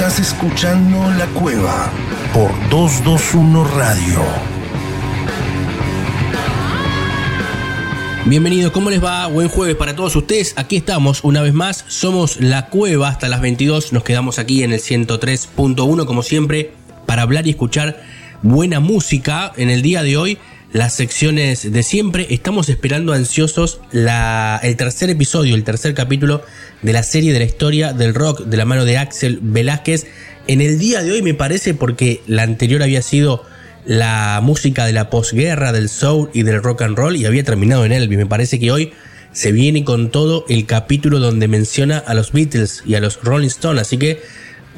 [0.00, 1.92] Estás escuchando La Cueva
[2.32, 4.24] por 221 Radio.
[8.24, 9.26] Bienvenidos, ¿cómo les va?
[9.26, 10.54] Buen jueves para todos ustedes.
[10.56, 11.84] Aquí estamos una vez más.
[11.88, 13.92] Somos La Cueva hasta las 22.
[13.92, 16.72] Nos quedamos aquí en el 103.1 como siempre
[17.04, 18.02] para hablar y escuchar
[18.40, 19.52] buena música.
[19.58, 20.38] En el día de hoy
[20.72, 22.26] las secciones de siempre.
[22.30, 26.42] Estamos esperando ansiosos la, el tercer episodio, el tercer capítulo
[26.82, 30.06] de la serie de la historia del rock de la mano de Axel Velázquez.
[30.46, 33.44] En el día de hoy me parece porque la anterior había sido
[33.84, 37.84] la música de la posguerra, del soul y del rock and roll y había terminado
[37.84, 38.18] en Elvis.
[38.18, 38.92] Me parece que hoy
[39.32, 43.48] se viene con todo el capítulo donde menciona a los Beatles y a los Rolling
[43.48, 43.82] Stones.
[43.82, 44.20] Así que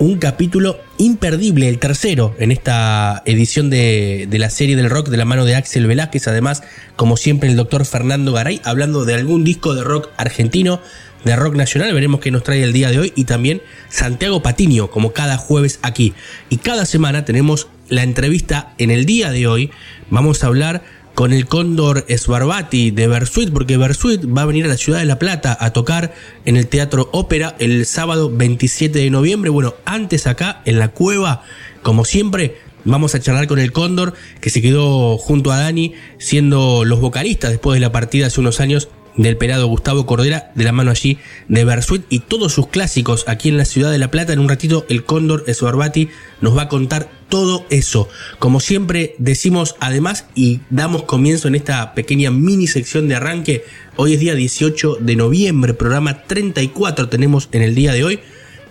[0.02, 5.24] un capítulo imperdible, el tercero en esta edición de, la serie del rock de la
[5.24, 6.26] mano de Axel Velázquez.
[6.26, 6.64] Además,
[6.96, 10.80] como siempre, el doctor Fernando Garay hablando de algún disco de rock argentino,
[11.24, 11.94] de rock nacional.
[11.94, 13.12] Veremos qué nos trae el día de hoy.
[13.14, 16.14] Y también Santiago Patiño, como cada jueves aquí.
[16.50, 19.70] Y cada semana tenemos la entrevista en el día de hoy.
[20.10, 20.82] Vamos a hablar
[21.14, 25.04] con el Cóndor Sbarbati de Versuit, porque Versuit va a venir a la ciudad de
[25.04, 29.50] La Plata a tocar en el Teatro Ópera el sábado 27 de noviembre.
[29.50, 31.42] Bueno, antes acá en la cueva,
[31.82, 36.84] como siempre, vamos a charlar con el Cóndor, que se quedó junto a Dani siendo
[36.84, 40.72] los vocalistas después de la partida hace unos años del pelado Gustavo Cordera, de la
[40.72, 41.18] mano allí
[41.48, 44.32] de Bersuit y todos sus clásicos aquí en la ciudad de La Plata.
[44.32, 46.08] En un ratito el Cóndor Esuarbati
[46.40, 48.10] nos va a contar todo eso.
[48.38, 53.64] Como siempre decimos además y damos comienzo en esta pequeña mini sección de arranque.
[53.96, 58.20] Hoy es día 18 de noviembre, programa 34 tenemos en el día de hoy.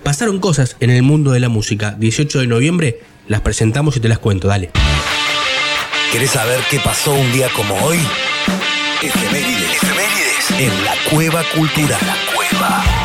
[0.04, 1.96] Pasaron cosas en el mundo de la música.
[1.98, 4.70] 18 de noviembre las presentamos y te las cuento, dale.
[6.12, 7.98] ¿Querés saber qué pasó un día como hoy?
[9.02, 9.80] Efemérides
[10.60, 12.00] en la Cueva Cultural.
[12.06, 13.01] La Cueva.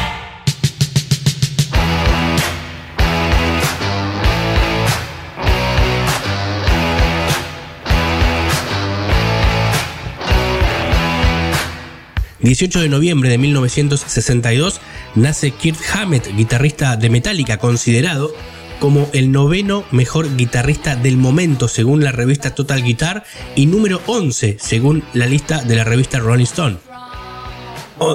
[12.43, 14.81] ...18 de noviembre de 1962...
[15.15, 17.59] ...nace Kirk Hammett, guitarrista de Metallica...
[17.59, 18.33] ...considerado
[18.81, 23.25] como el noveno mejor guitarrista del momento según la revista Total Guitar
[23.55, 26.77] y número 11 según la lista de la revista Rolling Stone.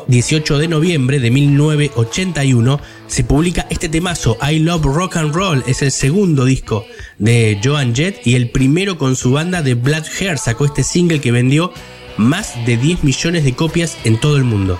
[0.07, 5.81] 18 de noviembre de 1981 se publica este temazo I Love Rock and Roll, es
[5.81, 6.85] el segundo disco
[7.17, 11.19] de Joan Jett y el primero con su banda de Blood Hair sacó este single
[11.19, 11.73] que vendió
[12.17, 14.79] más de 10 millones de copias en todo el mundo.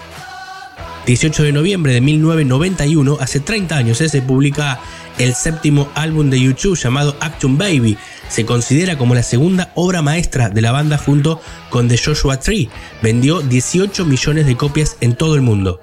[1.06, 4.80] 18 de noviembre de 1991, hace 30 años, eh, se publica
[5.18, 7.97] el séptimo álbum de YouTube llamado Action Baby.
[8.30, 12.70] Se considera como la segunda obra maestra de la banda junto con The Joshua Tree.
[13.02, 15.81] Vendió 18 millones de copias en todo el mundo.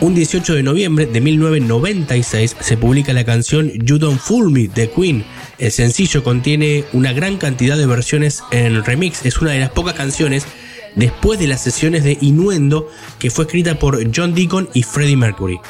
[0.00, 4.90] Un 18 de noviembre de 1996 se publica la canción You Don't Fool Me de
[4.90, 5.24] Queen.
[5.60, 9.26] El sencillo contiene una gran cantidad de versiones en remix.
[9.26, 10.46] Es una de las pocas canciones
[10.94, 12.88] después de las sesiones de Innuendo
[13.18, 15.60] que fue escrita por John Deacon y Freddie Mercury.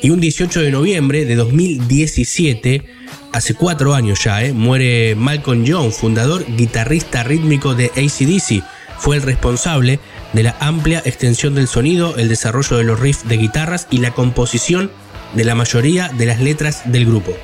[0.00, 2.86] Y un 18 de noviembre de 2017,
[3.32, 8.64] hace cuatro años ya, eh, muere Malcolm Young, fundador, guitarrista rítmico de ACDC.
[8.98, 10.00] Fue el responsable
[10.32, 14.12] de la amplia extensión del sonido, el desarrollo de los riffs de guitarras y la
[14.12, 14.90] composición
[15.34, 17.36] de la mayoría de las letras del grupo.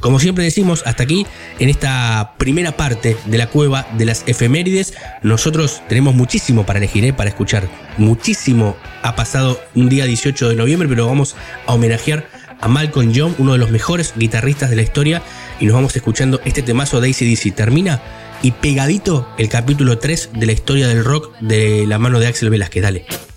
[0.00, 1.26] Como siempre decimos, hasta aquí,
[1.58, 7.04] en esta primera parte de la cueva de las efemérides, nosotros tenemos muchísimo para elegir,
[7.04, 7.12] ¿eh?
[7.12, 7.68] para escuchar.
[7.96, 11.34] Muchísimo ha pasado un día 18 de noviembre, pero vamos
[11.66, 12.28] a homenajear
[12.60, 15.20] a Malcolm Young, uno de los mejores guitarristas de la historia,
[15.58, 17.52] y nos vamos escuchando este temazo de ACDC.
[17.56, 18.00] Termina
[18.40, 22.50] y pegadito el capítulo 3 de la historia del rock de la mano de Axel
[22.50, 22.84] Velázquez.
[22.84, 23.27] Dale.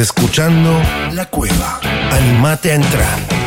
[0.00, 0.80] Escuchando
[1.12, 1.80] La Cueva.
[2.10, 3.41] Animate a entrar.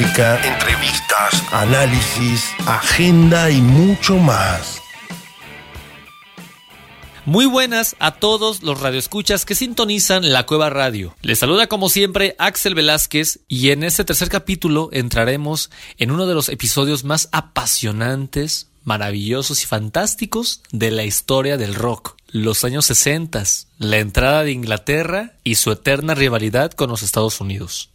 [0.00, 4.80] Música, entrevistas, análisis, agenda y mucho más.
[7.24, 11.16] Muy buenas a todos los radioescuchas que sintonizan La Cueva Radio.
[11.22, 16.34] Les saluda como siempre Axel Velázquez y en este tercer capítulo entraremos en uno de
[16.34, 22.14] los episodios más apasionantes, maravillosos y fantásticos de la historia del rock.
[22.28, 23.42] Los años 60,
[23.78, 27.90] la entrada de Inglaterra y su eterna rivalidad con los Estados Unidos.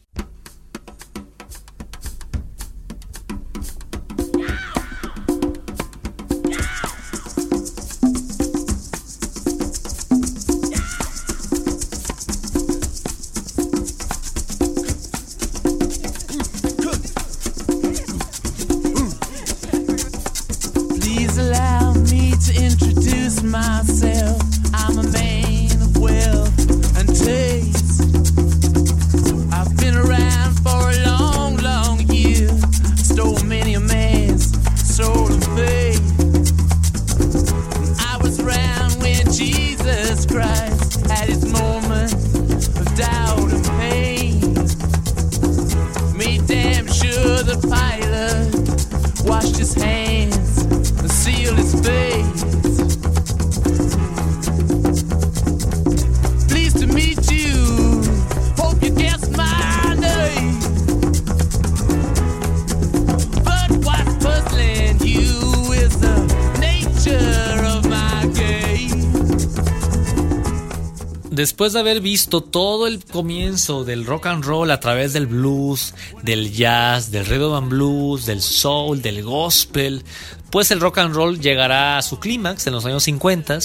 [71.34, 75.96] Después de haber visto todo el comienzo del rock and roll a través del blues,
[76.22, 80.04] del jazz, del rhythm and blues, del soul, del gospel,
[80.52, 83.58] pues el rock and roll llegará a su clímax en los años 50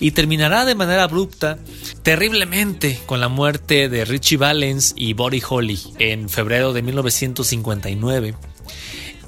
[0.00, 1.58] y terminará de manera abrupta,
[2.02, 8.34] terriblemente, con la muerte de Richie Valens y Buddy Holly en febrero de 1959.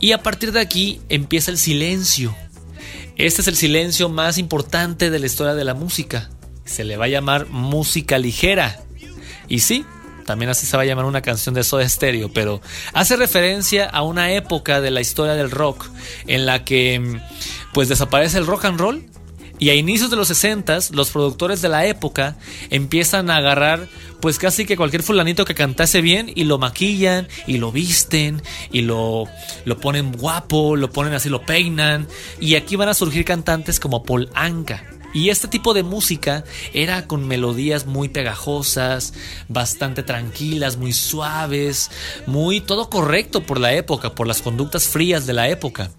[0.00, 2.36] Y a partir de aquí empieza el silencio.
[3.16, 6.28] Este es el silencio más importante de la historia de la música
[6.66, 8.80] se le va a llamar música ligera.
[9.48, 9.86] Y sí,
[10.26, 12.60] también así se va a llamar una canción de Soda Stereo, pero
[12.92, 15.86] hace referencia a una época de la historia del rock
[16.26, 17.20] en la que
[17.72, 19.04] pues desaparece el rock and roll
[19.58, 22.36] y a inicios de los 60 los productores de la época
[22.68, 23.88] empiezan a agarrar
[24.20, 28.42] pues casi que cualquier fulanito que cantase bien y lo maquillan y lo visten
[28.72, 29.28] y lo,
[29.64, 32.06] lo ponen guapo, lo ponen así, lo peinan
[32.40, 37.06] y aquí van a surgir cantantes como Paul Anka y este tipo de música era
[37.06, 39.14] con melodías muy pegajosas,
[39.48, 41.90] bastante tranquilas, muy suaves,
[42.26, 45.90] muy todo correcto por la época, por las conductas frías de la época.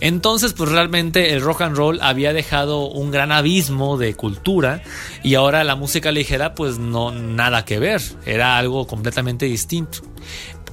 [0.00, 4.82] Entonces, pues realmente el rock and roll había dejado un gran abismo de cultura
[5.22, 9.98] y ahora la música ligera, pues no nada que ver, era algo completamente distinto.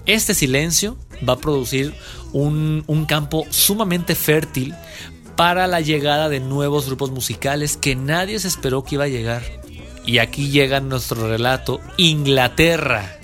[0.05, 1.93] Este silencio va a producir
[2.31, 4.73] un, un campo sumamente fértil
[5.37, 9.43] para la llegada de nuevos grupos musicales que nadie se esperó que iba a llegar.
[10.03, 13.19] Y aquí llega nuestro relato, Inglaterra.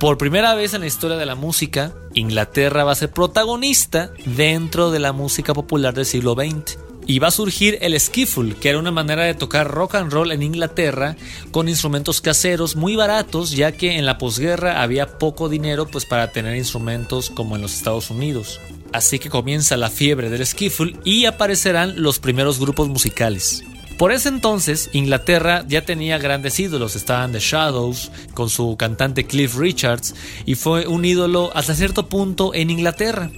[0.00, 4.90] Por primera vez en la historia de la música, Inglaterra va a ser protagonista dentro
[4.90, 6.78] de la música popular del siglo XX.
[7.06, 10.32] Y va a surgir el skiffle, que era una manera de tocar rock and roll
[10.32, 11.16] en Inglaterra
[11.50, 16.32] con instrumentos caseros muy baratos, ya que en la posguerra había poco dinero pues para
[16.32, 18.60] tener instrumentos como en los Estados Unidos.
[18.92, 23.62] Así que comienza la fiebre del skiffle y aparecerán los primeros grupos musicales.
[23.98, 26.94] Por ese entonces, Inglaterra ya tenía grandes ídolos.
[26.94, 30.14] Estaban The Shadows con su cantante Cliff Richards
[30.46, 33.28] y fue un ídolo hasta cierto punto en Inglaterra.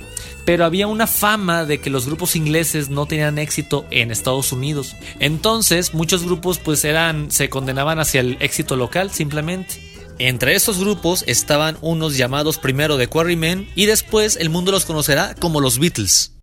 [0.45, 4.97] Pero había una fama de que los grupos ingleses no tenían éxito en Estados Unidos.
[5.19, 9.90] Entonces, muchos grupos pues eran se condenaban hacia el éxito local simplemente.
[10.23, 15.35] Entre estos grupos estaban unos llamados primero The Quarrymen y después el mundo los conocerá
[15.35, 16.37] como los Beatles.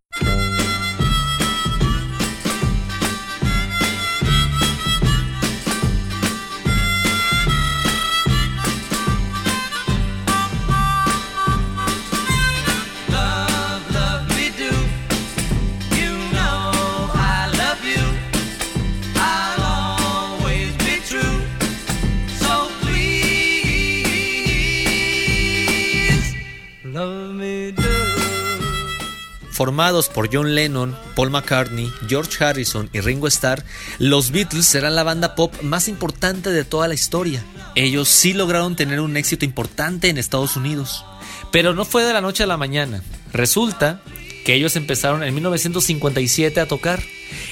[29.57, 33.63] Formados por John Lennon, Paul McCartney, George Harrison y Ringo Starr,
[33.97, 37.43] los Beatles serán la banda pop más importante de toda la historia.
[37.73, 41.03] Ellos sí lograron tener un éxito importante en Estados Unidos,
[41.51, 43.01] pero no fue de la noche a la mañana.
[43.33, 44.03] Resulta
[44.45, 47.01] que ellos empezaron en 1957 a tocar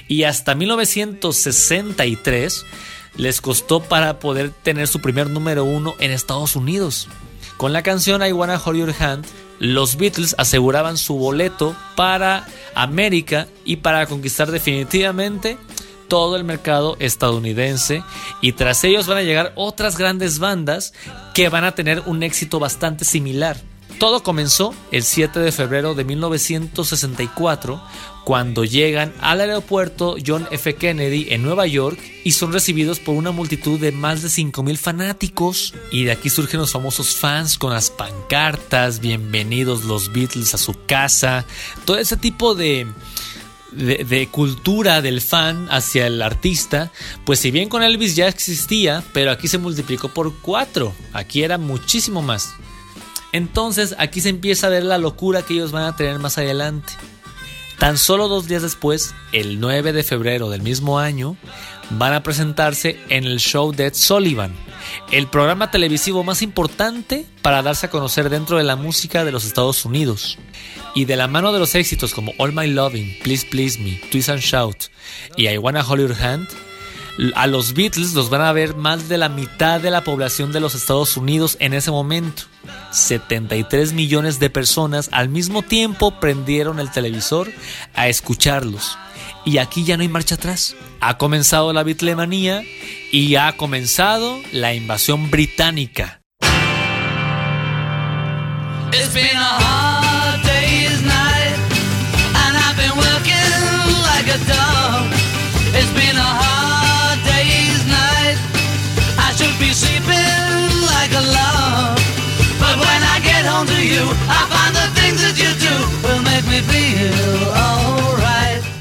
[0.07, 2.65] y hasta 1963
[3.15, 7.07] les costó para poder tener su primer número uno en Estados Unidos.
[7.57, 9.25] Con la canción I Wanna Hold Your Hand,
[9.59, 15.57] los Beatles aseguraban su boleto para América y para conquistar definitivamente
[16.07, 18.03] todo el mercado estadounidense
[18.41, 20.93] y tras ellos van a llegar otras grandes bandas
[21.33, 23.57] que van a tener un éxito bastante similar.
[23.99, 27.81] Todo comenzó el 7 de febrero de 1964
[28.25, 30.75] cuando llegan al aeropuerto John F.
[30.75, 35.75] Kennedy en Nueva York y son recibidos por una multitud de más de 5.000 fanáticos.
[35.91, 40.75] Y de aquí surgen los famosos fans con las pancartas, bienvenidos los Beatles a su
[40.87, 41.45] casa,
[41.85, 42.87] todo ese tipo de,
[43.71, 46.91] de, cultura del fan hacia el artista,
[47.25, 51.59] pues si bien con Elvis ya existía, pero aquí se multiplicó por cuatro, aquí era
[51.59, 52.55] muchísimo más.
[53.33, 56.93] Entonces aquí se empieza a ver la locura que ellos van a tener más adelante.
[57.79, 61.35] Tan solo dos días después, el 9 de febrero del mismo año,
[61.91, 64.55] van a presentarse en el show de Ed Sullivan,
[65.11, 69.45] el programa televisivo más importante para darse a conocer dentro de la música de los
[69.45, 70.37] Estados Unidos.
[70.95, 74.29] Y de la mano de los éxitos como All My Loving, Please Please Me, Twist
[74.29, 74.85] and Shout
[75.35, 76.47] y I Wanna Hold Your Hand,
[77.35, 80.59] a los Beatles los van a ver más de la mitad de la población de
[80.59, 82.43] los Estados Unidos en ese momento.
[82.91, 87.51] 73 millones de personas al mismo tiempo prendieron el televisor
[87.93, 88.97] a escucharlos.
[89.45, 90.75] Y aquí ya no hay marcha atrás.
[90.99, 92.63] Ha comenzado la Beatlemanía
[93.11, 96.21] y ha comenzado la invasión británica.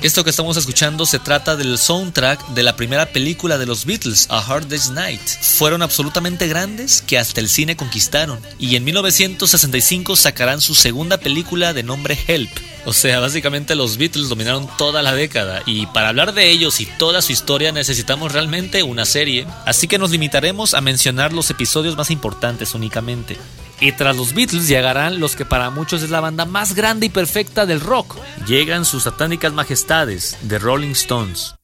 [0.04, 4.26] Esto que estamos escuchando se trata del soundtrack de la primera película de los Beatles,
[4.28, 5.22] A Hard Day's Night.
[5.40, 11.72] Fueron absolutamente grandes que hasta el cine conquistaron y en 1965 sacarán su segunda película
[11.72, 12.50] de nombre Help.
[12.84, 16.86] O sea, básicamente los Beatles dominaron toda la década y para hablar de ellos y
[16.86, 21.96] toda su historia necesitamos realmente una serie, así que nos limitaremos a mencionar los episodios
[21.96, 23.38] más importantes únicamente.
[23.84, 27.08] Y tras los Beatles llegarán los que para muchos es la banda más grande y
[27.10, 28.16] perfecta del rock.
[28.46, 31.54] Llegan sus satánicas majestades, The Rolling Stones.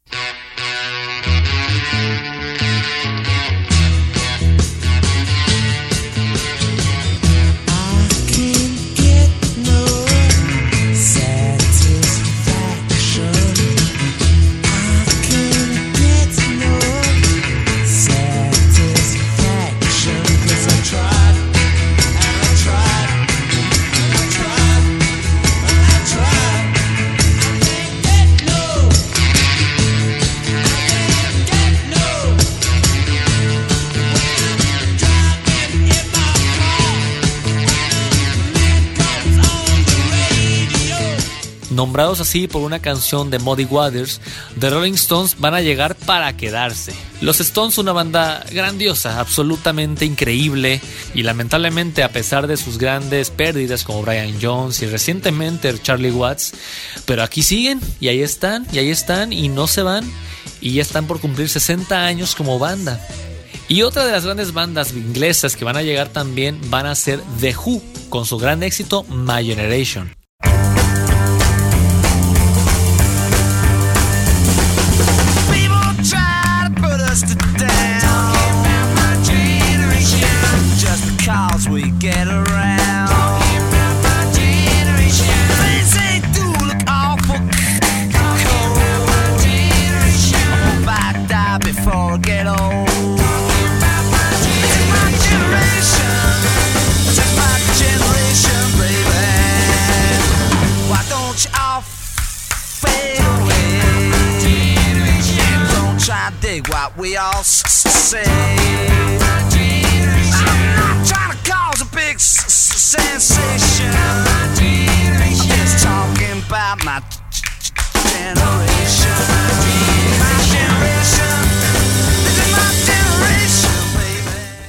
[41.80, 44.20] Nombrados así por una canción de Muddy Waters,
[44.58, 46.92] The Rolling Stones van a llegar para quedarse.
[47.22, 50.78] Los Stones, una banda grandiosa, absolutamente increíble
[51.14, 56.52] y lamentablemente a pesar de sus grandes pérdidas como Brian Jones y recientemente Charlie Watts,
[57.06, 60.04] pero aquí siguen y ahí están y ahí están y no se van
[60.60, 63.00] y ya están por cumplir 60 años como banda.
[63.68, 67.22] Y otra de las grandes bandas inglesas que van a llegar también van a ser
[67.40, 70.19] The Who con su gran éxito My Generation.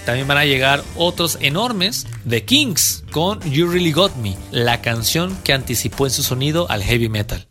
[0.06, 5.38] También van a llegar otros enormes The Kings con You Really Got Me, la canción
[5.44, 7.51] que anticipó en su sonido al heavy metal.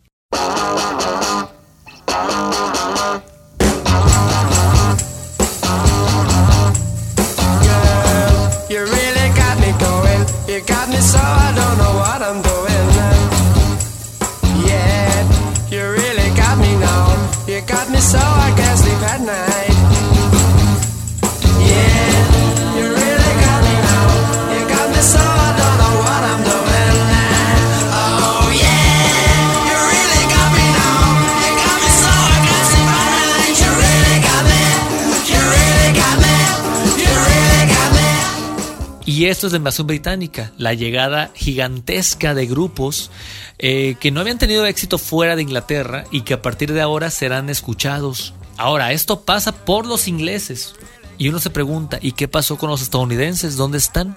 [39.41, 43.09] Esto es la invasión británica, la llegada gigantesca de grupos
[43.57, 47.09] eh, que no habían tenido éxito fuera de Inglaterra y que a partir de ahora
[47.09, 48.35] serán escuchados.
[48.55, 50.75] Ahora, esto pasa por los ingleses.
[51.17, 53.55] Y uno se pregunta, ¿y qué pasó con los estadounidenses?
[53.55, 54.15] ¿Dónde están?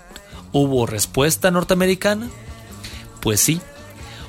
[0.53, 2.29] ¿Hubo respuesta norteamericana?
[3.23, 3.63] Pues sí,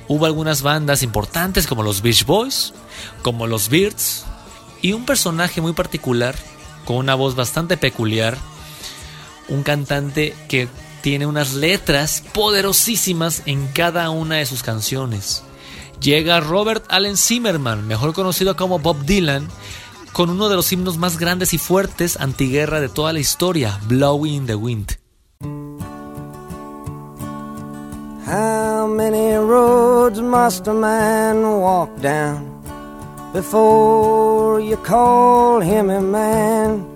[0.08, 2.72] hubo algunas bandas importantes como los Beach Boys,
[3.20, 4.24] como los Beards,
[4.80, 6.34] y un personaje muy particular,
[6.86, 8.38] con una voz bastante peculiar,
[9.48, 10.68] un cantante que
[11.06, 15.44] tiene unas letras poderosísimas en cada una de sus canciones.
[16.00, 19.46] Llega Robert Allen Zimmerman, mejor conocido como Bob Dylan,
[20.10, 24.34] con uno de los himnos más grandes y fuertes antiguerra de toda la historia, Blowing
[24.34, 24.98] in the Wind.
[28.26, 32.50] How many roads must a man walk down
[33.32, 36.95] before you call him a man?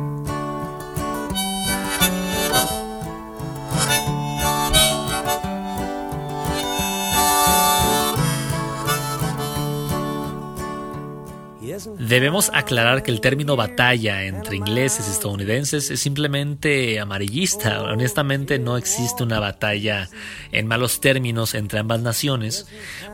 [11.97, 17.81] Debemos aclarar que el término batalla entre ingleses y estadounidenses es simplemente amarillista.
[17.83, 20.09] Honestamente no existe una batalla
[20.51, 22.67] en malos términos entre ambas naciones,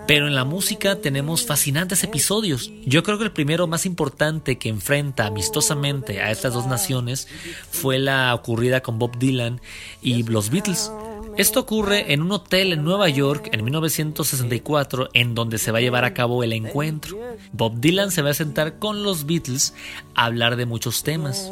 [0.07, 2.71] pero en la música tenemos fascinantes episodios.
[2.85, 7.27] Yo creo que el primero más importante que enfrenta amistosamente a estas dos naciones
[7.71, 9.61] fue la ocurrida con Bob Dylan
[10.01, 10.91] y los Beatles.
[11.37, 15.81] Esto ocurre en un hotel en Nueva York en 1964 en donde se va a
[15.81, 17.19] llevar a cabo el encuentro.
[17.51, 19.75] Bob Dylan se va a sentar con los Beatles
[20.15, 21.51] a hablar de muchos temas.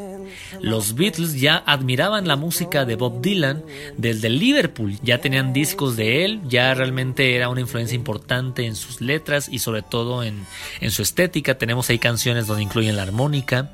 [0.60, 3.64] Los Beatles ya admiraban la música de Bob Dylan
[3.96, 9.02] desde Liverpool, ya tenían discos de él, ya realmente era una influencia importante en sus
[9.02, 10.46] letras y sobre todo en,
[10.82, 11.60] en su estética.
[11.60, 13.72] Tenemos ahí canciones donde incluyen la armónica.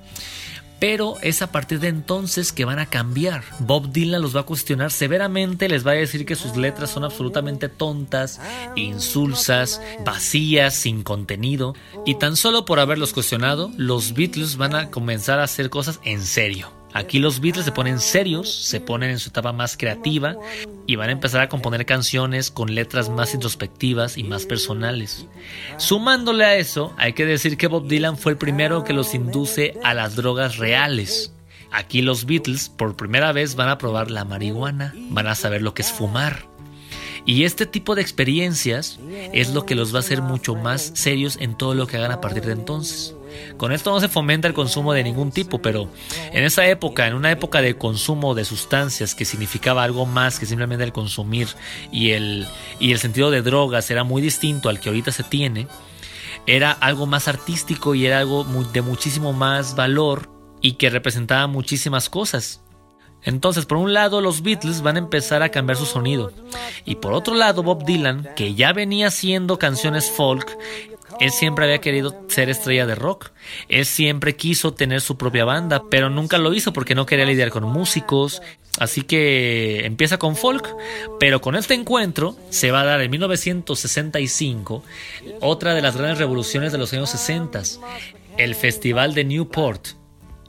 [0.81, 3.43] Pero es a partir de entonces que van a cambiar.
[3.59, 7.03] Bob Dylan los va a cuestionar severamente, les va a decir que sus letras son
[7.03, 8.41] absolutamente tontas,
[8.75, 11.75] insulsas, vacías, sin contenido.
[12.03, 16.23] Y tan solo por haberlos cuestionado, los Beatles van a comenzar a hacer cosas en
[16.23, 16.80] serio.
[16.93, 20.35] Aquí los Beatles se ponen serios, se ponen en su etapa más creativa
[20.87, 25.25] y van a empezar a componer canciones con letras más introspectivas y más personales.
[25.77, 29.77] Sumándole a eso, hay que decir que Bob Dylan fue el primero que los induce
[29.83, 31.33] a las drogas reales.
[31.71, 35.73] Aquí los Beatles por primera vez van a probar la marihuana, van a saber lo
[35.73, 36.51] que es fumar.
[37.25, 38.99] Y este tipo de experiencias
[39.31, 42.11] es lo que los va a hacer mucho más serios en todo lo que hagan
[42.11, 43.15] a partir de entonces.
[43.57, 45.89] Con esto no se fomenta el consumo de ningún tipo, pero
[46.31, 50.45] en esa época, en una época de consumo de sustancias que significaba algo más que
[50.45, 51.47] simplemente el consumir
[51.91, 52.47] y el,
[52.79, 55.67] y el sentido de drogas era muy distinto al que ahorita se tiene,
[56.47, 60.29] era algo más artístico y era algo de muchísimo más valor
[60.61, 62.61] y que representaba muchísimas cosas.
[63.23, 66.31] Entonces, por un lado, los Beatles van a empezar a cambiar su sonido.
[66.85, 70.57] Y por otro lado, Bob Dylan, que ya venía haciendo canciones folk,
[71.21, 73.29] él siempre había querido ser estrella de rock.
[73.69, 77.51] Él siempre quiso tener su propia banda, pero nunca lo hizo porque no quería lidiar
[77.51, 78.41] con músicos.
[78.79, 80.67] Así que empieza con folk,
[81.19, 84.83] pero con este encuentro se va a dar en 1965
[85.41, 87.61] otra de las grandes revoluciones de los años 60,
[88.37, 90.00] el Festival de Newport.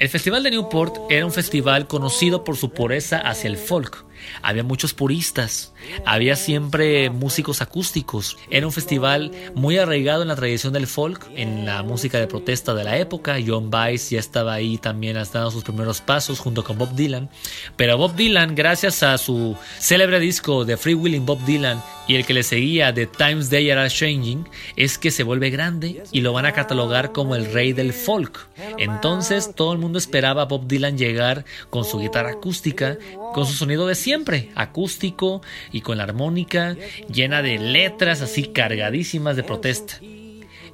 [0.03, 4.05] El Festival de Newport era un festival conocido por su pureza hacia el folk
[4.43, 5.73] había muchos puristas,
[6.05, 8.37] había siempre músicos acústicos.
[8.51, 12.75] Era un festival muy arraigado en la tradición del folk, en la música de protesta
[12.75, 13.37] de la época.
[13.45, 17.31] John Baez ya estaba ahí también dando sus primeros pasos junto con Bob Dylan.
[17.77, 22.27] Pero Bob Dylan, gracias a su célebre disco de Free Willing Bob Dylan y el
[22.27, 26.33] que le seguía The Times They Are Changing, es que se vuelve grande y lo
[26.33, 28.49] van a catalogar como el rey del folk.
[28.79, 32.99] Entonces todo el mundo esperaba a Bob Dylan llegar con su guitarra acústica,
[33.35, 34.12] con su sonido de siempre,
[34.55, 36.77] acústico y con la armónica
[37.13, 39.95] llena de letras así cargadísimas de protesta.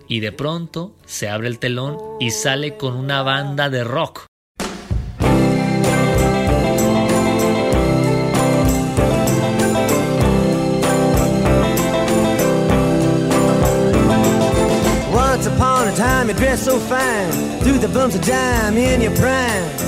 [0.08, 4.26] Y de pronto se abre el telón y sale con una banda de rock.
[15.12, 19.14] Once upon a time you dressed so fine, threw the bumps of dime in your
[19.16, 19.87] prime.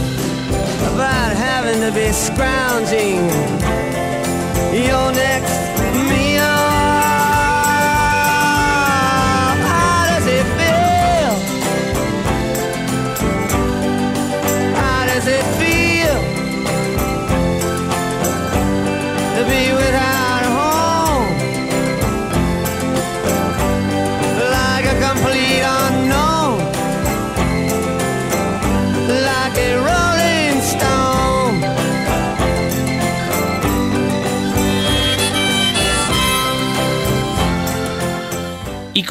[1.01, 3.25] about having to be scrounging.
[4.71, 5.70] Your next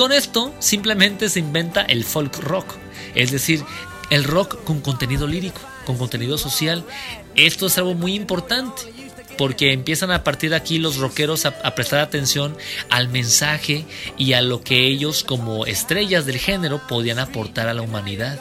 [0.01, 2.79] con esto simplemente se inventa el folk rock,
[3.15, 3.63] es decir,
[4.09, 6.87] el rock con contenido lírico, con contenido social.
[7.35, 8.81] Esto es algo muy importante
[9.37, 12.57] porque empiezan a partir de aquí los rockeros a, a prestar atención
[12.89, 13.85] al mensaje
[14.17, 18.41] y a lo que ellos como estrellas del género podían aportar a la humanidad.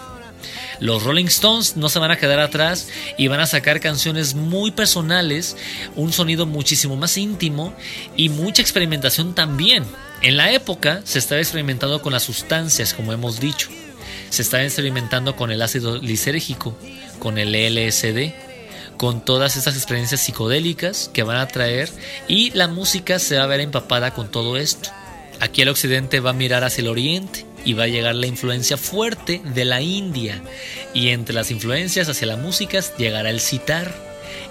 [0.80, 4.72] Los Rolling Stones no se van a quedar atrás y van a sacar canciones muy
[4.72, 5.58] personales,
[5.98, 7.74] un sonido muchísimo más íntimo
[8.16, 9.84] y mucha experimentación también.
[10.22, 13.70] En la época se estaba experimentando con las sustancias, como hemos dicho.
[14.30, 16.78] Se estaba experimentando con el ácido lisérgico,
[17.20, 18.34] con el LSD,
[18.98, 21.90] con todas esas experiencias psicodélicas que van a traer
[22.28, 24.90] y la música se va a ver empapada con todo esto.
[25.40, 28.76] Aquí el occidente va a mirar hacia el oriente y va a llegar la influencia
[28.76, 30.42] fuerte de la India.
[30.94, 33.96] Y entre las influencias hacia la música llegará el sitar.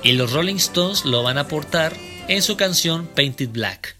[0.02, 1.94] Y los Rolling Stones lo van a aportar
[2.26, 3.97] en su canción Painted Black.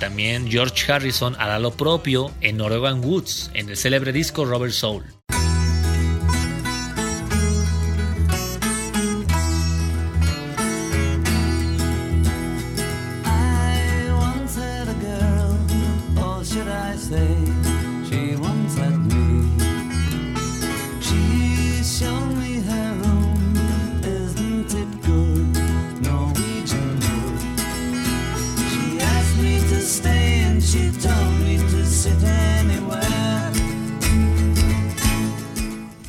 [0.00, 5.04] También George Harrison hará lo propio en Norwegian Woods, en el célebre disco Robert Soul.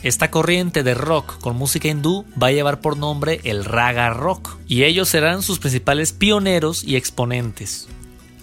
[0.04, 4.58] Esta corriente de rock con música hindú va a llevar por nombre el raga rock
[4.68, 7.88] y ellos serán sus principales pioneros y exponentes.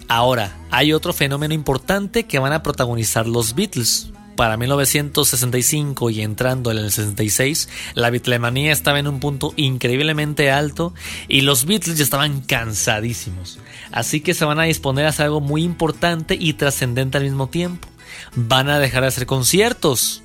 [0.07, 4.11] Ahora, hay otro fenómeno importante que van a protagonizar los Beatles.
[4.37, 10.93] Para 1965 y entrando en el 66, la Beatlemanía estaba en un punto increíblemente alto
[11.27, 13.59] y los Beatles ya estaban cansadísimos.
[13.91, 17.47] Así que se van a disponer a hacer algo muy importante y trascendente al mismo
[17.47, 17.89] tiempo.
[18.33, 20.23] Van a dejar de hacer conciertos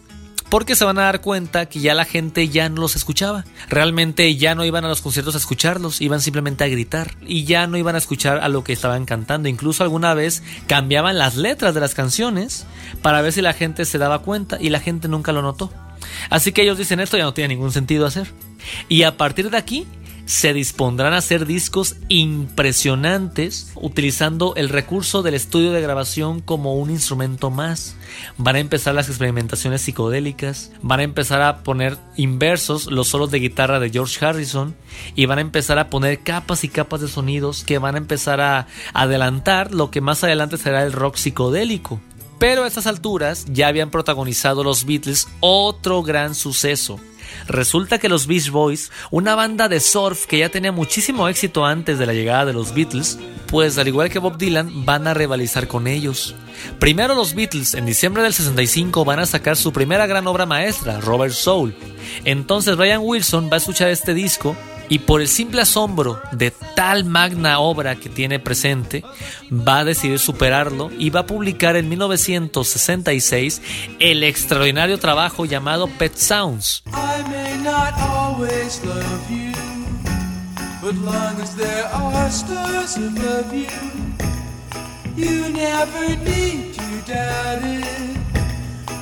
[0.49, 3.45] porque se van a dar cuenta que ya la gente ya no los escuchaba.
[3.69, 7.67] Realmente ya no iban a los conciertos a escucharlos, iban simplemente a gritar y ya
[7.67, 9.49] no iban a escuchar a lo que estaban cantando.
[9.49, 12.67] Incluso alguna vez cambiaban las letras de las canciones
[13.03, 15.73] para ver si la gente se daba cuenta y la gente nunca lo notó.
[16.31, 18.29] Así que ellos dicen esto ya no tiene ningún sentido hacer.
[18.89, 19.87] Y a partir de aquí
[20.27, 26.91] se dispondrán a hacer discos impresionantes utilizando el recurso del estudio de grabación como un
[26.91, 27.97] instrumento más.
[28.39, 33.41] Van a empezar las experimentaciones psicodélicas, van a empezar a poner inversos los solos de
[33.41, 34.75] guitarra de George Harrison
[35.15, 38.41] y van a empezar a poner capas y capas de sonidos que van a empezar
[38.41, 42.01] a adelantar lo que más adelante será el rock psicodélico.
[42.39, 46.99] Pero a estas alturas ya habían protagonizado los Beatles otro gran suceso.
[47.47, 51.99] Resulta que los Beach Boys, una banda de surf que ya tenía muchísimo éxito antes
[51.99, 55.69] de la llegada de los Beatles, pues al igual que Bob Dylan van a rivalizar
[55.69, 56.35] con ellos.
[56.79, 61.01] Primero los Beatles en diciembre del 65 van a sacar su primera gran obra maestra,
[61.01, 61.75] Robert Soul.
[62.25, 64.57] Entonces Brian Wilson va a escuchar este disco
[64.89, 69.03] Y por el simple asombro de tal magna obra que tiene presente,
[69.51, 73.63] va a decidir superarlo y va a publicar en 1966
[73.99, 76.83] el extraordinario trabajo llamado Pet Sounds.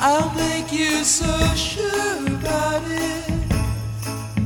[0.04, 3.41] I'll make you so sure about it.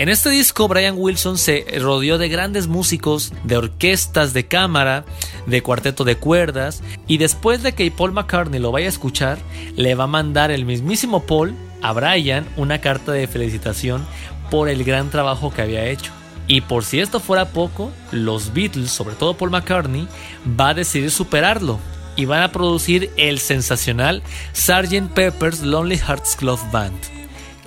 [0.00, 5.04] En este disco, Brian Wilson se rodeó de grandes músicos, de orquestas de cámara,
[5.44, 9.36] de cuarteto de cuerdas, y después de que Paul McCartney lo vaya a escuchar,
[9.76, 14.06] le va a mandar el mismísimo Paul a Brian una carta de felicitación
[14.50, 16.12] por el gran trabajo que había hecho.
[16.46, 20.08] Y por si esto fuera poco, los Beatles, sobre todo Paul McCartney,
[20.58, 21.78] va a decidir superarlo
[22.16, 24.22] y van a producir el sensacional
[24.54, 25.12] Sgt.
[25.12, 27.19] Pepper's Lonely Hearts Club Band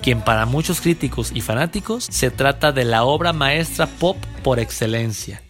[0.04, 5.40] quien para muchos críticos y fanáticos se trata de la obra maestra pop por excelencia.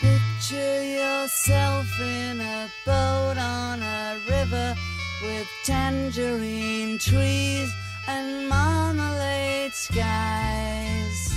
[0.00, 4.74] Picture yourself in a boat on a river
[5.22, 7.68] with tangerine trees
[8.08, 11.36] and marmalade skies.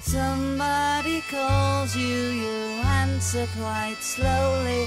[0.00, 4.86] Somebody calls you, you answer quite slowly.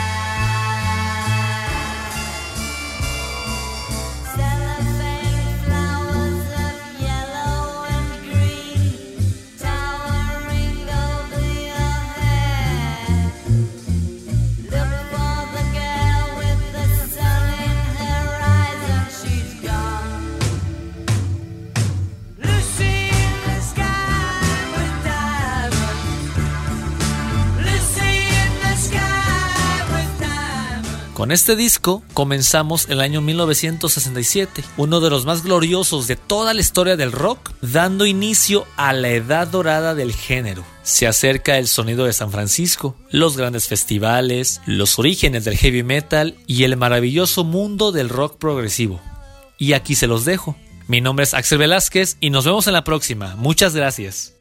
[31.21, 36.61] Con este disco comenzamos el año 1967, uno de los más gloriosos de toda la
[36.61, 40.65] historia del rock, dando inicio a la edad dorada del género.
[40.81, 46.37] Se acerca el sonido de San Francisco, los grandes festivales, los orígenes del heavy metal
[46.47, 48.99] y el maravilloso mundo del rock progresivo.
[49.59, 50.55] Y aquí se los dejo.
[50.87, 53.35] Mi nombre es Axel Velázquez y nos vemos en la próxima.
[53.35, 54.33] Muchas gracias.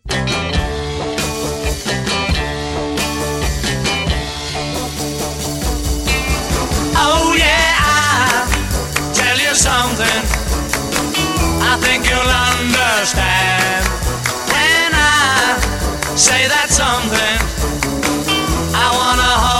[9.70, 10.22] Something.
[11.70, 13.82] I think you'll understand
[14.50, 15.60] when I
[16.26, 17.38] say that something.
[18.84, 19.59] I wanna hold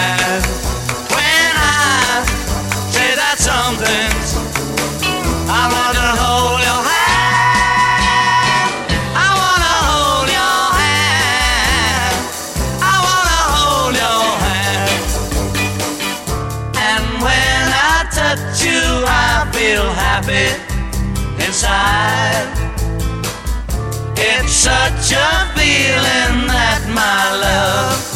[24.61, 28.10] such a feeling that my love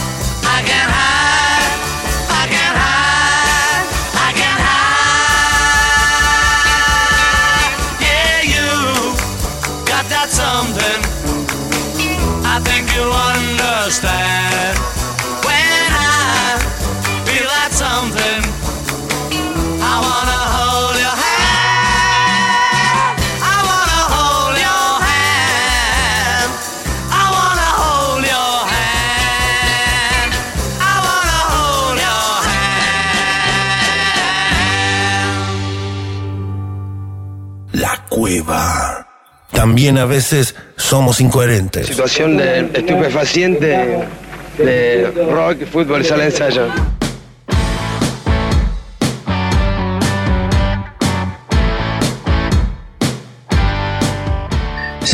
[39.66, 41.88] también a veces somos incoherentes.
[41.88, 44.06] situación de estupefaciente
[44.60, 46.68] de rock, fútbol y sala ensayo.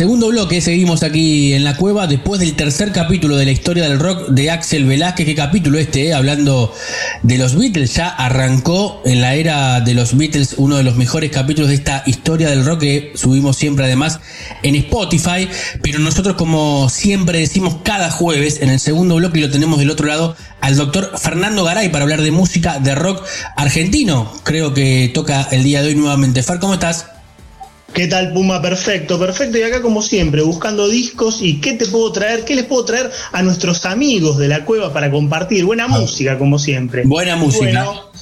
[0.02, 4.00] Segundo bloque, seguimos aquí en la cueva después del tercer capítulo de la historia del
[4.00, 5.26] rock de Axel Velázquez.
[5.26, 6.08] ¿Qué capítulo este?
[6.08, 6.12] eh?
[6.12, 6.74] Hablando
[7.22, 7.94] de los Beatles.
[7.94, 12.02] Ya arrancó en la era de los Beatles uno de los mejores capítulos de esta
[12.04, 14.18] historia del rock que subimos siempre además
[14.64, 15.48] en Spotify.
[15.84, 19.90] Pero nosotros como siempre decimos cada jueves en el segundo bloque y lo tenemos del
[19.90, 23.22] otro lado al doctor Fernando Garay para hablar de música de rock
[23.56, 24.32] argentino.
[24.42, 26.42] Creo que toca el día de hoy nuevamente.
[26.42, 27.06] Far, ¿cómo estás?
[27.92, 28.62] ¿Qué tal Puma?
[28.62, 29.58] Perfecto, perfecto.
[29.58, 33.10] Y acá como siempre, buscando discos y qué te puedo traer, qué les puedo traer
[33.32, 35.64] a nuestros amigos de la cueva para compartir.
[35.64, 37.02] Buena música, como siempre.
[37.02, 37.08] Ah.
[37.08, 37.84] Buena música.
[37.84, 38.12] Bueno,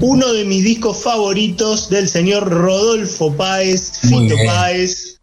[0.00, 4.34] uno de mis discos favoritos del señor Rodolfo Páez, Fito.
[4.46, 5.20] Páez.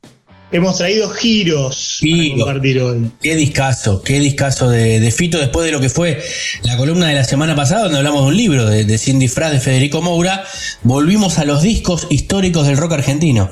[0.49, 2.45] Hemos traído giros Giro.
[2.45, 3.11] para compartir hoy.
[3.21, 6.23] Qué discazo, qué discazo de, de Fito después de lo que fue
[6.63, 9.51] la columna de la semana pasada donde hablamos de un libro de, de Cindy Fras
[9.51, 10.45] de Federico Moura.
[10.83, 13.49] Volvimos a los discos históricos del rock argentino.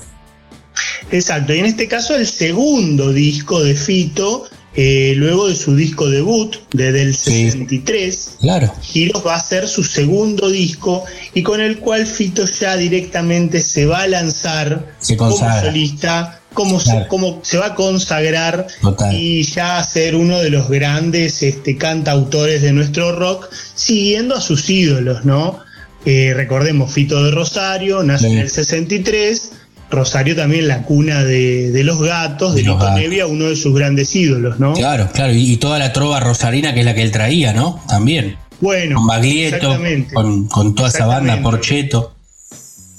[1.11, 4.45] Exacto, y en este caso el segundo disco de Fito,
[4.77, 7.45] eh, luego de su disco debut, desde el Sí.
[7.51, 8.29] 63.
[8.41, 8.73] Claro.
[8.81, 13.85] Giros va a ser su segundo disco y con el cual Fito ya directamente se
[13.85, 17.03] va a lanzar Se como solista, como, Claro.
[17.03, 19.13] se, como se va a consagrar Total.
[19.15, 24.41] y ya a ser uno de los grandes este, cantautores de nuestro rock, siguiendo a
[24.41, 25.59] sus ídolos, ¿no?
[26.05, 28.33] Eh, recordemos, Fito de Rosario, nace Sí.
[28.33, 29.51] en el 63.
[29.89, 32.95] Rosario también la cuna de, de los gatos, de, De los Lito.
[32.95, 34.73] Nevia, uno de sus grandes ídolos, ¿no?
[34.73, 35.33] Claro, claro.
[35.33, 37.81] Y, y toda la trova rosarina que es la que él traía, ¿no?
[37.87, 38.35] También.
[38.61, 39.77] Bueno, Con Baglietto,
[40.13, 41.41] con, con toda esa banda.
[41.41, 42.13] Porcheto.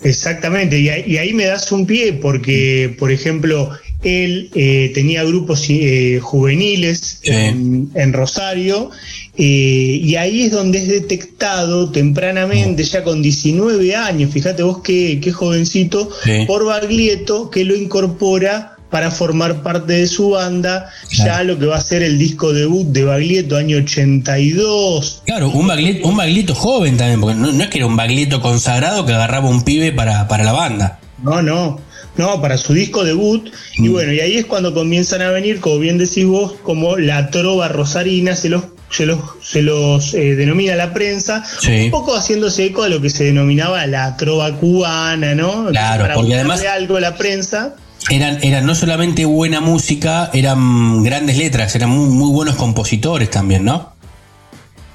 [0.02, 3.70] Exactamente, y ahí, y ahí me das un pie porque, por ejemplo,
[4.02, 7.30] él eh, tenía grupos eh, juveniles Sí.
[7.32, 8.90] en, en Rosario
[9.38, 15.18] eh, y ahí es donde es detectado tempranamente, ya con 19 años, fíjate vos qué,
[15.22, 16.44] qué jovencito, Sí.
[16.46, 21.76] por Baglietto que lo incorpora para formar parte de su banda, ya lo que va
[21.76, 26.96] a ser el disco debut de Baglietto año 82, Claro, un Baglietto, un Baglietto joven
[26.96, 30.28] también, porque no, no es que era un Baglietto consagrado que agarraba un pibe para,
[30.28, 31.00] para la banda.
[31.22, 31.80] No, no,
[32.16, 33.48] no, para su disco debut.
[33.76, 33.92] Y Mm.
[33.92, 37.68] bueno, y ahí es cuando comienzan a venir, como bien decís vos, como la trova
[37.68, 41.84] rosarina, se los, se los, se los eh, denomina la prensa, Sí.
[41.86, 45.66] un poco haciéndose eco a lo que se denominaba la trova cubana, ¿no?
[45.66, 47.74] Claro, Para porque además- algo a la prensa.
[48.08, 53.64] Eran, eran no solamente buena música, eran grandes letras, eran muy, muy buenos compositores también,
[53.64, 53.94] ¿no?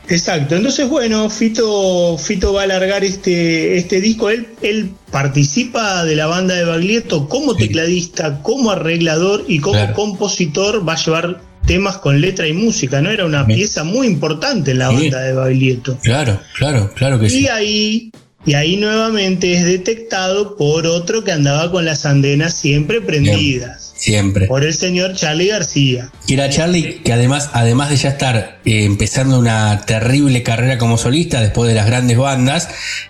[0.08, 6.16] Exacto, entonces bueno, Fito, Fito va a alargar este, este disco, él, él participa de
[6.18, 9.94] la banda de Baglietto como tecladista, como arreglador y como Claro.
[9.94, 13.10] compositor, va a llevar temas con letra y música, ¿no?
[13.12, 13.54] Era una Sí.
[13.54, 14.96] pieza muy importante en la Sí.
[14.96, 15.98] banda de Baglietto.
[16.04, 17.48] Claro, claro, claro que Y sí.
[17.48, 18.12] ahí,
[18.46, 24.48] y ahí nuevamente es detectado por otro que andaba con las andenas siempre prendidas, Siempre.
[24.48, 26.10] por el señor Charlie García.
[26.28, 30.98] Y era Charlie que además, además de ya estar eh, empezando una terrible carrera como
[30.98, 32.70] solista después de las grandes bandas,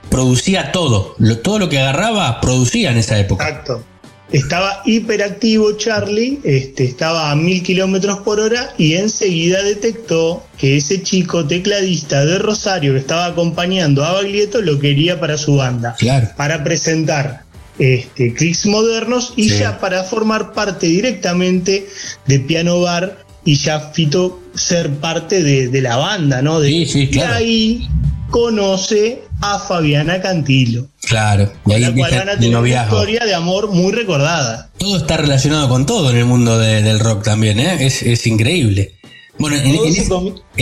[0.09, 1.15] producía todo.
[1.19, 3.47] Lo- todo lo que agarraba producía en esa época.
[3.47, 3.85] Exacto.
[4.31, 11.03] Estaba hiperactivo Charlie, este, estaba a mil kilómetros por hora y enseguida detectó que ese
[11.03, 16.29] chico tecladista de Rosario que estaba acompañando a Baglietto lo quería para su banda, Claro.
[16.37, 17.43] para presentar
[17.79, 19.59] este, clics modernos y Sí.
[19.59, 21.87] ya para formar parte directamente
[22.27, 26.59] de Piano Bar y ya Fito ser parte de, de la banda, ¿no?
[26.59, 27.39] De- Sí, sí, claro.
[27.39, 27.87] Y ahí
[28.29, 31.51] conoce a Fabiana Cantilo Claro.
[31.65, 34.69] Y ahí la cual van a tener una historia de amor muy recordada.
[34.77, 37.85] Todo está relacionado con todo en el mundo de- del rock también, ¿eh?
[37.85, 38.93] Es, es increíble.
[39.39, 40.09] Bueno, en, es-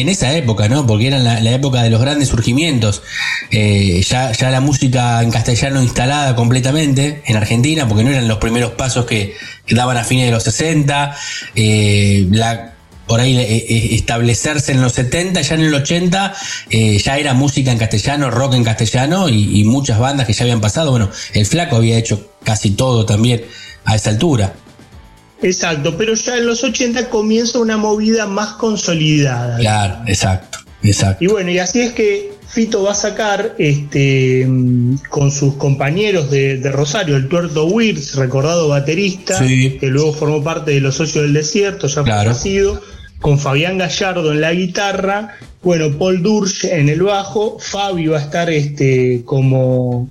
[0.08, 0.88] esa época, ¿no?
[0.88, 3.02] Porque era la, la época de los grandes surgimientos.
[3.52, 8.38] Eh, ya, ya la música en castellano instalada completamente en Argentina, porque no eran los
[8.38, 11.16] primeros pasos que, que daban a fines de los 60.
[11.56, 12.74] eh, la,
[13.10, 16.34] por ahí eh, eh, establecerse en los 70, ya en el 80,
[16.70, 20.44] eh, ya era música en castellano, rock en castellano y, y muchas bandas que ya
[20.44, 20.92] habían pasado.
[20.92, 23.44] Bueno, el Flaco había hecho casi todo también
[23.84, 24.54] a esa altura.
[25.42, 29.58] Exacto, pero ya en los 80 comienza una movida más consolidada.
[29.58, 31.24] Claro, exacto, exacto.
[31.24, 36.30] Y bueno, y así es que Fito va a sacar este mm, con sus compañeros
[36.30, 39.78] de, de Rosario, el Tuerto Wirtz, recordado baterista, Sí.
[39.80, 42.32] que luego formó parte de Los Socios del Desierto, ya Claro.
[42.32, 42.82] fallecido,
[43.22, 48.22] con Fabián Gallardo en la guitarra, bueno, Paul Dursch en el bajo, Fabio va a
[48.22, 50.10] estar este como,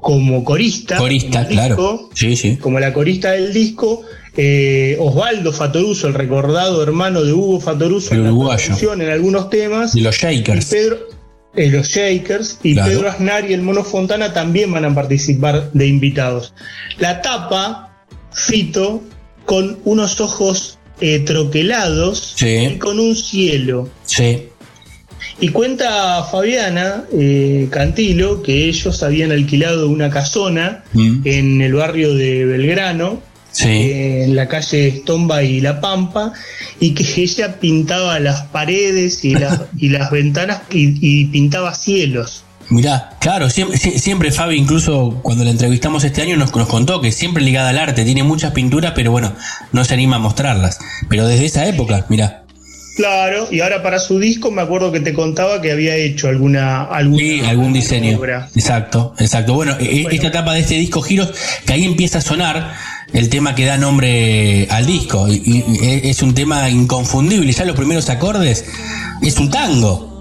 [0.00, 0.96] como corista.
[0.96, 1.74] Corista, claro.
[1.76, 2.56] disco Sí, sí.
[2.56, 4.02] como la corista del disco,
[4.36, 8.92] eh, Osvaldo Fatoruso, el recordado hermano de Hugo Fatoruso, El en uruguayo.
[8.92, 9.96] en algunos temas.
[9.96, 10.66] Y los Y Shakers.
[10.66, 10.98] Pedro,
[11.56, 12.88] eh, los Shakers y Claro.
[12.92, 16.54] Pedro Aznar y el Mono Fontana también van a participar de invitados.
[17.00, 19.02] La tapa, Fito,
[19.44, 22.46] con unos ojos eh, troquelados Sí.
[22.74, 23.88] y con un cielo.
[24.04, 24.44] Sí.
[25.40, 31.20] Y cuenta Fabiana eh, Cantilo que ellos habían alquilado una casona Mm.
[31.24, 33.22] en el barrio de Belgrano,
[33.52, 33.68] Sí.
[33.68, 36.32] eh, en la calle Estomba y La Pampa,
[36.80, 42.44] y que ella pintaba las paredes y, las- y las ventanas y, y pintaba cielos.
[42.70, 47.00] Mirá, claro, siempre, sie- siempre Fabi, incluso cuando la entrevistamos este año, nos, nos contó
[47.00, 49.32] que siempre ligada al arte, tiene muchas pinturas, pero bueno,
[49.72, 50.78] no se anima a mostrarlas.
[51.08, 52.44] Pero desde esa época, mirá.
[52.96, 56.82] Claro, y ahora para su disco me acuerdo que te contaba que había hecho alguna,
[56.82, 58.18] alguna Sí, algún diseño.
[58.18, 58.48] obra.
[58.56, 59.54] Exacto, exacto.
[59.54, 60.08] Bueno, e- Bueno.
[60.10, 61.30] esta etapa de este disco Giros,
[61.64, 62.74] que ahí empieza a sonar
[63.12, 65.28] el tema que da nombre al disco.
[65.28, 65.64] Y
[66.02, 67.52] es un tema inconfundible.
[67.52, 68.64] Ya los primeros acordes
[69.22, 70.17] es un tango.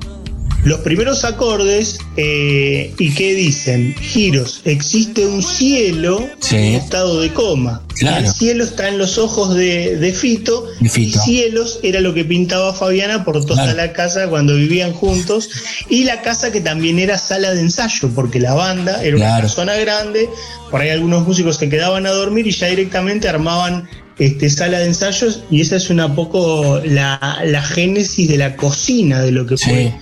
[0.63, 3.95] Los primeros acordes, eh, ¿y qué dicen?
[3.95, 6.55] Giros, existe un cielo Sí.
[6.57, 7.83] en estado de coma.
[7.95, 8.25] Claro.
[8.25, 11.19] El cielo está en los ojos de, de Fito, De Fito.
[11.19, 13.77] y cielos era lo que pintaba Fabiana por toda Claro.
[13.77, 15.49] la casa cuando vivían juntos,
[15.89, 19.75] y la casa que también era sala de ensayo, porque la banda era una zona
[19.75, 20.27] grande,
[20.69, 23.87] por ahí algunos músicos se quedaban a dormir y ya directamente armaban
[24.19, 29.21] este, sala de ensayos, y esa es una poco la, la génesis de la cocina
[29.21, 29.65] de lo que Sí.
[29.69, 29.93] fue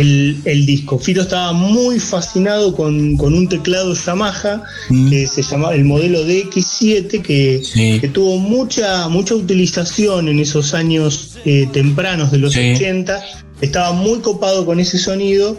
[0.00, 0.98] el, el disco.
[0.98, 5.10] Fito estaba muy fascinado con, con un teclado Yamaha Mm.
[5.10, 7.98] que se llamaba el modelo DX7 que, Sí.
[8.00, 12.72] que tuvo mucha, mucha utilización en esos años eh, tempranos de los Sí.
[12.74, 13.22] 80.
[13.60, 15.58] Estaba muy copado con ese sonido.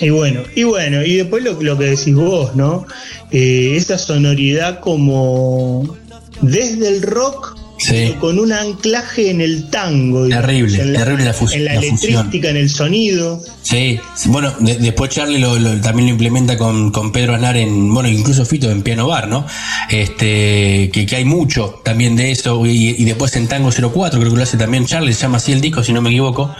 [0.00, 2.86] Y bueno, y bueno, y después lo, lo que decís vos, ¿no?
[3.32, 5.96] Eh, esa sonoridad como
[6.42, 7.56] desde el rock
[7.90, 8.14] Sí.
[8.20, 10.24] con un anclaje en el tango.
[10.24, 12.12] digamos, Terrible, en terrible la fus- En la, la fusión.
[12.12, 13.42] electrística, en el sonido.
[13.62, 17.92] Sí, bueno, de- después Charlie lo, lo- también lo implementa con, con Pedro Aznar en,
[17.92, 19.44] bueno, incluso Fito en Piano Bar, ¿no?
[19.88, 24.30] Este, que, que hay mucho también de eso, y, y después en Tango 04, creo
[24.32, 26.54] que lo hace también Charlie, se llama así el disco, si no me equivoco.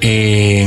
[0.00, 0.66] Eh,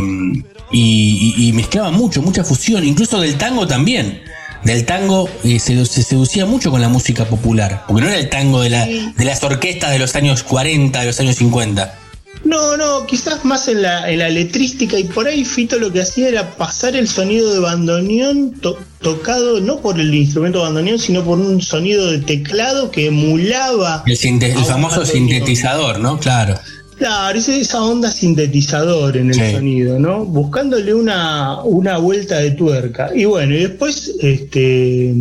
[0.71, 4.21] y, y- y mezclaba mucho, mucha fusión, incluso del tango también.
[4.67, 8.29] Del tango eh, se, se seducía mucho con la música popular, porque no era el
[8.29, 11.99] tango de, la, de las orquestas de los años 40, de los años 50.
[12.43, 16.01] No, no, quizás más en la, en la letrística y por ahí Fito lo que
[16.01, 21.23] hacía era pasar el sonido de bandoneón to- tocado no por el instrumento bandoneón, sino
[21.23, 24.03] por un sonido de teclado que emulaba.
[24.05, 24.13] El,
[24.43, 25.05] el famoso bandoneón.
[25.07, 26.19] sintetizador, ¿no?
[26.19, 26.59] Claro.
[26.97, 29.51] Claro, esa, esa onda sintetizador en el Sí.
[29.51, 30.25] sonido, ¿no?
[30.25, 33.11] Buscándole una, una vuelta de tuerca.
[33.15, 35.13] Y bueno, y después, este,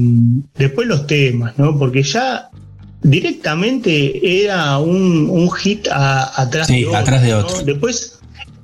[0.56, 1.78] después los temas, ¿no?
[1.78, 2.48] Porque ya
[3.02, 6.98] directamente era un, un hit a- atrás Sí, de otro.
[6.98, 7.38] atrás de ¿no?
[7.38, 7.62] otro.
[7.62, 8.18] Después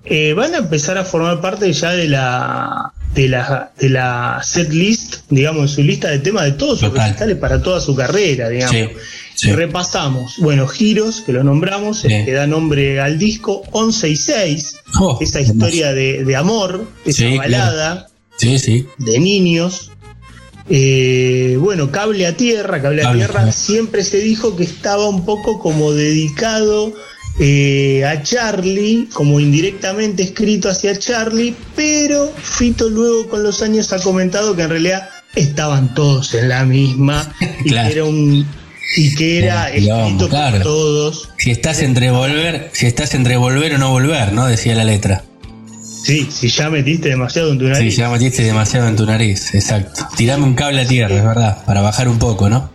[0.04, 4.72] eh, van a empezar a formar parte ya de la de la de la set
[4.72, 8.74] list, digamos, su lista de temas de todos sus recitales para toda su carrera, digamos.
[8.74, 8.88] Sí,
[9.42, 9.52] sí.
[9.52, 12.08] Repasamos, bueno, Giros, que lo nombramos, Sí.
[12.08, 17.18] que da nombre al disco, 11 y 6, Oh, esa historia de, de amor, esa
[17.28, 18.08] Sí, balada
[18.98, 19.90] de niños.
[20.68, 25.08] Eh, bueno, Cable a Tierra, Cable a Cable a Tierra siempre se dijo que estaba
[25.08, 26.92] un poco como dedicado
[27.40, 33.98] eh, a Charlie, como indirectamente escrito hacia Charlie, pero Fito luego con los años ha
[34.00, 37.34] comentado que en realidad estaban todos en la misma
[37.64, 38.46] y que era un
[38.96, 40.56] y que era El escrito claro.
[40.58, 41.28] por todos.
[41.38, 44.46] Si estás entre volver, si estás entre volver o no volver, ¿no?
[44.46, 45.24] Decía la letra.
[46.04, 47.96] Sí, si ya metiste demasiado en tu Sí, nariz.
[47.96, 50.02] ya metiste demasiado en tu nariz, exacto.
[50.16, 52.70] Tirame un cable a tierra, es verdad, para bajar un poco, ¿no?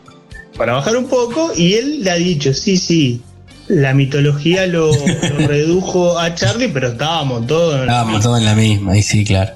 [0.57, 3.21] para bajar un poco y él le ha dicho, sí, sí,
[3.67, 7.73] la mitología lo, lo redujo a Charlie, pero estábamos todos.
[7.75, 9.51] en la Estábamos todos en la misma, y sí, claro.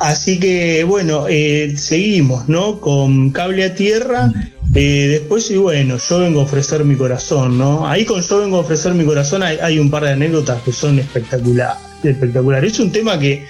[0.00, 2.78] Así que bueno, eh, seguimos, ¿no?
[2.80, 4.32] Con cable a tierra.
[4.74, 7.86] Eh, después, y bueno, yo vengo a ofrecer mi corazón, ¿no?
[7.86, 10.72] Ahí con yo vengo a ofrecer mi corazón hay, hay un par de anécdotas que
[10.72, 11.76] son espectaculares.
[12.02, 12.72] espectaculares.
[12.72, 13.46] Es un tema que,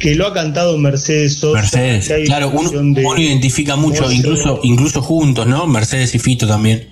[0.00, 1.60] que lo ha cantado Mercedes Sosa.
[1.60, 5.66] Mercedes, claro, uno, de- uno identifica mucho, incluso, incluso juntos, ¿no?
[5.68, 6.88] Mercedes y Fito también,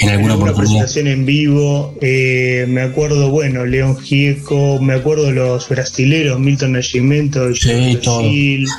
[0.00, 1.94] en alguna alguna presentación en vivo.
[2.00, 8.22] eh, me acuerdo, bueno, León Gieco, me acuerdo los brasileros, Milton Nascimento, Sí, todo.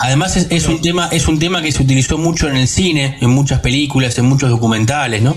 [0.01, 3.17] Además es, es un tema, es un tema que se utilizó mucho en el cine,
[3.21, 5.35] en muchas películas, en muchos documentales, ¿no?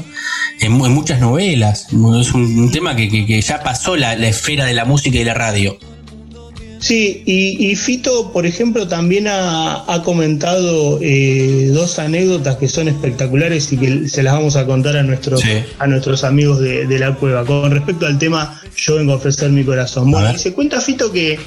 [0.61, 1.89] En, en muchas novelas.
[2.21, 5.19] Es un, un tema que, que- que ya pasó la, la esfera de la música
[5.19, 5.77] y la radio.
[6.85, 12.89] Sí, y, y Fito, por ejemplo, también ha, ha comentado eh, dos anécdotas que son
[12.89, 15.49] espectaculares y que se las vamos a contar a nuestros, Sí.
[15.79, 17.43] a nuestros amigos de, de la cueva.
[17.47, 20.11] Con respecto al tema, yo vengo a ofrecer mi corazón.
[20.11, 21.39] Bueno, y se cuenta Fito que,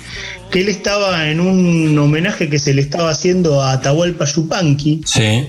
[0.49, 5.45] que él estaba en un homenaje que se le estaba haciendo a Atahualpa Yupanqui, Sí.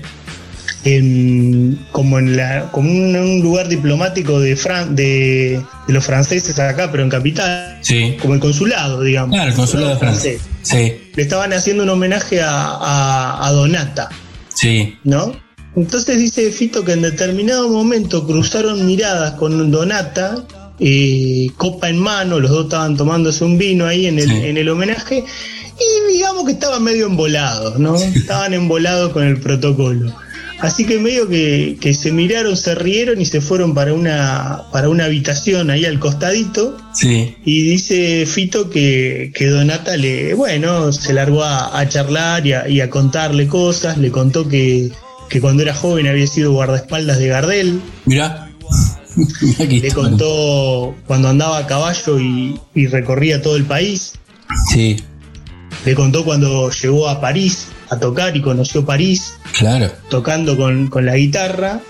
[0.83, 6.57] En- como en la, como un, un lugar diplomático de, Fran- de, de los franceses
[6.59, 8.17] acá, pero en capital, Sí.
[8.21, 9.35] como el consulado, digamos.
[9.35, 10.33] Claro, el consulado de Francia.
[10.61, 10.93] Sí.
[11.15, 14.09] Le estaban haciendo un homenaje a, a- a Donata,
[14.53, 14.95] Sí.
[15.03, 15.33] ¿no?
[15.75, 20.43] Entonces dice Fito que en determinado momento cruzaron miradas con Donata,
[20.79, 24.35] eh, copa en mano, los dos estaban tomándose un vino ahí en el, Sí.
[24.45, 25.23] en el homenaje,
[25.77, 27.95] y digamos que estaban medio embolados, ¿no?
[27.95, 30.13] Estaban embolados con el protocolo.
[30.61, 34.89] Así que medio que, que se miraron, se rieron y se fueron para una, para
[34.89, 36.77] una habitación ahí al costadito.
[36.93, 37.35] Sí.
[37.45, 42.67] Y dice Fito que, que Donata le, bueno, se largó a, a charlar y a,
[42.67, 43.97] y a contarle cosas.
[43.97, 44.91] Le contó que,
[45.29, 47.81] que cuando era joven había sido guardaespaldas de Gardel.
[48.05, 48.51] Mirá.
[49.59, 54.13] Le contó cuando andaba a caballo y, y recorría todo el país.
[54.71, 54.97] Sí,
[55.85, 59.91] Le contó cuando llegó a París a tocar y conoció París claro.
[60.09, 61.81] tocando con, con la guitarra.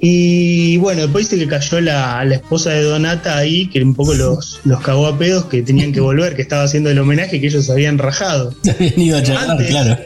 [0.00, 4.14] Y bueno, después dice que cayó la, la esposa de Donata ahí, que un poco
[4.14, 7.48] los, los cagó a pedos, que tenían que volver, que estaba haciendo el homenaje que
[7.48, 8.54] ellos habían rajado.
[8.68, 9.66] Habían ido a charlar, Antes.
[9.68, 9.98] claro.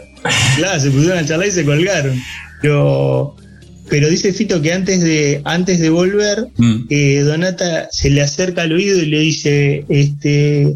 [0.57, 2.19] Claro, se pusieron a charlar y se colgaron.
[2.63, 3.37] Pero,
[3.91, 6.87] pero dice Fito que antes de, antes de volver, Mm.
[6.89, 10.75] eh, Donata se le acerca al oído y le dice, este,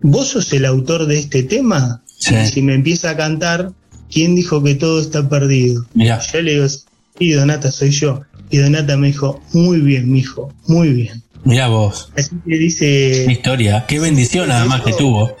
[0.00, 2.02] ¿vos sos el autor de este tema?
[2.18, 2.34] Sí.
[2.34, 3.72] Y si me empieza a cantar,
[4.14, 5.84] ¿quién dijo que todo está perdido?
[5.92, 6.20] Mirá.
[6.32, 8.22] Yo le digo, sí, Donata, soy yo.
[8.50, 11.22] Y Donata me dijo, muy bien, mijo, muy bien.
[11.44, 12.10] Mirá vos.
[12.16, 13.84] Así que dice, Qué historia.
[13.88, 15.36] Qué bendición además que tuvo.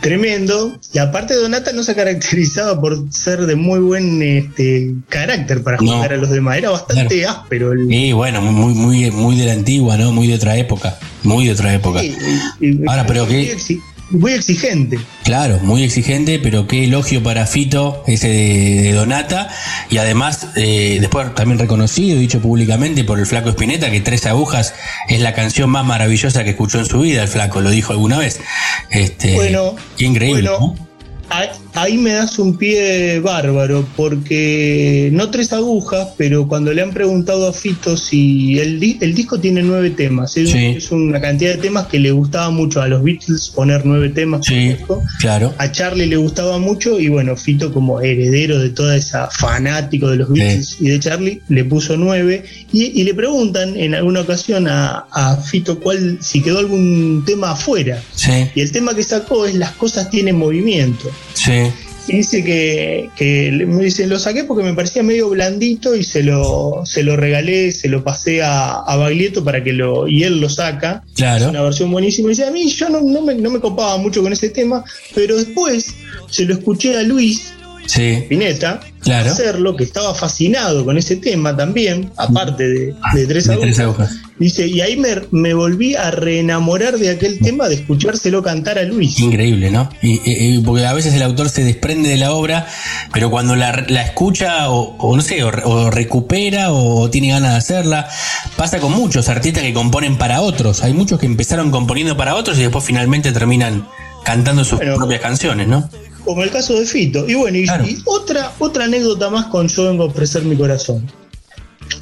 [0.00, 0.78] tremendo.
[0.92, 5.94] Y aparte Donata no se caracterizaba por ser de muy buen este, carácter para No.
[5.94, 6.58] jugar a los demás.
[6.58, 7.72] Era bastante áspero.
[7.72, 10.12] el- Y bueno, muy, muy, muy de la antigua, ¿no?
[10.12, 10.98] Muy de otra época.
[11.22, 12.00] Muy de otra época.
[12.86, 13.80] Ahora, pero qué- exi-
[14.10, 14.98] muy exigente.
[15.24, 19.48] Claro, muy exigente, pero qué elogio para Fito, ese de, de Donata,
[19.90, 24.74] y además, eh, después también reconocido, dicho públicamente por el flaco Espineta, que Tres Agujas
[25.08, 28.18] es la canción más maravillosa que escuchó en su vida, el flaco, lo dijo alguna
[28.18, 28.40] vez.
[28.90, 30.83] Este, Bueno, increíble, bueno, ¿no?
[31.30, 36.92] Ahí, ahí me das un pie bárbaro, porque no tres agujas, pero cuando le han
[36.92, 40.66] preguntado a Fito si el, el disco tiene nueve temas, es, Sí.
[40.76, 44.46] es una cantidad de temas que le gustaba mucho a los Beatles poner nueve temas
[44.46, 45.02] Sí, disco.
[45.20, 45.52] claro.
[45.58, 50.16] A Charlie le gustaba mucho y bueno, Fito como heredero de toda esa fanático de
[50.16, 54.68] los Beatles y de Charlie le puso nueve y, y le preguntan en alguna ocasión
[54.68, 59.46] a, a Fito cuál si quedó algún tema afuera Sí, y el tema que sacó
[59.46, 61.70] es las cosas tienen movimiento sí,
[62.06, 66.22] y dice que, que me dice lo saqué porque me parecía medio blandito y se
[66.22, 70.38] lo se lo regalé se lo pasé a, a Baglietto para que lo y él
[70.38, 71.48] lo saca es claro.
[71.48, 72.26] una versión buenísima.
[72.26, 74.84] Y dice, a mí yo no, no, me, no me copaba mucho con ese tema,
[75.14, 75.94] pero después
[76.28, 77.54] se lo escuché a Luis
[77.86, 79.30] Sí, Pineta Claro.
[79.30, 83.68] hacerlo, que estaba fascinado con ese tema también, aparte de, de Tres de Agujas.
[83.68, 84.16] Tres Agujas.
[84.36, 88.82] Dice, y ahí me, me volví a reenamorar de aquel tema de escuchárselo cantar a
[88.82, 89.20] Luis.
[89.20, 89.88] Increíble, ¿no?
[90.02, 92.66] Y, porque a veces el autor se desprende de la obra,
[93.12, 97.52] pero cuando la, la escucha o, o no sé, o, o recupera o, tiene ganas
[97.52, 98.08] de hacerla,
[98.56, 100.82] pasa con muchos artistas que componen para otros.
[100.82, 103.86] Hay muchos que empezaron componiendo para otros y después finalmente terminan
[104.24, 104.96] cantando sus Bueno.
[104.96, 105.88] propias canciones, ¿no?
[106.24, 107.28] Como el caso de Fito.
[107.28, 107.84] Y bueno, y, Claro.
[107.86, 111.06] y otra, otra anécdota más con Yo vengo a ofrecer mi corazón.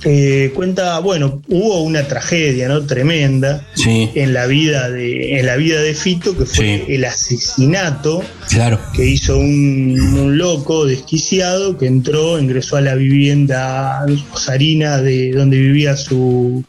[0.05, 2.83] Eh, cuenta, bueno, hubo una tragedia, ¿no?
[2.87, 3.65] Tremenda.
[3.75, 6.93] Sí, en la vida de en la vida de Fito que fue Sí.
[6.93, 8.81] el asesinato claro.
[8.95, 15.59] que hizo un, un loco desquiciado que entró ingresó a la vivienda rosarina de donde
[15.59, 16.65] vivía su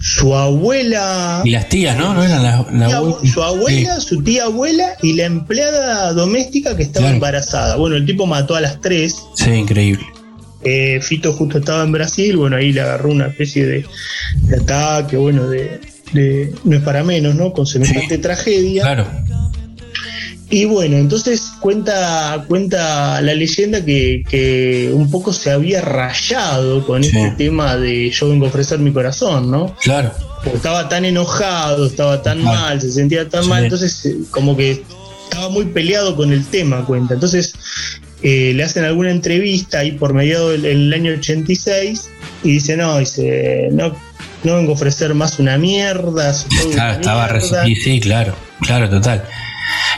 [0.00, 2.14] su abuela Y las tías, ¿no?
[2.14, 6.82] ¿No eran las la abue- su abuela, su tía abuela y la empleada doméstica que
[6.84, 7.14] estaba Claro.
[7.16, 7.76] embarazada.
[7.76, 9.16] Bueno, el tipo mató a las tres.
[9.34, 10.04] Sí, increíble.
[10.62, 13.86] Eh, Fito justo estaba en Brasil, bueno, ahí le agarró una especie de,
[14.42, 15.80] de ataque, bueno, de,
[16.12, 17.52] de- no es para menos, ¿no?
[17.52, 18.20] Con semejante Sí.
[18.20, 18.82] tragedia.
[18.82, 19.06] Claro.
[20.52, 27.04] Y bueno, entonces cuenta, cuenta la leyenda que, que un poco se había rayado con
[27.04, 27.16] Sí.
[27.16, 29.76] este tema de yo vengo a ofrecer mi corazón, ¿no?
[29.80, 30.10] Claro.
[30.42, 32.60] Porque estaba tan enojado, estaba tan Claro.
[32.60, 33.48] mal, se sentía tan Sí.
[33.48, 34.82] mal, entonces eh, como que
[35.24, 37.14] estaba muy peleado con el tema, cuenta.
[37.14, 37.54] Entonces
[38.22, 42.08] eh, le hacen alguna entrevista ahí por mediado del, del año 86
[42.44, 43.94] y dice, no, dice, no,
[44.44, 46.34] no vengo a ofrecer más una mierda.
[46.72, 47.64] una estaba re- mierda".
[47.64, 49.24] sí, sí, claro, claro, total.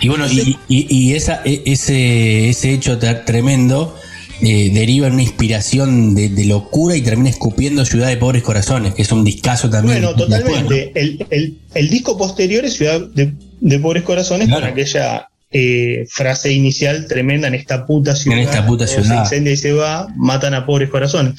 [0.01, 3.97] Y bueno, y, y- y esa, e- ese, ese hecho tremendo
[4.41, 8.95] eh, deriva en una inspiración de, de locura y termina escupiendo Ciudad de Pobres Corazones,
[8.95, 10.03] que es un discazo también.
[10.03, 10.93] Bueno, Después, totalmente.
[10.95, 14.62] El, el- el disco posterior es Ciudad de, de Pobres Corazones Claro.
[14.62, 18.38] con aquella eh, frase inicial tremenda en esta puta ciudad.
[18.38, 19.09] En esta puta ciudad.
[19.09, 21.34] Se incendia y se va, matan a pobres corazones.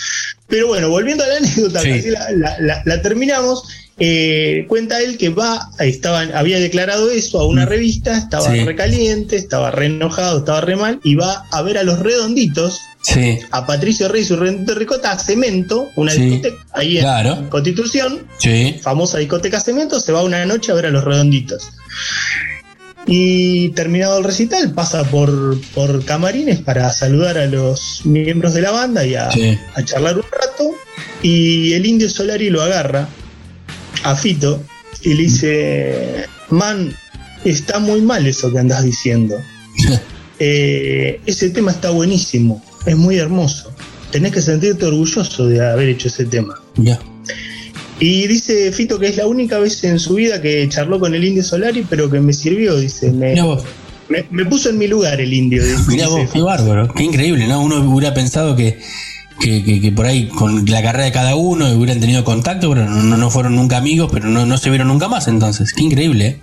[0.48, 2.02] Pero bueno, volviendo a la anécdota, Sí.
[2.12, 3.64] la, la- la- la terminamos.
[4.00, 7.70] eh, cuenta él que va, estaba, había declarado eso a una Mm.
[7.70, 8.66] revista, estaba Sí.
[8.66, 13.38] recaliente, estaba re enojado, estaba re mal, y va a ver a los redonditos, Sí,
[13.52, 17.06] a Patricio Rey y su redondito de ricota, a Cemento, una discoteca ahí en.
[17.50, 18.26] Constitución,
[18.82, 21.70] famosa discoteca Cemento, se va una noche a ver a los redonditos.
[23.06, 28.72] Y terminado el recital, pasa por, por camarines para saludar a los miembros de la
[28.72, 29.58] banda y a, Sí.
[29.76, 30.72] a charlar un rato.
[31.22, 33.08] Y el indio Solari lo agarra
[34.04, 34.62] a Fito
[35.02, 36.96] y le dice: Man,
[37.44, 39.36] está muy mal eso que andas diciendo.
[40.40, 43.72] Eh, ese tema está buenísimo, es muy hermoso.
[44.12, 46.60] Tenés que sentirte orgulloso de haber hecho ese tema.
[46.76, 47.00] Ya.
[48.00, 51.24] Y dice Fito que es la única vez en su vida que charló con el
[51.24, 53.12] indio Solari, pero que me sirvió, dice.
[53.12, 53.64] Me, vos,
[54.10, 55.64] me- me puso en mi lugar el indio.
[55.64, 57.62] dice mirá vos, qué bárbaro, qué increíble, ¿no?
[57.62, 58.80] Uno hubiera pensado que,
[59.40, 62.90] que, que- que por ahí con la carrera de cada uno hubieran tenido contacto, pero
[62.90, 65.72] no, no fueron nunca amigos, pero no, no se vieron nunca más entonces.
[65.74, 66.40] Qué increíble, ¿eh?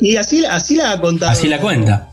[0.00, 1.32] Y así, así la ha contado.
[1.32, 2.10] Así la cuenta.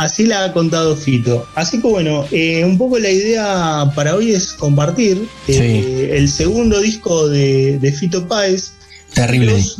[0.00, 1.46] Así la ha contado Fito.
[1.54, 6.80] Así que bueno, eh, un poco la idea para hoy es compartir eh, el segundo
[6.80, 8.72] disco de, de Fito Páez.
[9.14, 9.52] Terrible.
[9.52, 9.76] Los-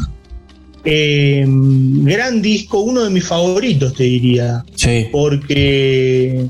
[0.85, 4.63] eh, gran disco, uno de mis favoritos, te diría.
[4.75, 5.07] Sí.
[5.11, 6.47] porque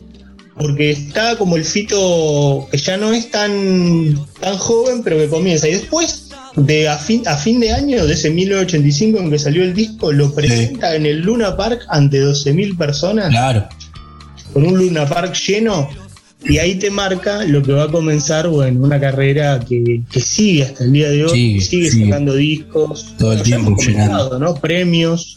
[0.57, 5.69] porque está como el Fito que ya no es tan tan joven pero que comienza
[5.69, 6.30] y después
[6.67, 10.13] de a fin, a fin de año de ese 1985 en que salió el disco
[10.13, 13.69] lo presenta en el Luna Park ante 12.000 personas Claro.
[14.53, 15.89] con un Luna Park lleno
[16.45, 20.63] y ahí te marca lo que va a comenzar bueno una carrera que, que sigue
[20.65, 24.39] hasta el día de hoy Sigue, sacando discos Todo el tiempo llenando.
[24.39, 24.55] ¿no?
[24.55, 25.37] premios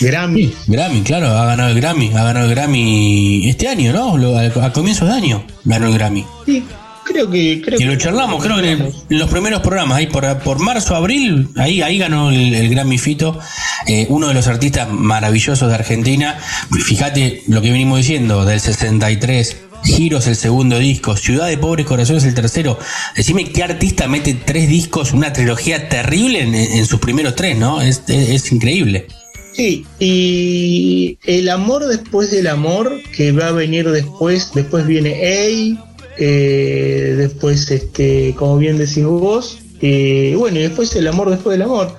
[0.00, 4.16] Grammy Sí, Grammy, claro, ha ganado el Grammy, ha ganado el Grammy este año, ¿no?
[4.18, 6.24] Lo- A, a comienzos de año ganó el Grammy.
[6.46, 6.64] Sí,
[7.12, 10.06] creo que creo Que lo charlamos, creo que en, el- en los primeros programas, ahí
[10.06, 13.38] por, por marzo, abril, ahí, ahí ganó el, el Grammy Fito,
[13.86, 16.38] eh, uno de los artistas maravillosos de Argentina.
[16.84, 22.22] Fíjate lo que venimos diciendo, del 63, Giros el segundo disco, Ciudad de Pobres Corazones
[22.24, 22.78] el tercero.
[23.16, 27.80] Decime qué artista mete tres discos, una trilogía terrible en, en sus primeros tres, ¿no?
[27.82, 29.06] Es, es- es increíble.
[29.54, 35.78] Sí, y el amor después del amor que va a venir después, después viene Ey,
[36.18, 41.62] eh, después este, como bien decís vos, eh, bueno, y después el amor después del
[41.62, 41.96] amor.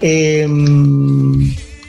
[0.00, 0.46] Eh,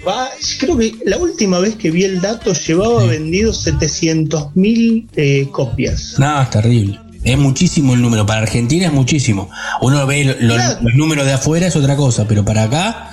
[0.07, 5.07] va, creo que la última vez que vi el dato llevaba vendido 700 mil
[5.51, 6.15] copias.
[6.17, 6.99] No, es terrible.
[7.23, 8.25] Es muchísimo el número.
[8.25, 9.49] Para Argentina es muchísimo.
[9.81, 10.79] Uno ve lo- lo- Claro.
[10.81, 13.11] los números de afuera, es otra cosa, pero para acá,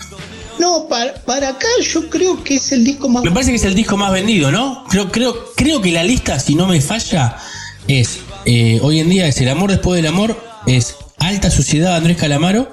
[0.58, 3.64] No, para, para acá yo creo que es el disco más me parece que es
[3.64, 4.82] el disco más vendido, ¿no?
[4.90, 7.36] Creo, creo, creo que la lista, si no me falla,
[7.86, 8.18] es
[8.48, 10.36] eh, hoy en día es El amor después del amor,
[10.66, 12.72] es Alta Sociedad Andrés Calamaro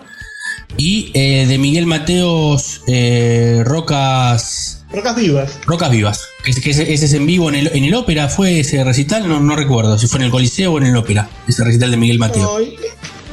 [0.77, 5.59] y eh, de Miguel Mateos eh, Rocas Rocas Vivas.
[5.65, 6.21] Rocas Vivas.
[6.43, 8.81] Que ese, que ese- ese es en vivo en el, en el ópera, fue ese
[8.83, 11.91] recital, no, no recuerdo si fue en el Coliseo o en el ópera, ese recital
[11.91, 12.43] de Miguel Mateo.
[12.43, 12.75] No, y-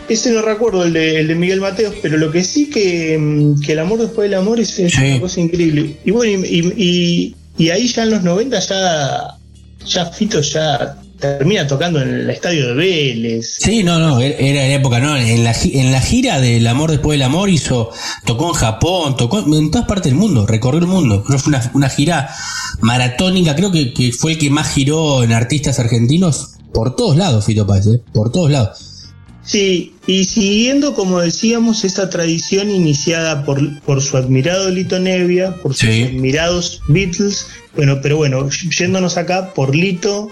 [0.08, 3.60] ese no recuerdo el de, el de Miguel Mateos, pero lo que sí que, mm,
[3.60, 5.02] que el amor después del amor es, es Sí.
[5.10, 5.98] una cosa increíble.
[6.04, 9.36] Y bueno, y, y- y- y ahí ya en los 90 ya,
[9.86, 13.56] ya Fito ya termina tocando en el estadio de Vélez.
[13.58, 15.16] Sí, no, no, era era en época, ¿no?
[15.16, 17.90] En la, en la gira del Amor Después del Amor hizo,
[18.26, 21.22] tocó en Japón, tocó en todas partes del mundo, recorrió el mundo.
[21.24, 22.28] Creo que fue una, una gira
[22.80, 27.44] maratónica, creo que, que fue el que más giró en artistas argentinos por todos lados,
[27.46, 28.00] Fito Páez, ¿eh?
[28.12, 28.88] por todos lados.
[29.44, 35.74] Sí, y siguiendo, como decíamos, esa tradición iniciada por, por su admirado Lito Nevia, por
[35.74, 36.02] sus Sí.
[36.04, 37.46] admirados Beatles,
[37.76, 38.48] bueno, pero bueno,
[38.78, 40.30] yéndonos acá por Lito,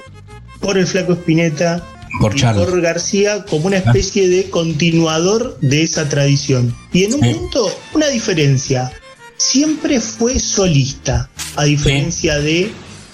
[0.61, 1.82] por el Flaco Espineta,
[2.20, 6.74] Por y por García como una especie de continuador de esa tradición.
[6.92, 7.34] Y en un Sí.
[7.34, 8.92] punto, una diferencia.
[9.36, 12.70] Siempre fue solista, a diferencia de,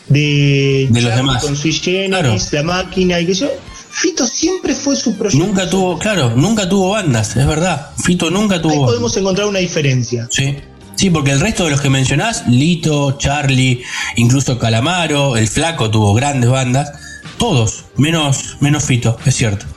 [0.09, 1.43] de, De los demás.
[1.45, 2.37] con Generis, Claro.
[2.53, 3.49] La Máquina y que yo.
[3.91, 5.47] Fito siempre fue su proyecto.
[5.47, 7.91] Nunca tuvo, claro, nunca tuvo bandas, es verdad.
[8.03, 8.85] Fito nunca Ahí tuvo.
[8.87, 10.29] podemos encontrar una diferencia.
[10.31, 10.57] Sí.
[10.97, 13.83] Sí, porque el resto de los que mencionás, Lito, Charlie,
[14.17, 16.91] incluso Calamaro, el Flaco tuvo grandes bandas,
[17.39, 19.76] todos, menos, menos Fito, es cierto.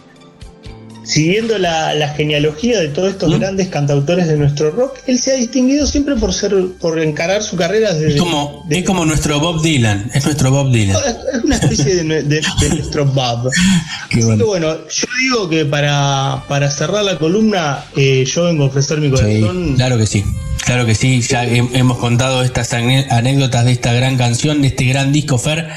[1.09, 5.35] Siguiendo la, la genealogía de todos estos grandes cantautores de nuestro rock, él se ha
[5.35, 8.13] distinguido siempre por ser, por encarar su carrera desde.
[8.15, 10.11] Es como, de- es como nuestro Bob Dylan.
[10.13, 10.97] Es nuestro Bob Dylan.
[11.33, 13.49] es una especie de, de- de nuestro Bob.
[14.09, 14.37] Qué Así bueno.
[14.37, 18.99] que bueno, yo digo que para, para cerrar la columna, eh, yo vengo a ofrecer
[18.99, 19.75] mi Sí, corazón.
[19.75, 20.23] claro que sí.
[20.65, 21.21] Claro que sí.
[21.21, 25.69] Ya he- hemos contado estas anécdotas de esta gran canción, de este gran disco Fer.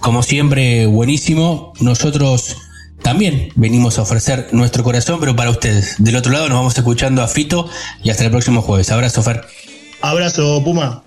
[0.00, 1.72] Como siempre, buenísimo.
[1.80, 2.56] Nosotros
[3.04, 5.96] también venimos a ofrecer nuestro corazón, pero para ustedes.
[5.98, 7.68] Del otro lado nos vamos escuchando a Fito
[8.02, 8.90] y hasta el próximo jueves.
[8.90, 9.44] Abrazo, Fer.
[10.00, 11.04] Abrazo, Puma.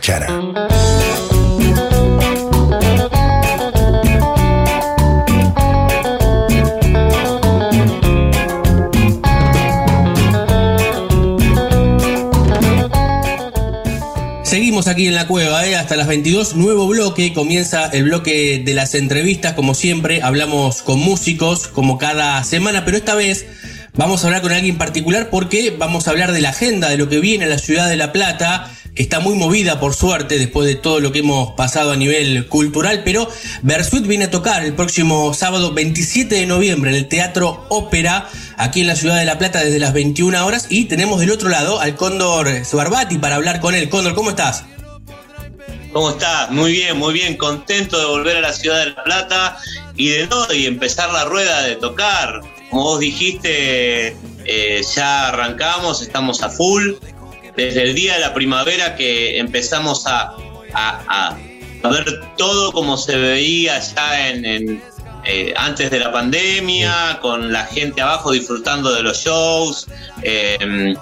[0.00, 0.28] Cháchara.
[14.42, 15.76] Seguimos aquí en la cueva, ¿eh?
[15.76, 20.98] hasta las 22, nuevo bloque, comienza el bloque de las entrevistas, como siempre, hablamos con
[20.98, 23.46] músicos, como cada semana, pero esta vez
[23.94, 27.08] vamos a hablar con alguien particular porque vamos a hablar de la agenda, de lo
[27.08, 28.68] que viene a la ciudad de La Plata,
[29.00, 33.02] está muy movida por suerte después de todo lo que hemos pasado a nivel cultural,
[33.04, 33.28] pero
[33.62, 38.82] Versuit viene a tocar el próximo sábado 27 de noviembre en el Teatro Ópera, aquí
[38.82, 41.80] en la ciudad de La Plata desde las 21 horas, y tenemos del otro lado
[41.80, 43.88] al Cóndor Suarbati para hablar con él.
[43.88, 44.64] Cóndor, ¿cómo estás?
[45.92, 46.50] ¿Cómo estás?
[46.50, 49.56] Muy bien, muy bien, contento de volver a la ciudad de La Plata
[49.96, 52.42] y de no, y empezar la rueda de tocar.
[52.68, 56.92] Como vos dijiste, eh, ya arrancamos, estamos a full.
[57.56, 60.36] Desde el día de la primavera que empezamos a,
[61.82, 64.82] ver todo como se veía ya en, en,
[65.24, 69.86] eh, antes de la pandemia, con la gente abajo disfrutando de los shows.
[70.22, 70.94] eh,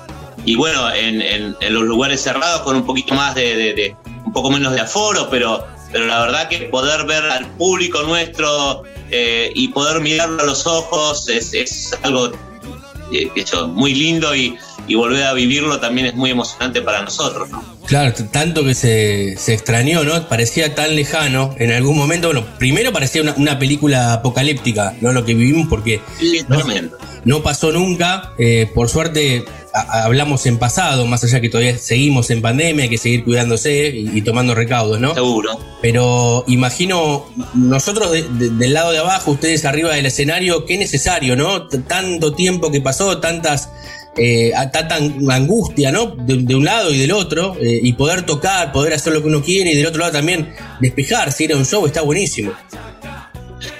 [0.44, 3.94] y bueno, en, en- los lugares cerrados con un poquito más de,
[4.24, 8.82] un poco menos de aforo, pero, pero la verdad que poder ver al público nuestro
[9.10, 12.32] eh, y poder mirarlo a los ojos es, es algo
[13.12, 14.56] eh, eso, muy lindo y,
[14.88, 17.48] y volver a vivirlo también es muy emocionante para nosotros.
[17.50, 17.62] ¿no?
[17.86, 20.28] Claro, tanto que se, se extrañó, ¿no?
[20.28, 22.28] Parecía tan lejano en algún momento.
[22.28, 25.12] Bueno, primero parecía una, una película apocalíptica, ¿no?
[25.12, 26.40] Lo que vivimos, porque Sí,
[27.24, 28.32] no, pasó nunca.
[28.38, 32.90] Eh, por suerte, a- hablamos en pasado, más allá que todavía seguimos en pandemia, hay
[32.90, 35.14] que seguir cuidándose y, y tomando recaudos, ¿no?
[35.14, 35.58] Seguro.
[35.82, 41.36] Pero imagino, nosotros de- de- del lado de abajo, ustedes arriba del escenario, qué necesario,
[41.36, 41.66] ¿no?
[41.68, 43.70] T- Tanto tiempo que pasó, tantas.
[44.18, 46.06] Eh, a- tanta angustia, ¿no?
[46.06, 49.28] De, de un lado y del otro, eh, y poder tocar, poder hacer lo que
[49.28, 52.52] uno quiere, y del otro lado también despejarse, ir a un show, está buenísimo.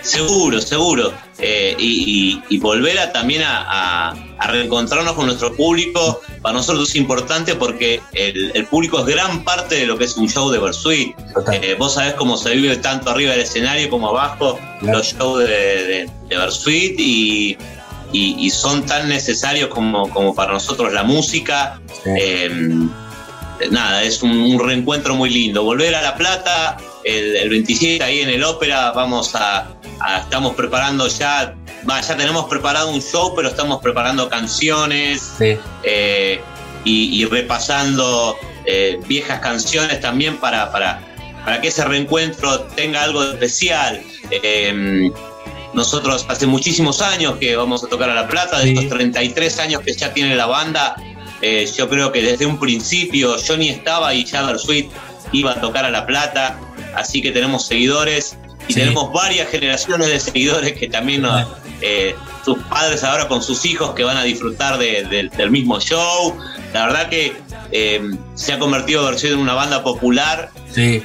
[0.03, 1.13] Seguro, seguro.
[1.41, 3.63] Eh, y, y- y volver a, también a,
[4.11, 9.07] a- a reencontrarnos con nuestro público, para nosotros es importante porque el, el público es
[9.07, 11.15] gran parte de lo que es un show de Versuit.
[11.53, 15.47] Eh, vos sabés cómo se vive tanto arriba del escenario como abajo los shows de,
[15.49, 17.57] de, de Versuit y,
[18.13, 21.81] y- y son tan necesarios como, como para nosotros la música.
[22.07, 22.51] Eh,
[23.71, 25.63] nada, es un, un reencuentro muy lindo.
[25.65, 29.69] Volver a La Plata el, el 27 ahí en el Ópera, vamos a,
[30.01, 31.55] a- estamos preparando ya,
[31.89, 35.33] va, ya tenemos preparado un show, pero estamos preparando canciones
[35.83, 36.41] eh,
[36.85, 41.01] y, y repasando eh, viejas canciones también para, para,
[41.45, 44.03] para que ese reencuentro tenga algo de especial.
[44.31, 45.11] Eh,
[45.79, 49.81] nosotros hace muchísimos años que vamos a tocar a La Plata, de estos 33 años
[49.83, 50.97] que ya tiene la banda,
[51.41, 54.91] eh, yo creo que desde un principio Johnny estaba y ya Versuit
[55.33, 56.59] iba a tocar a La Plata,
[56.95, 61.47] así que tenemos seguidores y tenemos varias generaciones de seguidores que también nos-
[61.81, 62.15] eh,
[62.45, 66.37] sus padres ahora con sus hijos que van a disfrutar de- de- del mismo show.
[66.75, 67.35] La verdad que
[67.71, 68.01] eh,
[68.35, 70.51] se ha convertido Versuit en una banda popular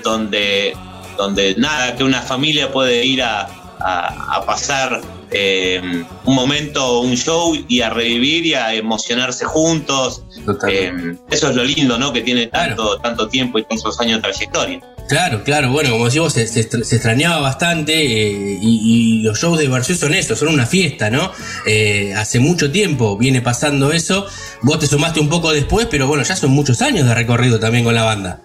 [0.04, 0.74] donde,
[1.18, 3.48] donde nada, que una familia puede ir a,
[3.84, 5.02] a- a pasar
[5.36, 5.82] eh,
[6.26, 10.22] un momento, un show y a revivir y a emocionarse juntos.
[10.70, 10.92] Eh,
[11.32, 12.14] eso es lo lindo, ¿no?
[12.14, 14.80] Que tiene tanto, tanto tiempo y tantos años de trayectoria.
[15.10, 19.40] Claro, claro, bueno, como decimos, se, se extra- se extrañaba bastante eh, y, y los
[19.40, 21.32] shows de Versus son eso, son una fiesta, ¿no?
[21.66, 24.28] Eh, hace mucho tiempo viene pasando eso,
[24.62, 27.84] vos te sumaste un poco después, pero bueno, ya son muchos años de recorrido también
[27.84, 28.40] con la banda.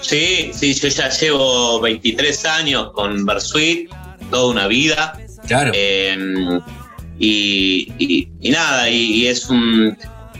[0.00, 3.90] Sí, sí, yo ya llevo 23 años con Versuit,
[4.30, 5.12] toda una vida.
[5.46, 5.72] Claro.
[5.74, 6.16] Eh,
[7.18, 9.96] y, y- y nada, y, y es un.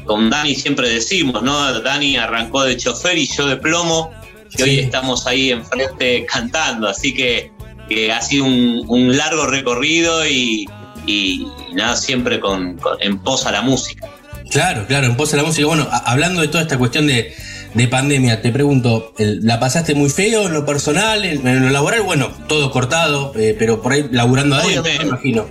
[0.07, 1.81] Con Dani siempre decimos, ¿no?
[1.81, 4.11] Dani arrancó de chofer y yo de plomo,
[4.59, 7.53] y hoy estamos ahí enfrente cantando, así que,
[7.89, 10.67] que ha sido un, un largo recorrido y,
[11.07, 14.09] y nada, siempre con, con- en pos a la música.
[14.51, 15.67] Claro, claro, en pos a la música.
[15.67, 17.33] Bueno, a- hablando de toda esta cuestión de,
[17.75, 22.03] de pandemia, te pregunto, ¿la pasaste muy feo en lo personal, en, en lo laboral?
[22.03, 25.47] Bueno, todo cortado, eh, pero por ahí laburando adentro, me imagino.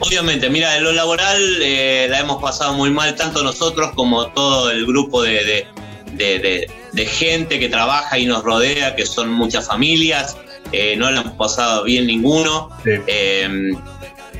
[0.00, 4.70] Obviamente, mira, en lo laboral eh, la hemos pasado muy mal, tanto nosotros como todo
[4.70, 5.66] el grupo de, de-
[6.12, 10.36] de- de- de gente que trabaja y nos rodea, que son muchas familias,
[10.72, 12.68] eh, no la hemos pasado bien ninguno.
[12.84, 13.48] Eh,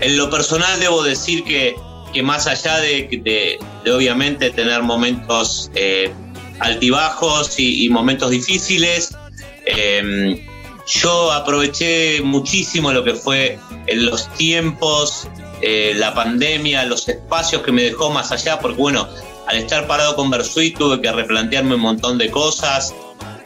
[0.01, 1.75] en lo personal debo decir que,
[2.13, 3.59] que más allá de,
[3.95, 6.11] obviamente tener momentos eh,
[6.61, 9.17] altibajos y, y momentos difíciles,
[9.67, 10.47] eh,
[10.87, 15.29] yo aproveché muchísimo lo que fue en los tiempos,
[15.61, 19.09] eh, la pandemia, los espacios que me dejó más allá, porque bueno,
[19.49, 22.95] al estar parado con Versuit tuve que replantearme un montón de cosas.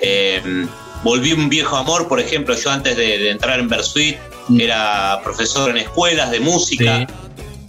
[0.00, 0.66] Eh,
[1.02, 4.16] volví un viejo amor, por ejemplo, yo antes de, de entrar en Versuit
[4.58, 7.06] era profesor en escuelas de música.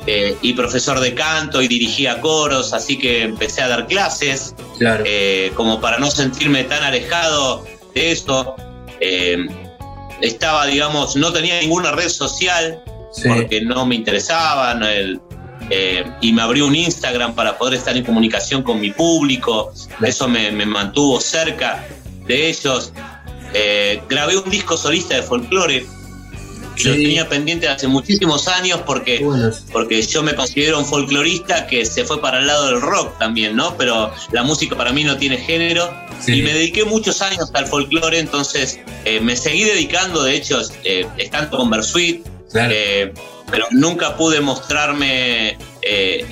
[0.07, 5.03] Eh, y profesor de canto y dirigía coros, así que empecé a dar clases, Claro.
[5.05, 8.55] eh, como para no sentirme tan alejado de eso.
[8.99, 9.37] Eh,
[10.21, 12.83] estaba, digamos, no tenía ninguna red social
[13.13, 13.23] Sí.
[13.27, 15.19] porque no me interesaba, no, el-
[15.69, 19.71] eh, y me abrió un Instagram para poder estar en comunicación con mi público,
[20.01, 21.83] eso me, me mantuvo cerca
[22.25, 22.91] de ellos.
[24.09, 25.85] Grabé un disco solista de folclore
[26.78, 29.49] lo tenía pendiente hace muchísimos años porque, bueno.
[29.72, 33.55] porque yo me considero un folclorista que se fue para el lado del rock también,
[33.55, 33.76] ¿no?
[33.78, 36.34] Pero la música para mí no tiene género Sí.
[36.34, 41.07] y me dediqué muchos años al folclore, entonces eh, me seguí dedicando, de hecho, eh,
[41.17, 42.72] estando con Bersuit, Claro.
[42.76, 43.13] eh,
[43.49, 46.26] pero nunca pude mostrarme eh,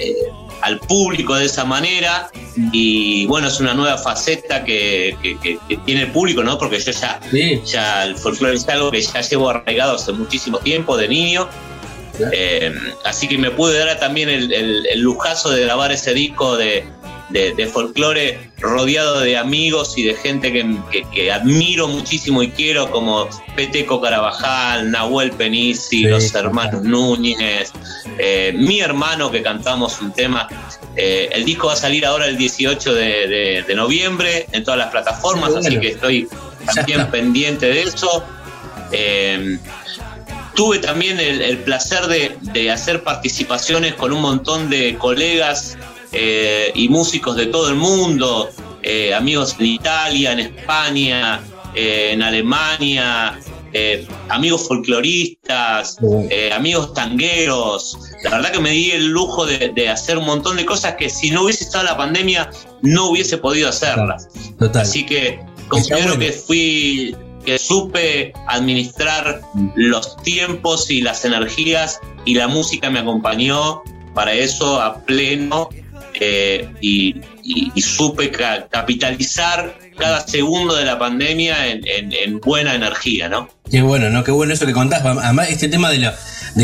[0.62, 2.30] al público de esa manera
[2.74, 6.57] y bueno, es una nueva faceta que, que- que- que tiene el público, ¿no?
[6.57, 7.62] Porque yo ya, Sí.
[7.66, 11.47] ya el folclore es algo que ya llevo arraigado hace muchísimo tiempo, de niño.
[12.18, 12.34] Claro.
[12.36, 12.74] Eh,
[13.05, 16.86] así que me pude dar también el, el- el lujazo de grabar ese disco de,
[17.30, 22.50] de, de folclore rodeado de amigos y de gente que, que- que admiro muchísimo y
[22.50, 27.72] quiero, como Peteco Carabajal, Nahuel Penisi, Sí, los hermanos Núñez,
[28.18, 30.48] eh, mi hermano que cantamos un tema.
[30.96, 34.78] Eh, el disco va a salir ahora el 18 de, de- de noviembre en todas
[34.80, 35.68] las plataformas, bueno.
[35.68, 36.28] así que estoy
[36.76, 38.24] también pendiente de eso.
[38.92, 39.60] Eh,
[40.56, 45.78] tuve también el, el placer de, de hacer participaciones con un montón de colegas
[46.12, 48.49] eh, y músicos de todo el mundo,
[48.82, 51.41] eh, amigos en Italia, en España,
[51.76, 53.39] eh, en Alemania,
[54.30, 55.97] amigos folcloristas,
[56.51, 57.95] amigos tangueros.
[58.24, 61.07] La verdad que me di el lujo de, de hacer un montón de cosas que
[61.07, 62.49] si no hubiese estado la pandemia
[62.82, 64.28] no hubiese podido hacerlas.
[64.57, 64.82] Total.
[64.82, 66.20] Así que considero bueno.
[66.20, 69.41] que fui, que supe administrar
[69.76, 73.84] los tiempos y las energías y la música me acompañó
[74.16, 75.70] para eso a pleno
[76.22, 77.15] eh, y,
[77.82, 83.49] supe ca- capitalizar cada segundo de la pandemia en, en- en buena energía, ¿no?
[83.70, 84.24] Qué bueno, ¿no?
[84.24, 85.03] Qué bueno eso que contás.
[85.05, 86.11] Además, este tema de,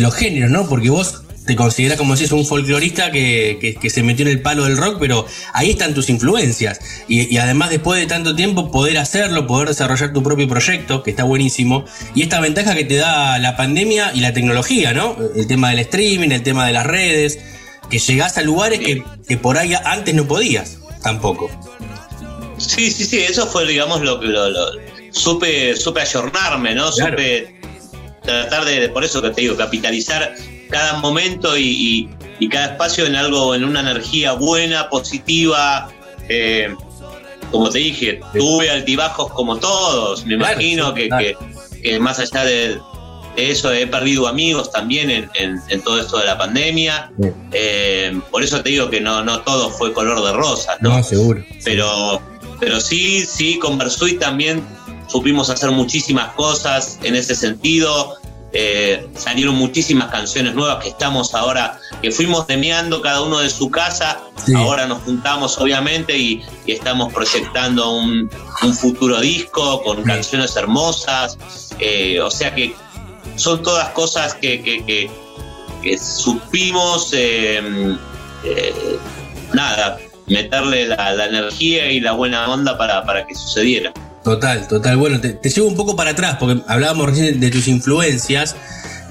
[0.02, 0.68] los géneros, ¿no?
[0.68, 4.64] Porque vos te considerás como si es un folclorista que, se metió en el palo
[4.64, 6.80] del rock, pero ahí están tus influencias.
[7.08, 11.24] Y además, después de tanto tiempo, poder hacerlo, poder desarrollar tu propio proyecto, que está
[11.24, 11.86] buenísimo.
[12.16, 15.16] Y esta ventaja que te da la pandemia y la tecnología, ¿no?
[15.36, 17.38] El tema del streaming, el tema de las redes,
[17.90, 21.50] que llegás a lugares que, que por ahí antes no podías, tampoco.
[22.58, 24.72] Sí, sí, sí, eso fue, digamos, lo que lo, lo-
[25.12, 26.92] supe, supe ayornarme, ¿no?
[26.92, 27.12] Claro.
[27.12, 27.56] Supe
[28.24, 30.34] tratar de, por eso que te digo, capitalizar
[30.70, 32.10] cada momento y, y-
[32.40, 35.90] y cada espacio en algo, en una energía buena, positiva.
[36.28, 36.74] eh,
[37.52, 41.24] como te dije, tuve altibajos como todos, me Claro, imagino sí, que, claro.
[41.72, 42.80] que- que más allá de, de
[43.38, 47.12] eso he perdido amigos también en, en- en todo esto de la pandemia.
[47.22, 47.30] Sí.
[47.52, 50.98] Eh, por eso te digo que no, no todo fue color de rosas, ¿no?
[50.98, 51.44] No, seguro.
[51.64, 52.22] pero,
[52.60, 54.64] pero sí, sí, con Versuit también
[55.08, 58.16] supimos hacer muchísimas cosas en ese sentido.
[58.58, 63.70] Eh, salieron muchísimas canciones nuevas que estamos ahora, que fuimos demeando cada uno de su
[63.70, 64.22] casa.
[64.46, 64.54] Sí.
[64.56, 68.30] Ahora nos juntamos, obviamente, y, y estamos proyectando un,
[68.64, 71.38] un futuro disco con canciones hermosas.
[71.80, 72.74] Eh, o sea que
[73.36, 75.10] son todas cosas que, que- que-
[75.84, 77.62] que supimos, eh,
[78.44, 78.74] eh,
[79.54, 83.94] nada, meterle la, la energía y la buena onda para, para que sucediera.
[84.24, 84.98] Total, total.
[84.98, 88.56] Bueno, te, te llevo un poco para atrás porque hablábamos recién de tus influencias.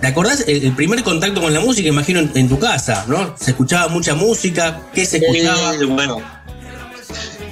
[0.00, 1.88] ¿Te acordás el, el primer contacto con la música?
[1.88, 3.36] Imagino en, en tu casa, ¿no?
[3.38, 4.80] Se escuchaba mucha música.
[4.92, 5.74] ¿Qué se escuchaba?
[5.76, 6.20] Eh, bueno,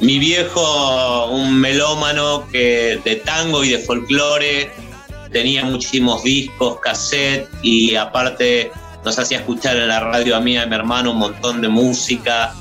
[0.00, 4.72] mi viejo, un melómano que de tango y de folclore,
[5.32, 8.70] tenía muchísimos discos, cassette y aparte
[9.04, 11.68] nos hacía escuchar en la radio a mí y a mi hermano un montón de
[11.68, 12.54] música.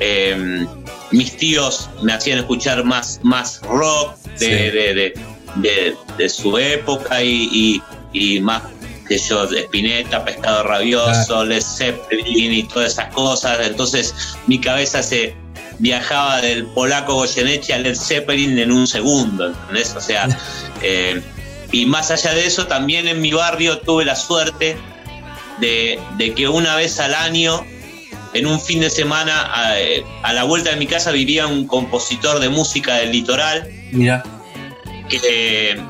[0.00, 0.66] Eh,
[1.12, 5.60] mis tíos me hacían escuchar más, más rock de, Sí.
[5.60, 8.62] de- de- su época y, y- y más
[9.06, 11.44] que yo, de Spinetta, Pescado Rabioso, Claro.
[11.44, 13.58] Led Zeppelin y todas esas cosas.
[13.64, 14.14] Entonces
[14.48, 15.36] mi cabeza se
[15.78, 19.94] viajaba del polaco Goyeneche a Led Zeppelin en un segundo, ¿entendés?
[19.96, 20.26] O sea,
[20.82, 21.22] eh,
[21.72, 24.76] y más allá de eso, también en mi barrio tuve la suerte
[25.58, 27.64] de, de que una vez al año,
[28.32, 29.74] en un fin de semana, a,
[30.22, 34.22] a la vuelta de mi casa vivía un compositor de música del litoral Mira,
[35.08, 35.80] que,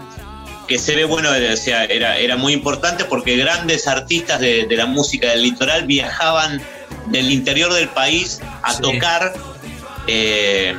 [0.68, 4.76] que se ve, bueno, o sea, era, era muy importante porque grandes artistas de, de
[4.76, 6.60] la música del litoral viajaban
[7.06, 8.82] del interior del país a Sí.
[8.82, 9.34] tocar
[10.06, 10.74] eh,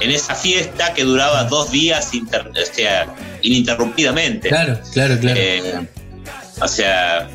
[0.00, 3.06] en esa fiesta que duraba dos días inter- o sea,
[3.42, 4.48] ininterrumpidamente.
[4.48, 5.38] claro, claro, claro.
[5.40, 5.88] Eh,
[6.60, 7.28] o sea,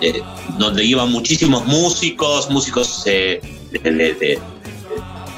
[0.00, 0.20] eh,
[0.58, 3.40] donde iban muchísimos músicos, músicos eh,
[3.70, 4.38] de, de- de-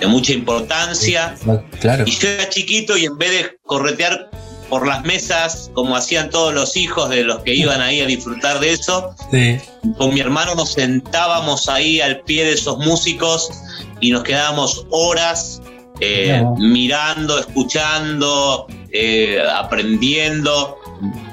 [0.01, 1.34] de mucha importancia.
[1.80, 2.05] Claro.
[2.07, 4.30] Y yo era chiquito y en vez de corretear
[4.68, 8.61] por las mesas, como hacían todos los hijos de los que iban ahí a disfrutar
[8.61, 9.57] de eso, Sí.
[9.97, 13.49] con mi hermano nos sentábamos ahí al pie de esos músicos
[14.01, 15.63] y nos quedábamos horas
[16.01, 18.67] eh, mirando, escuchando,
[18.99, 20.79] eh, aprendiendo.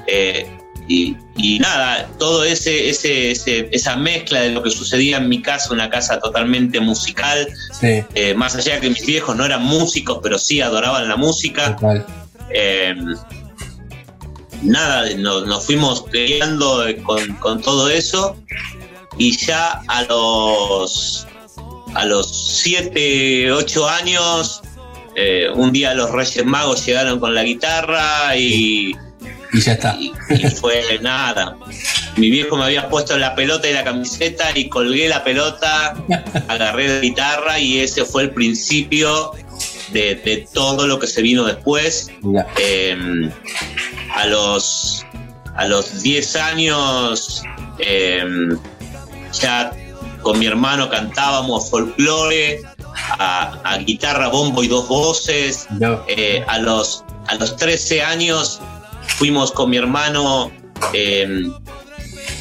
[0.06, 0.46] eh,
[0.86, 5.40] y, y nada, todo ese, ese, ese- esa mezcla de lo que sucedía en mi
[5.40, 7.48] casa, una casa totalmente musical,
[7.80, 8.04] Sí.
[8.14, 11.78] eh, más allá de que mis viejos no eran músicos, pero sí adoraban la música.
[12.50, 12.94] Eh,
[14.62, 16.40] nada, nos, nos fuimos eh,
[17.04, 18.36] con, con todo eso
[19.18, 21.26] y ya a los
[21.94, 24.60] a los 7, 8 años,
[25.16, 28.94] eh, un día los Reyes Magos llegaron con la guitarra y,
[29.52, 29.96] Y ya está.
[29.98, 31.56] y- y fue nada.
[32.16, 35.94] Mi viejo me había puesto la pelota y la camiseta y colgué la pelota,
[36.48, 39.32] agarré la guitarra y ese fue el principio
[39.92, 42.10] de, de todo lo que se vino después.
[42.58, 42.96] Eh,
[44.14, 45.04] a los
[45.56, 47.42] a los 10 años
[47.78, 48.24] eh,
[49.40, 49.72] ya
[50.22, 52.60] con mi hermano cantábamos folclore
[53.18, 55.66] a, a guitarra, bombo y dos voces.
[55.70, 56.02] No.
[56.08, 58.60] Eh, a los a los 13 años
[59.16, 60.50] fuimos con mi hermano
[60.92, 61.26] eh,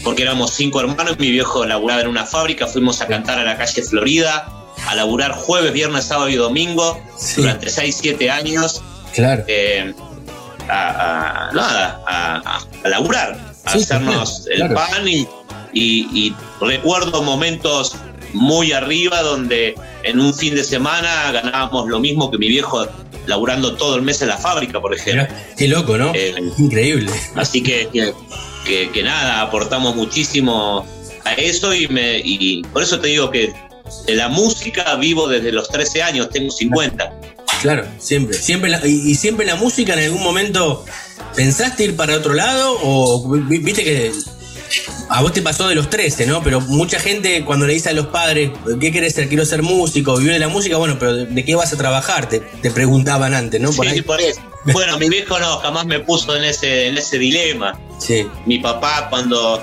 [0.04, 3.58] porque éramos cinco hermanos, mi viejo laburaba en una fábrica, fuimos a cantar a la
[3.58, 4.52] calle Florida,
[4.88, 7.42] a laburar jueves, viernes, sábado y domingo Sí.
[7.42, 8.82] durante 6, 7 años
[9.14, 9.46] Claro.
[9.48, 9.94] eh,
[10.68, 14.76] a, a- nada, a, laburar, a Sí, hacernos claro, el claro.
[14.76, 15.28] pan y,
[15.74, 17.96] y- y recuerdo momentos
[18.34, 22.86] muy arriba donde en un fin de semana ganábamos lo mismo que mi viejo
[23.26, 25.24] laburando todo el mes en la fábrica, por ejemplo.
[25.24, 26.12] Mirá, Qué loco, ¿no?
[26.14, 27.12] Eh, Increíble.
[27.36, 27.88] Así que,
[28.66, 30.86] que, nada, aportamos muchísimo
[31.26, 33.54] a eso y, me, y por eso te digo que
[34.08, 37.14] de la música vivo desde los 13 años, tengo 50.
[37.62, 38.38] Claro, siempre.
[38.38, 40.84] siempre la- y, y siempre la música en algún momento
[41.36, 44.12] pensaste ir para otro lado o vi- viste que
[45.10, 46.42] a vos te pasó de los 13, ¿no?
[46.44, 49.28] Pero mucha gente cuando le dice a los padres, ¿qué querés ser?
[49.28, 52.28] Quiero ser músico, vivir de la música, bueno, pero ¿de, qué vas a trabajar?
[52.30, 53.72] Te, te preguntaban antes, ¿no?
[53.72, 54.02] Por Sí, ahí.
[54.02, 54.42] por eso.
[54.66, 57.78] Bueno, mi viejo no, jamás me puso en ese, en ese dilema.
[58.00, 59.62] Sí, Mi papá cuando,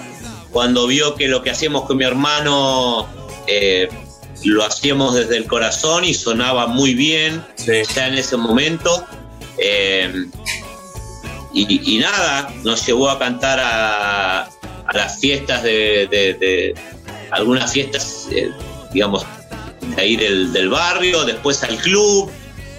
[0.50, 3.08] cuando vio que lo que hacíamos con mi hermano
[3.46, 3.88] eh,
[4.44, 7.72] lo hacíamos desde el corazón y sonaba muy bien sí.
[7.94, 9.06] ya en ese momento.
[9.58, 10.26] eh,
[11.52, 14.48] y, y nada, nos llevó a cantar a,
[14.90, 16.74] a las fiestas de, de- de-
[17.30, 18.50] algunas fiestas, eh,
[18.92, 19.24] digamos,
[19.94, 22.30] de ahí del, del barrio, después al club.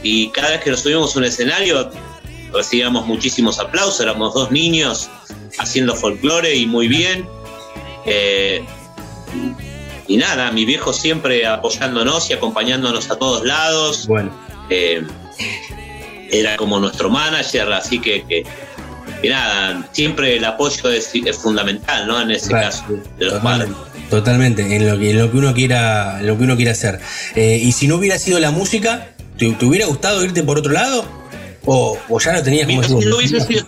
[0.04, 1.90] Y cada vez que nos subíamos a un escenario
[2.54, 5.10] recibíamos muchísimos aplausos, éramos dos niños
[5.58, 7.26] haciendo folclore y muy bien.
[8.06, 8.62] Eh,
[10.08, 14.06] y nada, mi viejo siempre apoyándonos y acompañándonos a todos lados.
[14.08, 14.32] Bueno,
[14.70, 15.02] Eh,
[16.34, 18.46] era como nuestro manager, así que, que,
[19.22, 22.22] que nada, siempre el apoyo es, es fundamental, ¿no?
[22.22, 22.84] En ese Claro, caso,
[23.18, 23.70] de los padres.
[23.70, 26.72] totalmente, totalmente, en lo que, en lo que uno quiera, en lo que uno quiera
[26.72, 27.00] hacer.
[27.36, 30.72] Eh, y si no hubiera sido la música, ¿te, te hubiera gustado irte por otro
[30.74, 31.06] lado?
[31.66, 33.68] ¿O, o ya lo tenías como no sido-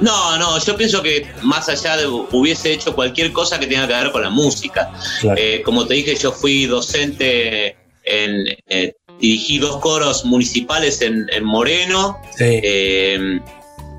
[0.00, 3.94] No, no, yo pienso que más allá de hubiese hecho cualquier cosa que tenga que
[3.94, 4.90] ver con la música.
[5.20, 5.40] Claro.
[5.40, 8.44] Eh, como te dije, yo fui docente en.
[8.68, 12.18] eh, dirigí dos coros municipales en, en Moreno.
[12.36, 12.44] Sí.
[12.62, 13.40] Eh,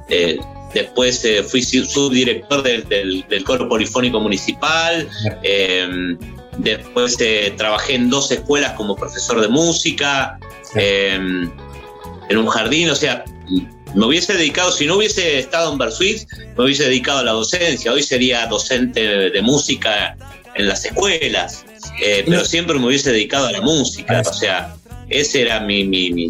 [0.10, 0.40] eh,
[0.74, 5.08] después eh, fui su- subdirector del, del- del coro polifónico municipal.
[5.44, 6.16] Eh,
[6.58, 10.38] después eh, trabajé en dos escuelas como profesor de música.
[10.76, 11.16] eh,
[12.30, 13.24] en un jardín, o sea,
[13.96, 17.92] me hubiese dedicado, si no hubiese estado en Bersuit, me hubiese dedicado a la docencia.
[17.92, 20.16] Hoy sería docente de, música
[20.54, 21.66] en las escuelas,
[22.04, 24.22] eh, pero siempre me hubiese dedicado a la música.
[24.30, 24.76] O sea,
[25.10, 26.30] ese era mi, mi, mi,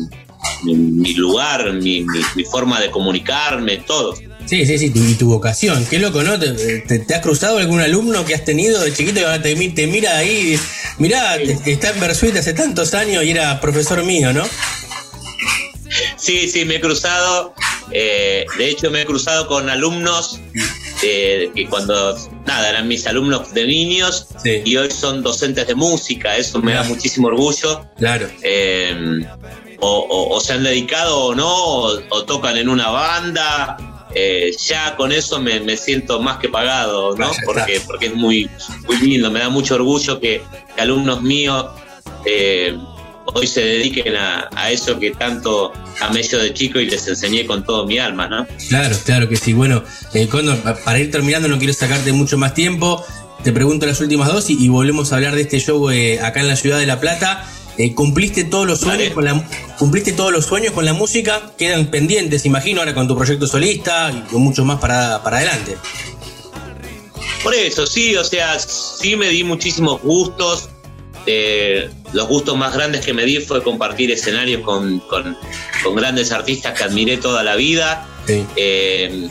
[0.64, 4.14] mi- mi lugar, mi, mi- mi forma de comunicarme, todo.
[4.50, 5.86] Sí, sí, sí, tu- y tu vocación.
[5.90, 6.40] Qué loco, ¿no?
[6.40, 6.50] ¿Te,
[6.82, 9.86] te- te has cruzado algún alumno que has tenido de chiquito y ahora te, te
[9.86, 10.58] mira ahí?
[10.98, 14.44] Mirá, está en Bersuit hace tantos años y era profesor mío, ¿no?
[16.18, 17.54] Sí, sí, me he cruzado.
[17.92, 20.40] eh, de hecho, me he cruzado con alumnos
[21.04, 22.16] eh, que cuando,
[22.46, 24.62] nada, eran mis alumnos de niños Sí.
[24.66, 26.36] y hoy son docentes de música.
[26.38, 27.86] Eso me da muchísimo orgullo.
[27.98, 28.28] Claro.
[28.44, 29.22] Eh,
[29.80, 33.78] o, o- o se han dedicado o no, o, o tocan en una banda.
[34.16, 37.32] Eh, ya con eso me, me siento más que pagado, ¿no?
[37.46, 38.50] Porque, porque es muy,
[38.88, 40.42] muy lindo, me da mucho orgullo que,
[40.76, 41.66] que alumnos míos
[42.26, 42.76] eh,
[43.26, 45.72] hoy se dediquen a, a eso que tanto
[46.02, 48.48] amé yo de chico y les enseñé con todo mi alma, ¿no?
[48.70, 49.54] Claro, claro que sí.
[49.54, 49.84] Bueno,
[50.14, 53.04] eh, Cóndor, pa- para ir terminando no quiero sacarte mucho más tiempo.
[53.44, 56.40] te pregunto las últimas dos y, y volvemos a hablar de este show eh, acá
[56.42, 57.46] en la ciudad de La Plata.
[57.80, 59.42] Eh, ¿Cumpliste todos los sueños con la
[59.78, 61.54] cumpliste todos los sueños con la música?
[61.58, 65.78] Quedan pendientes, imagino, ahora con tu proyecto solista y con mucho más para, para adelante.
[67.42, 70.70] Por eso, sí, o sea, sí me di muchísimos gustos.
[71.26, 75.38] Eh, los gustos más grandes que me di fue compartir escenarios con, con-
[75.82, 78.06] con grandes artistas que admiré toda la vida.
[78.58, 79.30] Eh,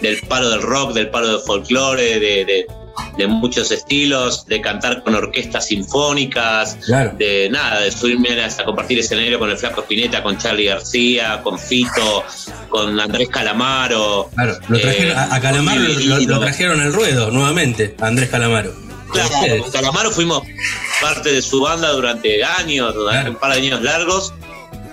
[0.00, 2.66] del palo del rock, del palo del folclore, de, de-
[3.16, 7.12] de muchos estilos, de cantar con orquestas sinfónicas, Claro.
[7.18, 11.58] de nada, de subirme hasta compartir escenario con el Flaco Spinetta, con Charlie García, con
[11.58, 12.24] Fito,
[12.68, 14.30] con Andrés Calamaro.
[14.34, 18.72] Claro, lo trajeron, a, a Calamaro lo, trajeron al ruedo nuevamente, a Andrés Calamaro.
[19.12, 19.30] Claro,
[19.62, 20.42] con Calamaro fuimos
[21.00, 24.32] parte de su banda durante años, durante un par de años largos.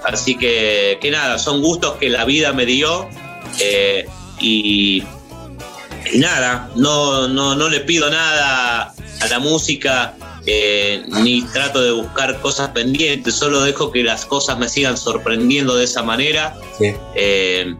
[0.06, 3.08] Así que, que nada, son gustos que la vida me dio.
[3.60, 4.08] eh,
[4.40, 5.04] y,
[6.14, 10.16] y nada, no, no, no le pido nada a la música,
[10.46, 15.76] eh, ni trato de buscar cosas pendientes, solo dejo que las cosas me sigan sorprendiendo
[15.76, 16.56] de esa manera.
[16.78, 16.94] Sí.
[17.16, 17.76] Eh,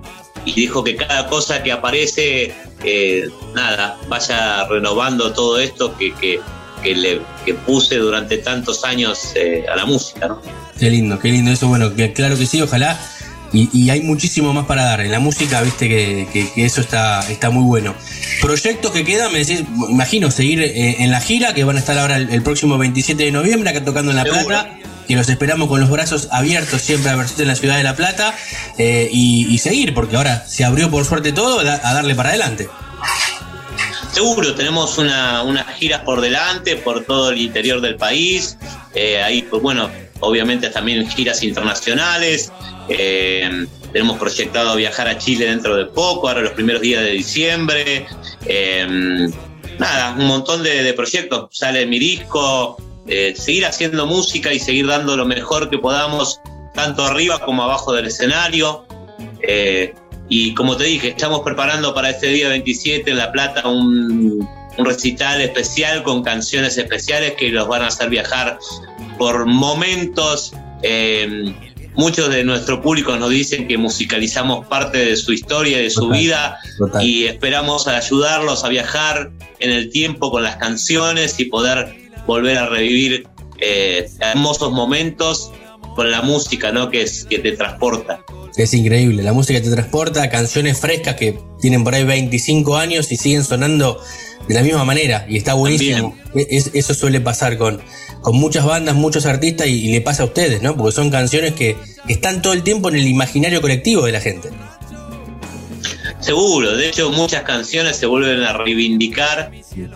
[0.46, 6.40] y dijo que cada cosa que aparece, eh, nada, vaya renovando todo esto que, que,
[6.84, 9.34] que le que puse durante tantos años
[9.72, 10.42] a la música, ¿no?
[10.80, 13.00] Qué lindo, qué lindo eso, bueno, que claro que sí, ojalá.
[13.54, 15.02] Y, y hay muchísimo más para dar.
[15.02, 17.96] En la música, viste que, que- que eso está, está muy bueno.
[18.42, 21.98] Proyectos que quedan, me decís, imagino seguir eh, en la gira, que van a estar
[21.98, 24.46] ahora el, el próximo 27 de noviembre, acá tocando en La Seguro.
[24.48, 24.70] Plata.
[25.08, 27.96] Que los esperamos con los brazos abiertos siempre a Versuit en la ciudad de La
[27.96, 28.36] Plata.
[28.78, 32.30] eh, y, y seguir, porque ahora se abrió por suerte todo, da- a darle para
[32.30, 32.68] adelante.
[34.12, 38.58] Seguro, tenemos una, unas giras por delante, por todo el interior del país.
[38.96, 42.52] Eh, ahí, pues bueno, obviamente también giras internacionales.
[42.90, 48.06] Eh, tenemos proyectado viajar a Chile dentro de poco, ahora los primeros días de diciembre.
[48.46, 49.30] Eh,
[49.80, 51.50] nada, un montón de, proyectos.
[51.52, 52.78] Sale mi disco,
[53.08, 56.42] eh, seguir haciendo música y seguir dando lo mejor que podamos,
[56.74, 58.86] tanto arriba como abajo del escenario.
[60.30, 64.46] Y como te dije, estamos preparando para este día 27 en La Plata un,
[64.78, 68.60] un recital especial con canciones especiales que los van a hacer viajar
[69.18, 70.54] por momentos.
[70.84, 71.54] Eh,
[71.96, 76.20] muchos de nuestro público nos dicen que musicalizamos parte de su historia, de su Total,
[76.20, 77.04] vida, total.
[77.04, 81.96] y esperamos ayudarlos a viajar en el tiempo con las canciones y poder
[82.28, 83.28] volver a revivir
[83.60, 85.52] eh, hermosos momentos
[85.98, 86.90] con la música, ¿no?
[86.92, 88.24] Que, es, que te transporta.
[88.56, 93.18] Es increíble, la música te transporta, canciones frescas que tienen por ahí 25 años y
[93.18, 94.00] siguen sonando
[94.48, 96.16] de la misma manera y está buenísimo.
[96.36, 97.82] Es- eso suele pasar con,
[98.22, 100.78] con muchas bandas, muchos artistas y, y le pasa a ustedes, ¿no?
[100.78, 101.76] Porque son canciones que
[102.08, 104.50] están todo el tiempo en el imaginario colectivo de la gente.
[106.20, 109.52] Seguro, de hecho muchas canciones se vuelven a reivindicar.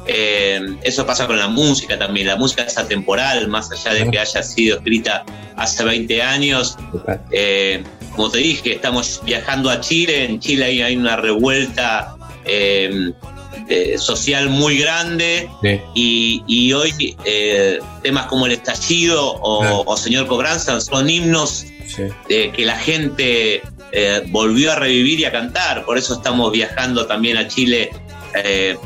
[0.07, 2.27] Eh, eso pasa con la música también.
[2.27, 5.23] La música es atemporal, más allá de que haya sido escrita
[5.55, 6.77] hace 20 años.
[7.31, 7.83] Eh,
[8.15, 10.25] como te dije, estamos viajando a Chile.
[10.25, 13.13] En Chile hay, hay una revuelta eh,
[13.97, 15.49] social muy grande.
[15.95, 17.15] Y, y hoy
[18.01, 21.65] temas como el estallido o, o Señor Cobranza son himnos
[22.29, 23.61] eh, que la gente
[24.27, 25.85] volvió a revivir y a cantar.
[25.85, 27.89] Por eso estamos viajando también a Chile.
[28.35, 28.77] eh,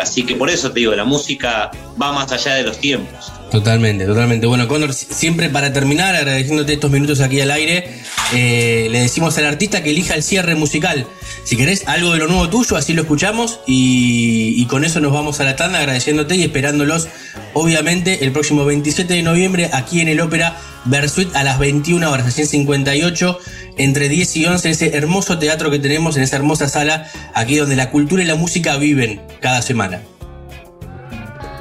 [0.00, 1.70] así que por eso te digo, la música
[2.00, 3.32] va más allá de los tiempos.
[3.50, 4.46] Totalmente, totalmente.
[4.46, 8.00] Bueno, Condor, si- siempre para terminar, agradeciéndote estos minutos aquí al aire,
[8.34, 11.06] eh, le decimos al artista que elija el cierre musical.
[11.44, 15.38] Si querés algo de lo nuevo tuyo, así lo escuchamos y con eso nos vamos
[15.40, 17.06] a la tanda agradeciéndote y esperándolos,
[17.54, 22.32] obviamente, el próximo 27 de noviembre aquí en el Ópera Versuit a las 21 horas,
[22.32, 23.38] 158,
[23.76, 27.76] entre 10 y 11, ese hermoso teatro que tenemos en esa hermosa sala, aquí donde
[27.76, 30.02] la cultura y la música viven cada semana.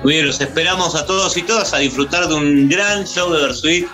[0.03, 3.41] Muy bien, los esperamos a todos y todas a disfrutar de un gran show de
[3.41, 3.87] Versuit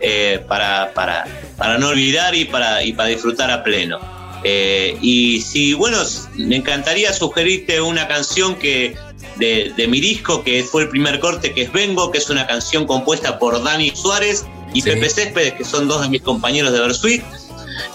[0.00, 1.26] eh, para, para,
[1.58, 4.00] para no olvidar y para, y para disfrutar a pleno.
[4.44, 5.98] Eh, y si, bueno,
[6.36, 8.96] me encantaría sugerirte una canción que
[9.36, 12.46] de, de mi disco, que fue el primer corte, que es Vengo, que es una
[12.46, 16.80] canción compuesta por Dani Suárez y Pepe Céspedes, que son dos de mis compañeros de
[16.80, 17.22] Versuit.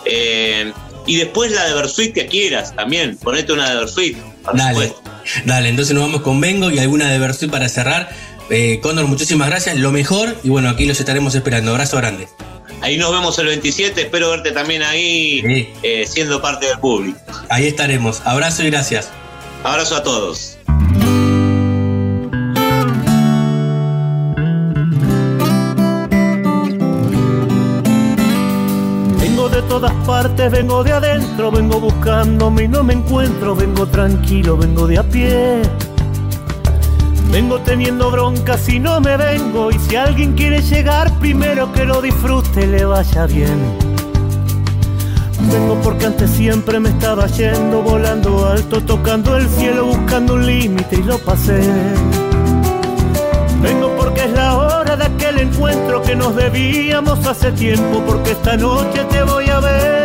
[0.06, 0.72] Eh,
[1.06, 4.18] y después la de Versuit que quieras también, ponete una de Versuit.
[4.44, 5.02] por Dale, supuesto.
[5.46, 8.10] dale, entonces nos vamos con Vengo y alguna de Versuit para cerrar.
[8.50, 11.72] Eh, Condor, muchísimas gracias, lo mejor y bueno, aquí los estaremos esperando.
[11.72, 12.28] Abrazo grande.
[12.82, 17.18] Ahí nos vemos el 27, espero verte también ahí eh, siendo parte del público.
[17.50, 18.22] Ahí estaremos.
[18.26, 19.10] Abrazo y gracias.
[19.64, 20.53] Abrazo a todos.
[29.84, 34.98] Todas partes, vengo de adentro, vengo buscándome y no me encuentro, vengo tranquilo, vengo de
[34.98, 35.62] a pie.
[37.30, 42.02] Vengo teniendo bronca si no me vengo y si alguien quiere llegar primero que lo
[42.02, 43.60] disfrute le vaya bien.
[45.52, 50.96] Vengo porque antes siempre me estaba yendo volando alto, tocando el cielo buscando un límite
[50.96, 51.60] y lo pasé.
[53.62, 54.63] Vengo porque es la hora
[54.96, 60.03] de aquel encuentro que nos debíamos hace tiempo, porque esta noche te voy a ver.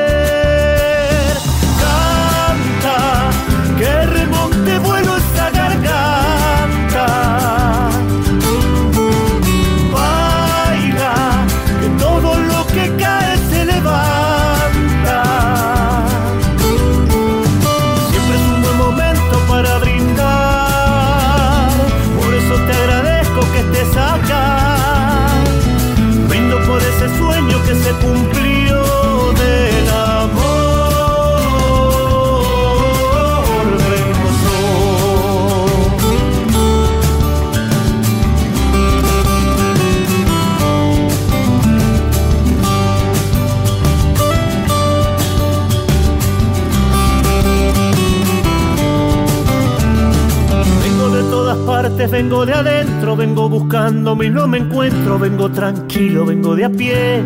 [52.48, 57.22] De adentro, vengo buscándome y no me encuentro, vengo tranquilo, vengo de a pie.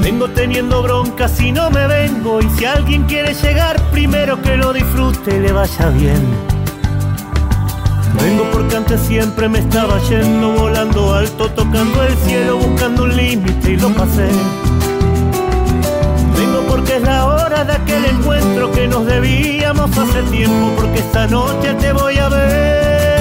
[0.00, 4.72] Vengo teniendo bronca si no me vengo y si alguien quiere llegar primero que lo
[4.72, 6.22] disfrute y le vaya bien.
[8.22, 13.72] Vengo porque antes siempre me estaba yendo volando alto, tocando el cielo, buscando un límite
[13.72, 14.28] y lo pasé.
[16.38, 21.26] Vengo porque es la hora de aquel encuentro que nos debíamos hace tiempo, porque esta
[21.26, 23.11] noche te voy a ver.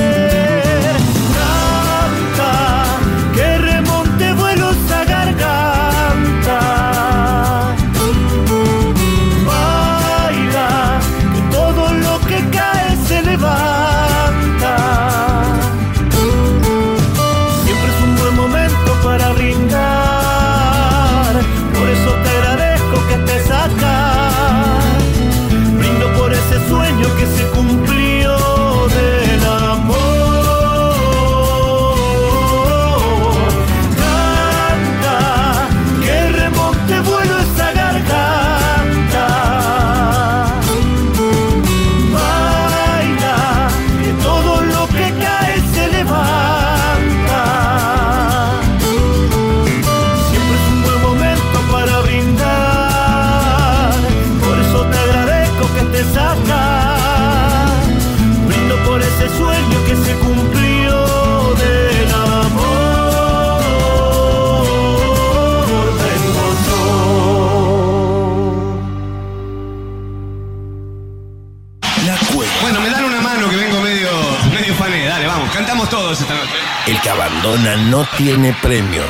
[77.04, 79.04] Que abandona no tiene premio.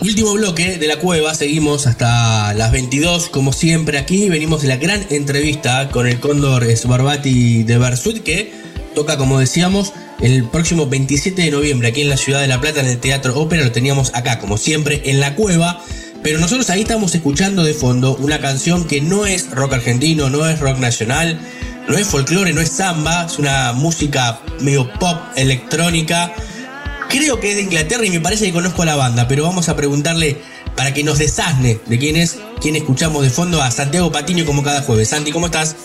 [0.00, 4.76] Último bloque de la cueva, seguimos hasta las 22 como siempre aquí, venimos de la
[4.76, 8.52] gran entrevista con el cóndor Sbarbati de Bersuit que
[8.94, 12.80] toca como decíamos el próximo 27 de noviembre aquí en la ciudad de La Plata
[12.80, 15.82] en el Teatro Ópera, lo teníamos acá como siempre en la cueva,
[16.24, 20.48] pero nosotros ahí estamos escuchando de fondo una canción que no es rock argentino, no
[20.48, 21.38] es rock nacional,
[21.86, 26.34] no es folclore, no es samba, es una música medio pop electrónica
[27.14, 29.68] Creo que es de Inglaterra y me parece que conozco a la banda, pero vamos
[29.68, 30.36] a preguntarle
[30.74, 34.64] para que nos desasne de quién es, quién escuchamos de fondo a Santiago Patiño como
[34.64, 35.10] cada jueves.
[35.10, 35.76] Santi, ¿cómo estás?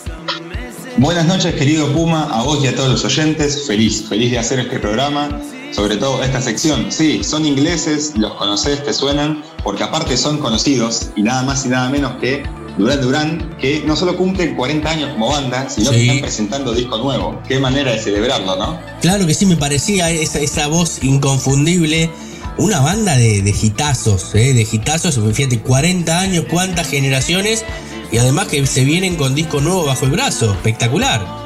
[0.96, 3.64] Buenas noches, querido Puma, a vos y a todos los oyentes.
[3.66, 5.40] Feliz, feliz de hacer este programa,
[5.72, 6.90] sobre todo esta sección.
[6.90, 11.68] Sí, son ingleses, los conoces, te suenan, porque aparte son conocidos y nada más y
[11.68, 12.42] nada menos que
[12.78, 16.98] Duran Duran, que no solo cumplen 40 años como banda, sino que están presentando disco
[16.98, 17.40] nuevo.
[17.46, 18.80] Qué manera de celebrarlo, ¿no?
[19.00, 22.10] Claro que sí, me parecía esa, esa voz inconfundible.
[22.58, 24.52] Una banda de, de hitazos, ¿eh?
[24.52, 27.64] de hitazos, fíjate, 40 años, cuántas generaciones,
[28.12, 31.39] y además que se vienen con disco nuevo bajo el brazo, espectacular.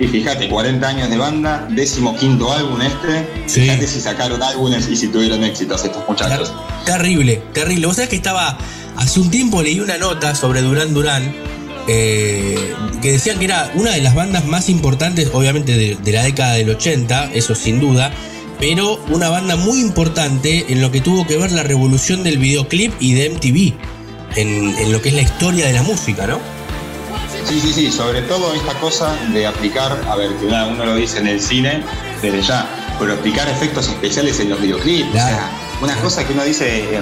[0.00, 3.28] Y fíjate, 40 años de banda, décimo quinto álbum este.
[3.48, 6.52] Fíjate si sacaron álbumes y si tuvieron éxitos estos muchachos.
[6.86, 7.86] Terrible, terrible.
[7.86, 8.56] Vos sabés que estaba.
[8.96, 11.34] Hace un tiempo leí una nota sobre Durán Durán.
[11.88, 16.22] eh, que decían que era una de las bandas más importantes, obviamente de, de la
[16.22, 18.12] década del 80, eso sin duda,
[18.60, 22.92] pero una banda muy importante en lo que tuvo que ver la revolución del videoclip
[23.00, 26.38] y de MTV, en, en lo que es la historia de la música, ¿no?
[27.44, 30.96] Sí, sí, sí, sobre todo esta cosa de aplicar, a ver, que una- uno lo
[30.96, 31.82] dice en el cine
[32.20, 32.66] desde ya,
[32.98, 35.50] pero aplicar efectos especiales en los videoclips, o sea,
[35.80, 37.00] Una cosa que uno dice, eh,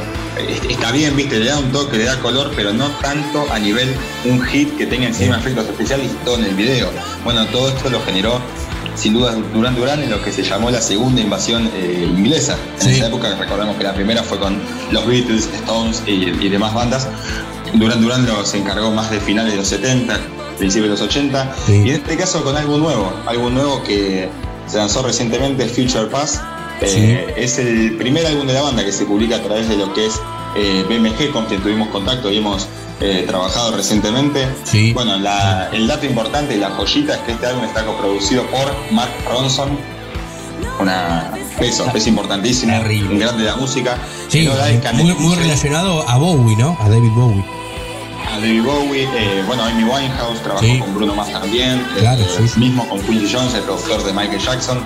[0.69, 3.95] está bien, viste, le da un toque, le da color, pero no tanto a nivel
[4.27, 6.91] un hit que tenga encima efectos especiales y todo en el video.
[7.25, 8.39] Bueno, todo esto lo generó
[8.95, 12.59] sin duda Durán Durán en lo que se llamó la segunda invasión eh, inglesa.
[12.83, 14.61] En esa época recordemos que la primera fue con
[14.91, 16.11] los Beatles, Stones y,
[16.45, 17.09] y demás bandas.
[17.75, 20.19] Durán Durán lo, se encargó más de finales de los 70,
[20.59, 21.55] principios de los 80.
[21.87, 24.29] Y en este caso con algo nuevo, algo nuevo que
[24.67, 26.41] se lanzó recientemente, Future Pass.
[26.81, 29.93] Eh, Es el primer álbum de la banda que se publica a través de lo
[29.95, 30.21] que es
[30.57, 32.67] eh, BMG, con quien tuvimos contacto y hemos
[33.01, 34.47] eh, trabajado recientemente.
[34.95, 38.73] Bueno, la- el dato importante y la joyita es que este álbum está coproducido por
[38.91, 39.79] Mark Ronson,
[40.81, 42.73] una peso, es importantísimo,
[43.11, 43.99] un grande de la música.
[44.29, 44.47] Sí,
[45.05, 46.77] muy, muy relacionado a Bowie, ¿no?
[46.81, 47.45] A David Bowie.
[48.37, 50.79] A David Bowie, eh, bueno, Amy Winehouse trabajó Sí.
[50.79, 52.61] con Bruno Mars también, Claro, eh, sí, sí.
[52.61, 54.79] mismo con Quincy Jones, el productor de Michael Jackson.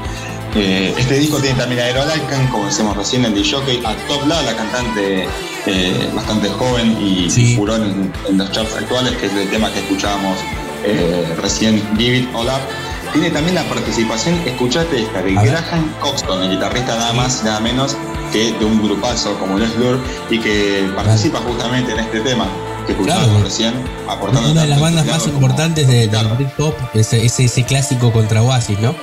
[0.55, 3.95] Eh, este disco tiene también a Aero Alcan, como decíamos recién, en The Jockey, a
[4.09, 5.29] Top La, la cantante
[5.67, 9.79] eh, bastante joven y, furor en, en los charts actuales, que es el tema que
[9.81, 10.37] escuchábamos
[11.43, 12.61] recién, Give It All Up.
[13.13, 17.61] Tiene también la participación, escuchate esta, de Graham Coxton, el guitarrista nada más y nada
[17.61, 17.97] menos
[18.33, 19.99] que de un grupazo como Les Blur
[20.31, 22.47] y que participa justamente en este tema
[22.95, 23.45] que escuchábamos Claro.
[23.45, 23.75] recién,
[24.09, 27.65] aportando Una de las bandas entusiasmo más como- importantes de- del Britpop, ese, ese, ese
[27.65, 28.95] clásico contra Oasis, ¿no?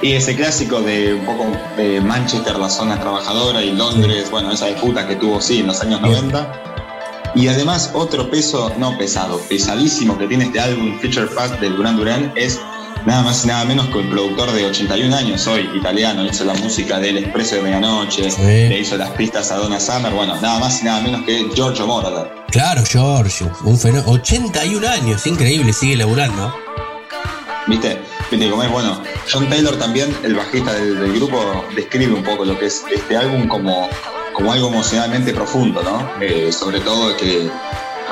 [0.00, 1.46] Y ese clásico de un poco
[1.76, 5.80] de Manchester, la zona trabajadora, y Londres, bueno, esa disputa que tuvo, sí, en los
[5.80, 6.52] años 90.
[7.34, 11.96] Y además, otro peso, no pesado, pesadísimo que tiene este álbum Future Past de Duran
[11.96, 12.58] Duran es
[13.06, 16.54] nada más y nada menos que el productor de 81 años hoy, italiano, hizo la
[16.54, 20.80] música del Expreso de Medianoche, le hizo las pistas a Donna Summer, bueno, nada más
[20.82, 22.30] y nada menos que Giorgio Moroder.
[22.50, 24.10] Claro, Giorgio, un fenómeno.
[24.12, 26.54] 81 años, increíble, sigue laburando.
[27.66, 28.00] ¿Viste?
[28.30, 28.70] ¿Viste cómo es?
[28.70, 32.82] Bueno, John Taylor también, el bajista del, del grupo, describe un poco lo que es
[32.90, 33.88] este álbum como,
[34.32, 36.22] como algo emocionalmente profundo, ¿no?
[36.22, 37.50] Eh, sobre todo que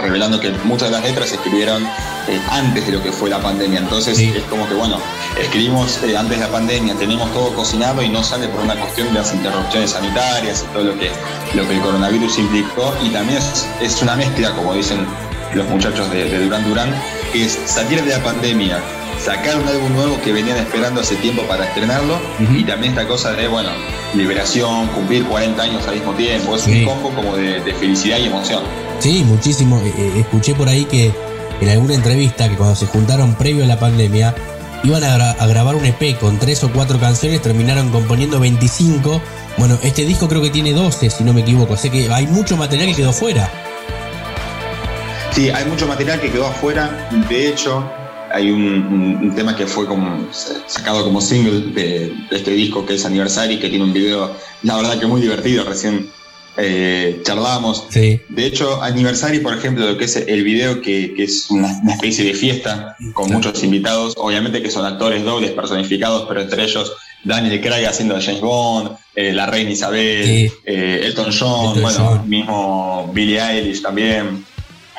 [0.03, 3.39] revelando que muchas de las letras se escribieron eh, antes de lo que fue la
[3.41, 3.81] pandemia.
[3.81, 4.99] Entonces es como que, bueno,
[5.41, 9.09] escribimos eh, antes de la pandemia, tenemos todo cocinado y no sale por una cuestión
[9.09, 11.11] de las interrupciones sanitarias y todo lo que,
[11.55, 12.95] lo que el coronavirus implicó.
[13.05, 15.07] Y también es, es una mezcla, como dicen
[15.55, 16.91] los muchachos de, de Duran Duran,
[17.33, 18.79] que es salir de la pandemia,
[19.25, 22.19] sacar un álbum nuevo que venían esperando hace tiempo para estrenarlo
[22.53, 23.71] y también esta cosa de, bueno,
[24.15, 26.81] liberación, cumplir 40 años al mismo tiempo, es Sí.
[26.81, 28.63] un combo como de, de felicidad y emoción.
[28.99, 29.79] Sí, muchísimo.
[29.85, 31.13] Eh, eh, escuché por ahí que
[31.61, 34.35] en alguna entrevista que cuando se juntaron previo a la pandemia
[34.85, 39.21] iban a, gra- a grabar un EP con tres o cuatro canciones, terminaron componiendo 25.
[39.59, 41.77] Bueno, este disco creo que tiene 12, si no me equivoco.
[41.77, 43.51] Sea que hay mucho material que quedó fuera.
[45.33, 47.09] Sí, hay mucho material que quedó afuera.
[47.29, 47.85] De hecho,
[48.33, 50.27] hay un, tema que fue como
[50.67, 54.33] sacado como single de, de este disco que es Anniversary, que tiene un video,
[54.63, 55.65] la verdad que muy divertido.
[55.65, 56.09] Recién
[56.57, 57.87] eh, charlábamos.
[57.91, 58.21] Sí.
[58.29, 61.93] De hecho, Anniversary, por ejemplo, lo que es el video que, que es una, una
[61.93, 66.93] especie de fiesta con muchos invitados, obviamente que son actores dobles personificados, pero entre ellos
[67.27, 72.07] Daniel Craig haciendo de James Bond, eh, la reina Isabel, eh, Elton John, Elton bueno,
[72.11, 72.29] John.
[72.29, 74.45] mismo Billie Eilish también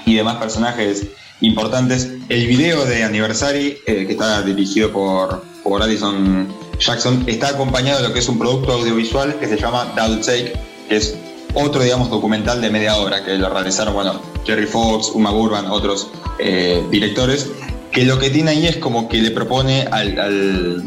[0.06, 1.08] y demás personajes
[1.42, 2.10] importantes.
[2.28, 6.48] El video de Anniversary, eh, que está dirigido por, por Addison
[6.80, 10.54] Jackson, está acompañado de lo que es un producto audiovisual que se llama Double Take,
[10.90, 11.16] que es
[11.58, 16.08] otro, digamos, documental de media hora que lo realizaron, bueno, Jerry Fox, Uma Burban, otros
[16.40, 17.48] eh, directores,
[17.92, 20.84] que lo que tiene ahí es como que le propone al, al-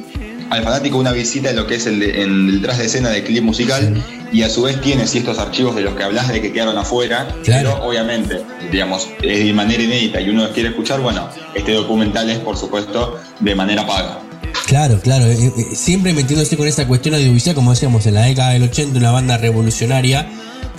[0.51, 3.11] al fanático una visita en lo que es el, de- en el tras de escena
[3.11, 4.03] del clip musical
[4.33, 7.29] y a su vez tiene ciertos archivos de los que hablas de que quedaron afuera,
[7.45, 8.41] pero obviamente,
[8.71, 12.57] digamos, es de manera inédita y uno los quiere escuchar, bueno, este documental es por
[12.57, 14.21] supuesto de manera paga.
[14.67, 15.27] Claro, claro.
[15.27, 18.99] eh, eh, siempre metiéndose con esa cuestión audiovisual, como decíamos, en la década del 80,
[18.99, 20.29] una banda revolucionaria.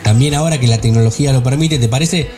[0.04, 2.30] También ahora que la tecnología lo permite, ¿te parece?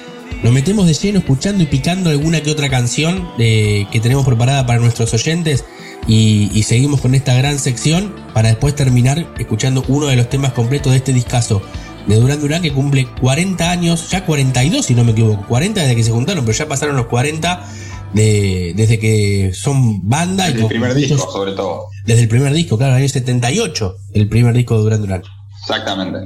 [0.44, 4.65] Nos metemos de lleno escuchando y picando alguna que otra canción eh, que tenemos preparada
[4.65, 5.64] para nuestros oyentes
[6.07, 10.52] y, y seguimos con esta gran sección para después terminar escuchando uno de los temas
[10.53, 11.61] completos de este discazo
[12.07, 15.95] de Durán Durán que cumple 40 años, ya 42 si no me equivoco, 40 desde
[15.95, 17.65] que se juntaron, pero ya pasaron los 40
[18.14, 20.49] de- desde que son banda.
[20.49, 21.85] y El primer muchos- disco, sobre todo.
[22.06, 25.23] desde el primer disco, claro, el año 78, el primer disco de Duran Duran.
[25.61, 26.19] Exactamente.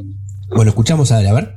[0.49, 1.56] Bueno, escuchamos a a ver.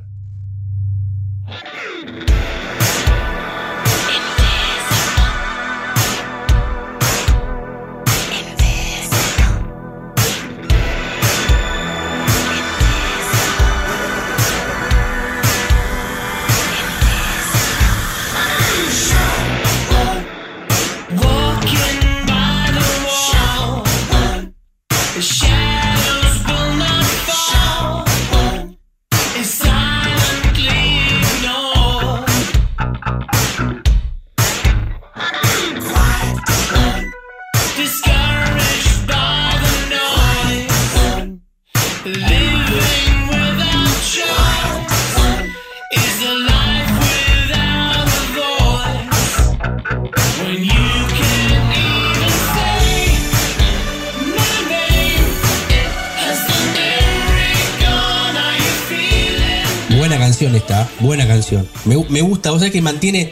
[60.99, 61.67] Buena canción.
[61.85, 63.31] Me, me gusta, vos sabés que mantiene,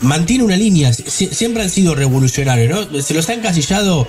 [0.00, 0.90] mantiene una línea.
[0.90, 3.02] Sie- siempre han sido revolucionarios, ¿no?
[3.02, 4.06] Se los ha encasillado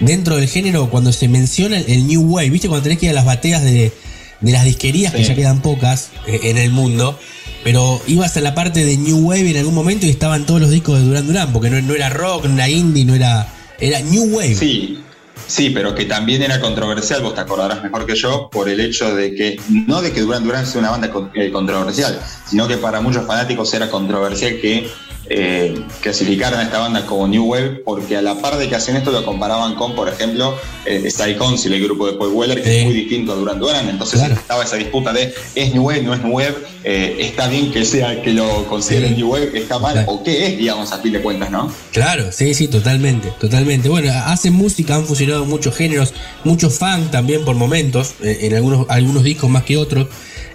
[0.00, 2.68] dentro del género cuando se menciona el, el New Wave, ¿viste?
[2.68, 3.92] Cuando tenés que ir a las bateas de,
[4.40, 7.18] de las disquerías, que ya quedan pocas eh, en el mundo.
[7.64, 10.70] Pero ibas a la parte de New Wave en algún momento y estaban todos los
[10.70, 13.48] discos de Duran Duran, porque no, no era rock, no era indie, no era.
[13.78, 14.54] Era New Wave.
[14.56, 14.98] Sí,
[15.46, 19.14] sí, pero que también era controversial, vos te acordarás mejor que yo, por el hecho
[19.14, 23.00] de que, no de que Duran Duran sea una banda eh, controversial, sino que para
[23.00, 24.90] muchos fanáticos era controversial que
[25.28, 28.96] eh, clasificaran a esta banda como New Wave, porque a la par de que hacen
[28.96, 32.68] esto lo comparaban con, por ejemplo, eh, Stay Council, el grupo de Paul Weller, que
[32.70, 32.76] Sí.
[32.78, 34.34] es muy distinto a Duran Duran, entonces Claro.
[34.34, 36.56] estaba esa disputa de ¿es New Wave, no es New Wave?
[36.84, 39.16] Eh, ¿Está bien que sea que lo consideren Sí.
[39.16, 39.50] New Wave?
[39.54, 39.92] ¿Está mal?
[39.92, 40.10] Claro.
[40.12, 41.72] ¿O qué es, digamos, a fin de cuentas, no?
[41.92, 43.88] Claro, sí, sí, totalmente, totalmente.
[43.88, 46.12] Bueno, hacen música, han fusionado muchos géneros,
[46.44, 50.08] mucho funk también por momentos, eh, en algunos, algunos discos más que otros.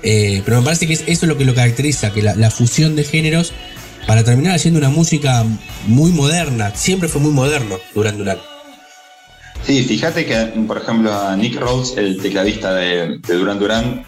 [0.03, 2.51] eh, pero me parece que es- eso es lo que lo caracteriza, que la, la
[2.51, 3.51] fusión de géneros
[4.07, 5.45] para terminar haciendo una música
[5.85, 6.71] muy moderna.
[6.73, 8.37] Siempre fue muy moderno Duran Duran.
[9.65, 10.35] Sí, fíjate que,
[10.65, 14.05] por ejemplo, a Nick Rhodes, el tecladista de, de Duran Duran,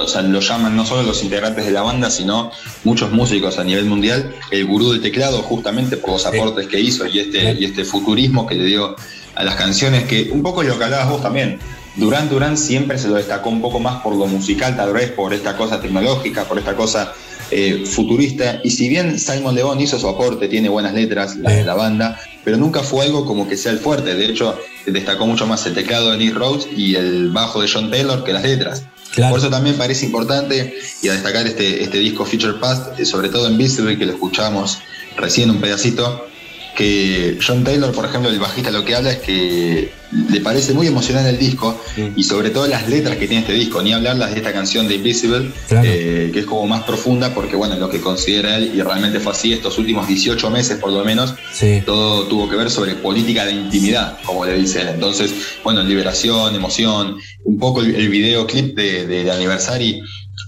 [0.00, 2.50] o sea, lo llaman no solo los integrantes de la banda, sino
[2.84, 7.06] muchos músicos a nivel mundial, el gurú del teclado, justamente por los aportes que hizo
[7.06, 8.96] y este, y este futurismo que le dio
[9.34, 11.58] a las canciones, que un poco es lo que hablabas vos también.
[11.96, 15.34] Duran Duran siempre se lo destacó un poco más por lo musical, tal vez por
[15.34, 17.12] esta cosa tecnológica, por esta cosa
[17.50, 18.60] eh, futurista.
[18.64, 21.64] Y si bien Simon León hizo su aporte, tiene buenas letras, la, Sí.
[21.64, 24.14] la banda, pero nunca fue algo como que sea el fuerte.
[24.14, 27.90] De hecho, destacó mucho más el teclado de Nick Rhodes y el bajo de John
[27.90, 28.82] Taylor que las letras.
[29.14, 29.30] Claro.
[29.30, 33.30] Por eso también parece importante y a destacar este, este disco Future Past, eh, sobre
[33.30, 34.78] todo en Visible, que lo escuchamos
[35.16, 36.26] recién un pedacito,
[36.78, 39.90] que John Taylor, por ejemplo, el bajista lo que habla es que
[40.30, 41.76] le parece muy emocionante el disco
[42.16, 44.86] y sobre todo las letras que tiene este disco, ni hablar las de esta canción
[44.86, 45.88] de Invisible, Claro.
[45.90, 49.32] eh, que es como más profunda porque bueno, lo que considera él, y realmente fue
[49.32, 51.82] así estos últimos 18 meses por lo menos, Sí.
[51.84, 54.88] todo tuvo que ver sobre política de intimidad, como le dice él.
[54.94, 55.32] Entonces,
[55.64, 59.96] bueno, liberación, emoción, un poco el, el videoclip de- del aniversario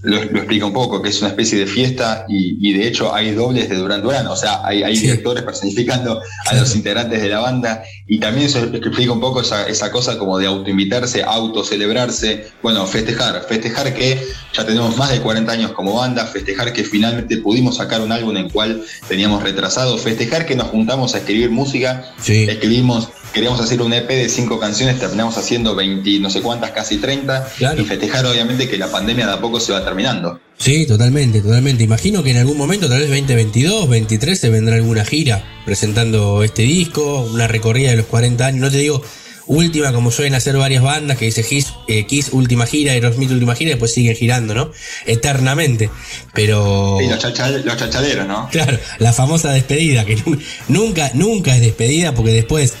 [0.03, 3.13] lo, lo explica un poco, que es una especie de fiesta y, y de hecho
[3.13, 7.29] hay dobles de Duran Duran, o sea, hay, hay directores personificando a los integrantes de
[7.29, 11.23] la banda y también eso explica un poco esa, esa cosa como de autoinvitarse,
[11.71, 14.19] autocelebrarse, bueno, festejar, festejar que
[14.53, 18.35] ya tenemos más de 40 años como banda, festejar que finalmente pudimos sacar un álbum
[18.35, 22.43] en el cual teníamos retrasado, festejar que nos juntamos a escribir música, Sí.
[22.49, 26.97] escribimos, queríamos hacer un EP de cinco canciones, terminamos haciendo 20, no sé cuántas, casi
[26.97, 27.81] 30, Claro.
[27.81, 30.39] y festejar obviamente que la pandemia de a poco se va terminando.
[30.57, 31.83] Sí, totalmente, totalmente.
[31.83, 36.61] Imagino que en algún momento, tal vez 2022, 23, se vendrá alguna gira presentando este
[36.63, 38.61] disco, una recorrida de los 40 años.
[38.61, 39.01] No te digo
[39.47, 43.55] última, como suelen hacer varias bandas, que dice Kiss, eh, Kiss última gira, Aerosmith última
[43.55, 44.71] gira, y después siguen girando, ¿no?
[45.07, 45.89] Eternamente.
[46.33, 46.99] Pero.
[47.01, 48.47] Y los, chachal- los chachaleros, ¿no?
[48.51, 50.37] Claro, la famosa despedida, que nu-
[50.67, 52.75] nunca, nunca es despedida porque después.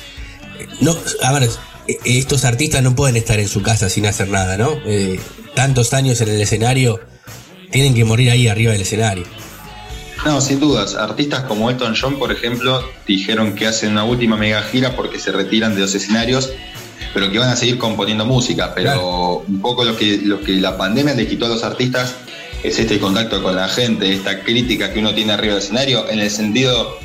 [0.59, 1.49] eh, No, a ver,
[1.87, 4.71] estos artistas no pueden estar en su casa sin hacer nada, ¿no?
[4.85, 5.19] Eh,
[5.55, 6.99] tantos años en el escenario,
[7.71, 9.23] tienen que morir ahí arriba del escenario.
[10.25, 10.95] No, sin dudas.
[10.95, 15.31] Artistas como Elton John, por ejemplo, dijeron que hacen una última mega gira porque se
[15.31, 16.51] retiran de los escenarios,
[17.13, 18.73] pero que van a seguir componiendo música.
[18.75, 22.15] Pero un poco lo que, lo que la pandemia le quitó a los artistas
[22.63, 26.19] es este contacto con la gente, esta crítica que uno tiene arriba del escenario, en
[26.19, 26.99] el sentido,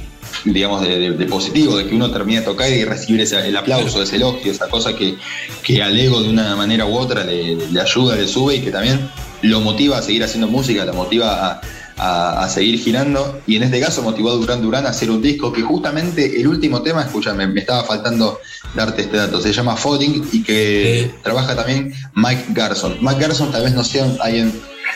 [0.46, 3.56] digamos, de, de- de positivo, de que uno termina de tocar y recibir ese- el
[3.56, 5.16] aplauso, ese elogio, esa cosa que,
[5.62, 8.70] que al ego de una manera u otra le, le ayuda, le sube y que
[8.70, 9.08] también
[9.42, 11.60] lo motiva a seguir haciendo música, lo motiva a,
[11.98, 13.40] a- a seguir girando.
[13.46, 16.46] Y en este caso motivó a Durán Durán a hacer un disco que justamente el
[16.46, 18.38] último tema, escúchame, me estaba faltando
[18.74, 22.98] darte este dato, se llama Falling y que trabaja también Mike Garson.
[23.00, 24.52] Mike Garson tal vez no sea alguien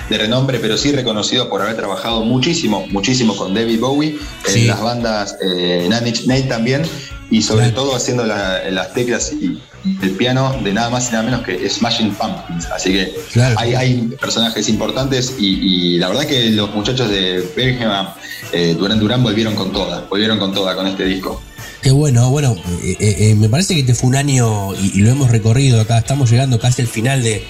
[0.08, 4.62] de renombre, pero sí reconocido por haber trabajado muchísimo, muchísimo con David Bowie, Sí.
[4.62, 6.82] en las bandas eh, Nine Inch Nails también,
[7.30, 9.60] y sobre todo haciendo la- las teclas y
[10.02, 12.66] el piano de nada más y nada menos que Smashing Pumpkins.
[12.66, 13.56] Así que Claro.
[13.58, 18.08] hay, hay personajes importantes y, y la verdad que los muchachos de Birmingham,
[18.52, 21.40] eh, Duran Duran, volvieron con toda, volvieron con toda con este disco.
[21.82, 25.02] Qué bueno, bueno, eh, eh, eh, me parece que este fue un año y, y
[25.02, 27.42] lo hemos recorrido acá, estamos llegando casi al final de,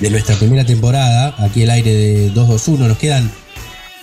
[0.00, 3.30] de nuestra primera temporada, aquí el aire de 221, nos quedan,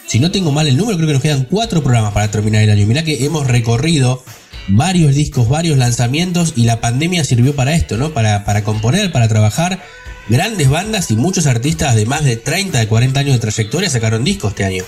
[0.08, 2.70] si no tengo mal el número, creo que nos quedan cuatro programas para terminar el
[2.70, 2.86] año.
[2.86, 4.24] Mirá que hemos recorrido
[4.68, 8.14] varios discos, varios lanzamientos y la pandemia sirvió para esto, ¿no?
[8.14, 9.82] Para, para componer, para trabajar.
[10.28, 14.24] Grandes bandas y muchos artistas de más de 30, de 40 años de trayectoria sacaron
[14.24, 14.84] discos este año.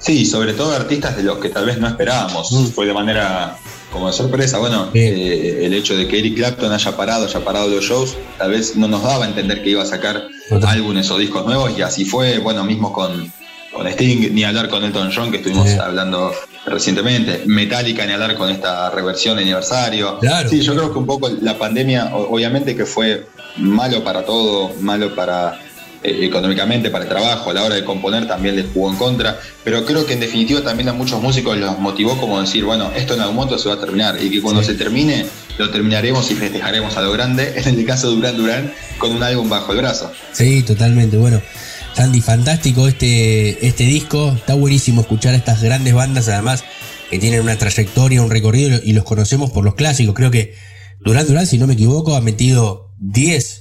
[0.00, 2.50] Sí, sobre todo artistas de los que tal vez no esperábamos.
[2.74, 3.56] Fue de manera
[3.92, 4.58] como de sorpresa.
[4.58, 8.50] Bueno, eh, el hecho de que Eric Clapton haya parado, haya parado los shows, tal
[8.50, 10.28] vez no nos daba a entender que iba a sacar
[10.66, 12.38] álbumes o discos nuevos y así fue.
[12.38, 13.30] Bueno, mismo con,
[13.72, 16.32] con Sting, ni hablar con Elton John, que estuvimos hablando
[16.66, 20.18] recientemente, Metallica, ni hablar con esta reversión de aniversario.
[20.18, 20.48] Claro.
[20.48, 25.14] Sí, yo creo que un poco la pandemia, obviamente que fue malo para todo, malo
[25.14, 25.58] para
[26.02, 29.38] eh, económicamente, para el trabajo, a la hora de componer también les jugó en contra,
[29.64, 33.14] pero creo que en definitiva también a muchos músicos los motivó como decir, bueno, esto
[33.14, 35.26] en algún momento se va a terminar y que cuando se termine
[35.58, 39.22] lo terminaremos y festejaremos a lo grande, en el caso de Duran Duran, con un
[39.22, 40.10] álbum bajo el brazo.
[40.32, 41.18] Sí, totalmente.
[41.18, 41.42] Bueno,
[41.94, 44.32] Sandy, fantástico este, este disco.
[44.34, 46.64] Está buenísimo escuchar a estas grandes bandas, además,
[47.10, 50.14] que tienen una trayectoria, un recorrido y los conocemos por los clásicos.
[50.14, 50.54] Creo que
[51.04, 53.59] Duran Duran, si no me equivoco, ha metido 10.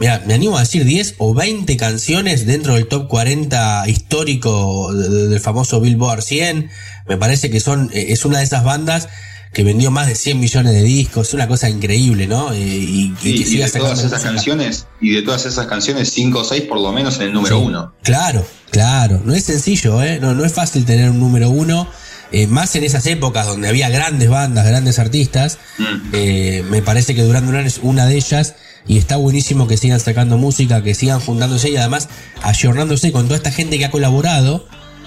[0.00, 5.08] Mira, me animo a decir 10 o 20 canciones dentro del top 40 histórico de-
[5.08, 6.70] de- del famoso Billboard 100.
[7.06, 9.08] Me parece que son, eh, es una de esas bandas
[9.52, 11.28] que vendió más de 100 millones de discos.
[11.28, 12.52] Es una cosa increíble, ¿no?
[12.52, 14.30] Eh, y, y Sí, que y de todas esas música.
[14.32, 17.58] canciones, y de todas esas canciones, 5 o 6 por lo menos en el número
[17.58, 17.64] Sí.
[17.66, 17.92] 1.
[18.02, 19.20] Claro, claro.
[19.24, 20.18] No es sencillo, ¿eh?
[20.20, 21.88] No, no es fácil tener un número uno.
[22.32, 25.58] eh, más en esas épocas donde había grandes bandas, grandes artistas.
[26.12, 28.54] eh, me parece que Duran Duran es una de ellas.
[28.86, 32.08] Y está buenísimo que sigan sacando música, que sigan juntándose y además
[32.42, 34.66] ayornándose con toda esta gente que ha colaborado,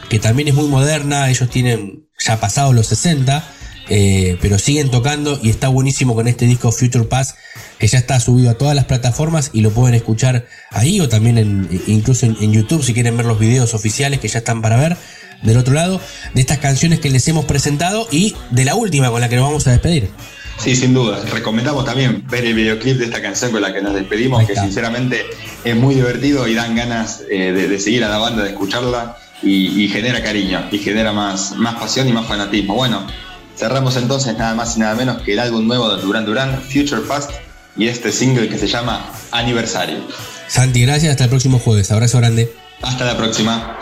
[0.10, 1.30] que también es muy moderna.
[1.30, 3.44] Ellos tienen ya pasado los 60,
[3.90, 7.36] eh, pero siguen tocando y está buenísimo con este disco Future Pass
[7.80, 11.38] que ya está subido a todas las plataformas y lo pueden escuchar ahí o también
[11.38, 14.96] en, incluso en YouTube si quieren ver los videos oficiales que ya están para ver
[15.44, 16.02] del otro lado
[16.34, 19.46] de estas canciones que les hemos presentado y de la última con la que nos
[19.46, 20.10] vamos a despedir.
[20.58, 21.20] Sí, sin duda.
[21.32, 25.26] Recomendamos también ver el videoclip de esta canción con la que nos despedimos, que sinceramente
[25.64, 29.18] es muy divertido y dan ganas eh, de, de seguir a la banda, de escucharla
[29.42, 32.76] y, y genera cariño, y genera más, más pasión y más fanatismo.
[32.76, 33.06] Bueno,
[33.58, 37.02] cerramos entonces nada más y nada menos que el álbum nuevo de Duran Duran, Future
[37.02, 37.32] Past,
[37.76, 39.98] y este single que se llama Aniversario.
[40.48, 41.92] Santi, gracias, hasta el próximo jueves.
[41.92, 42.54] Abrazo grande.
[42.82, 43.78] Hasta la próxima.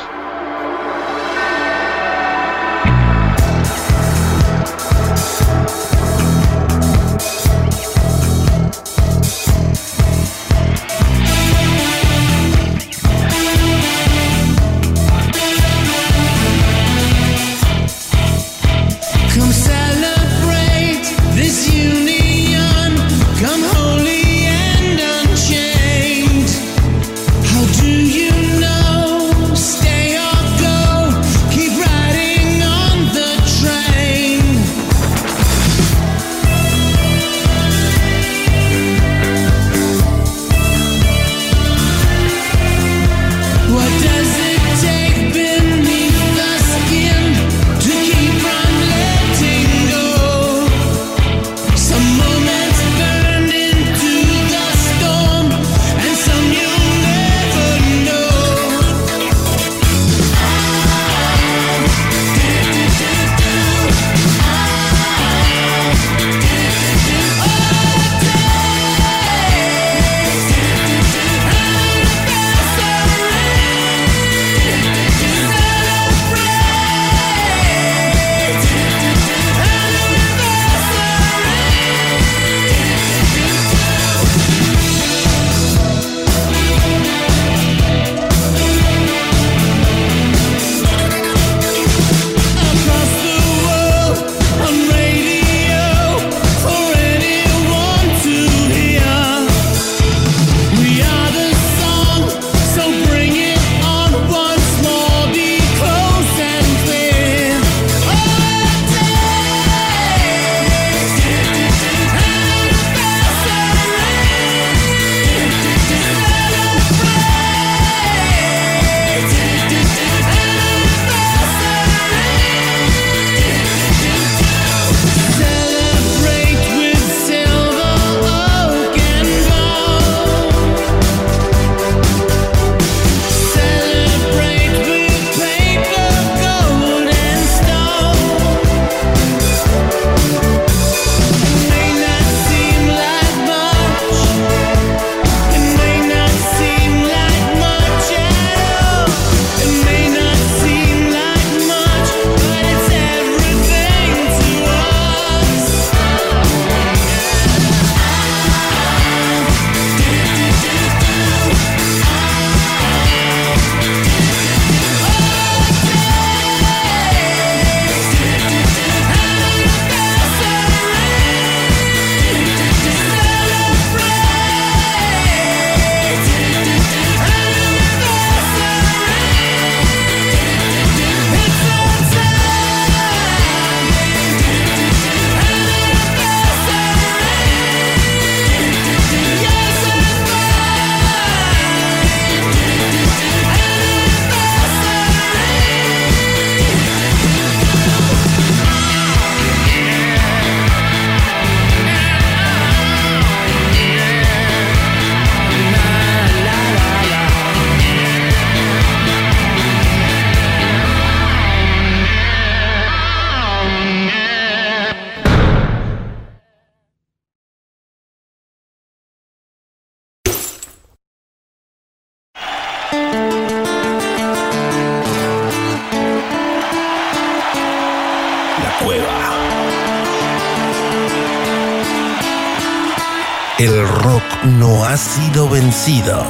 [234.92, 236.22] Ha sido vencido.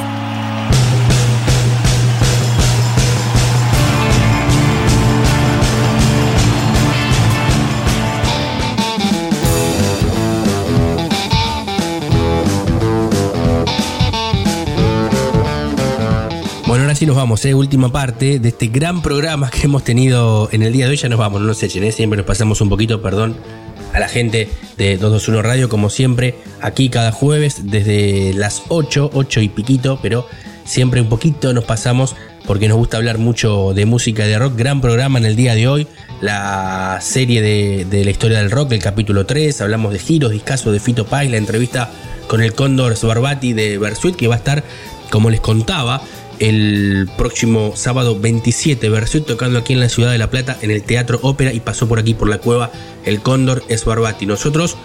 [16.66, 17.52] Bueno, ahora sí nos vamos, ¿eh?
[17.54, 20.96] última parte de este gran programa que hemos tenido en el día de hoy.
[20.96, 21.90] Ya nos vamos, no sé, ¿eh?
[21.90, 23.61] siempre nos pasamos un poquito, perdón
[23.92, 29.40] a la gente de 221 Radio, como siempre, aquí cada jueves desde las 8, 8
[29.40, 30.26] y piquito, pero
[30.64, 32.16] siempre un poquito nos pasamos
[32.46, 34.56] porque nos gusta hablar mucho de música de rock.
[34.56, 35.86] Gran programa en el día de hoy,
[36.20, 40.72] la serie de, de la historia del rock, el capítulo 3, hablamos de giros, discasos
[40.72, 41.90] de Fito Paz, la entrevista
[42.26, 44.64] con el Cóndor Sbarbati de Versuit, que va a estar,
[45.10, 46.02] como les contaba,
[46.38, 48.88] el próximo sábado 27.
[48.88, 51.88] Versuit tocando aquí en la ciudad de La Plata, en el Teatro Ópera, y pasó
[51.88, 52.70] por aquí por la cueva
[53.04, 54.26] el Cóndor Sbarbati.
[54.26, 54.76] Nosotros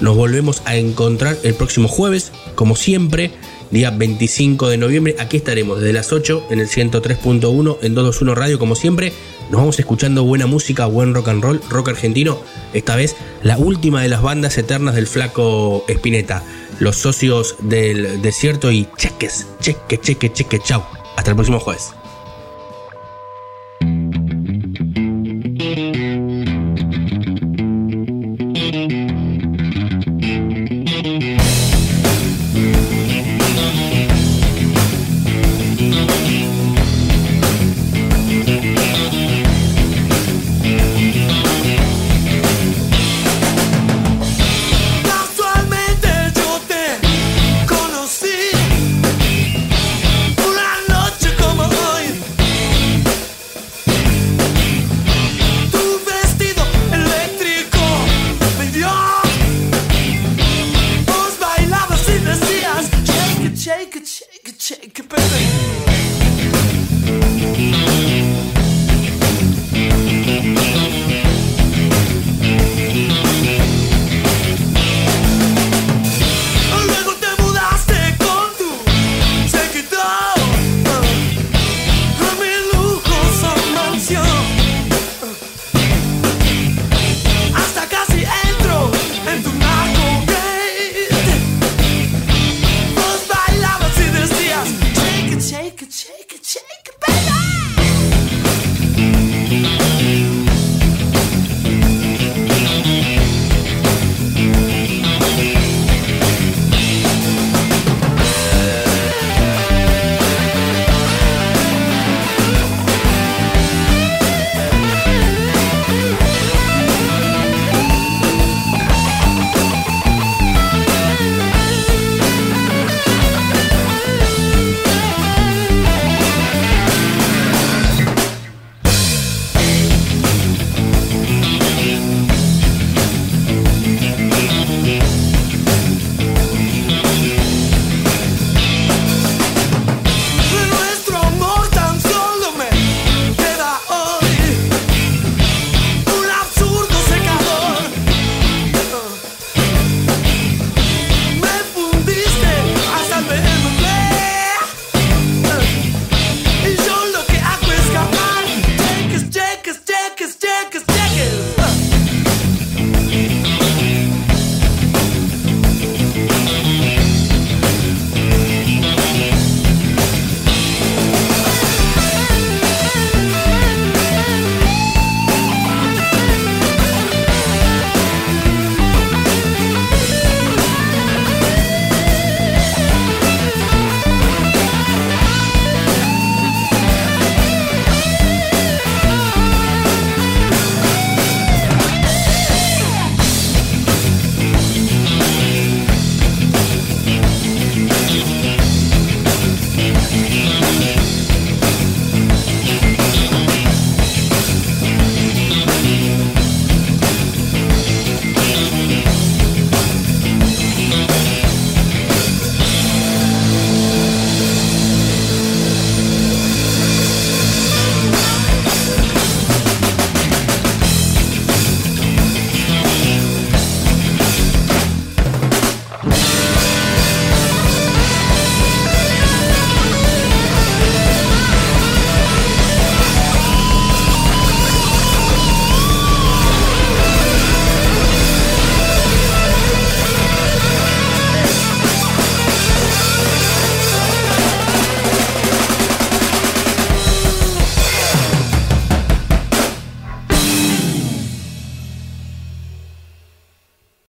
[0.00, 3.32] nos volvemos a encontrar el próximo jueves, como siempre,
[3.70, 5.16] día 25 de noviembre.
[5.18, 9.12] Aquí estaremos desde las 8 en el 103.1 en 221 Radio, como siempre.
[9.50, 12.38] Nos vamos escuchando buena música, buen rock and roll, rock argentino.
[12.74, 16.42] Esta vez la última de las bandas eternas del flaco Spinetta.
[16.78, 20.82] Los socios del desierto y cheques, cheque, cheque, cheque, chau.
[21.16, 21.92] Hasta el próximo jueves.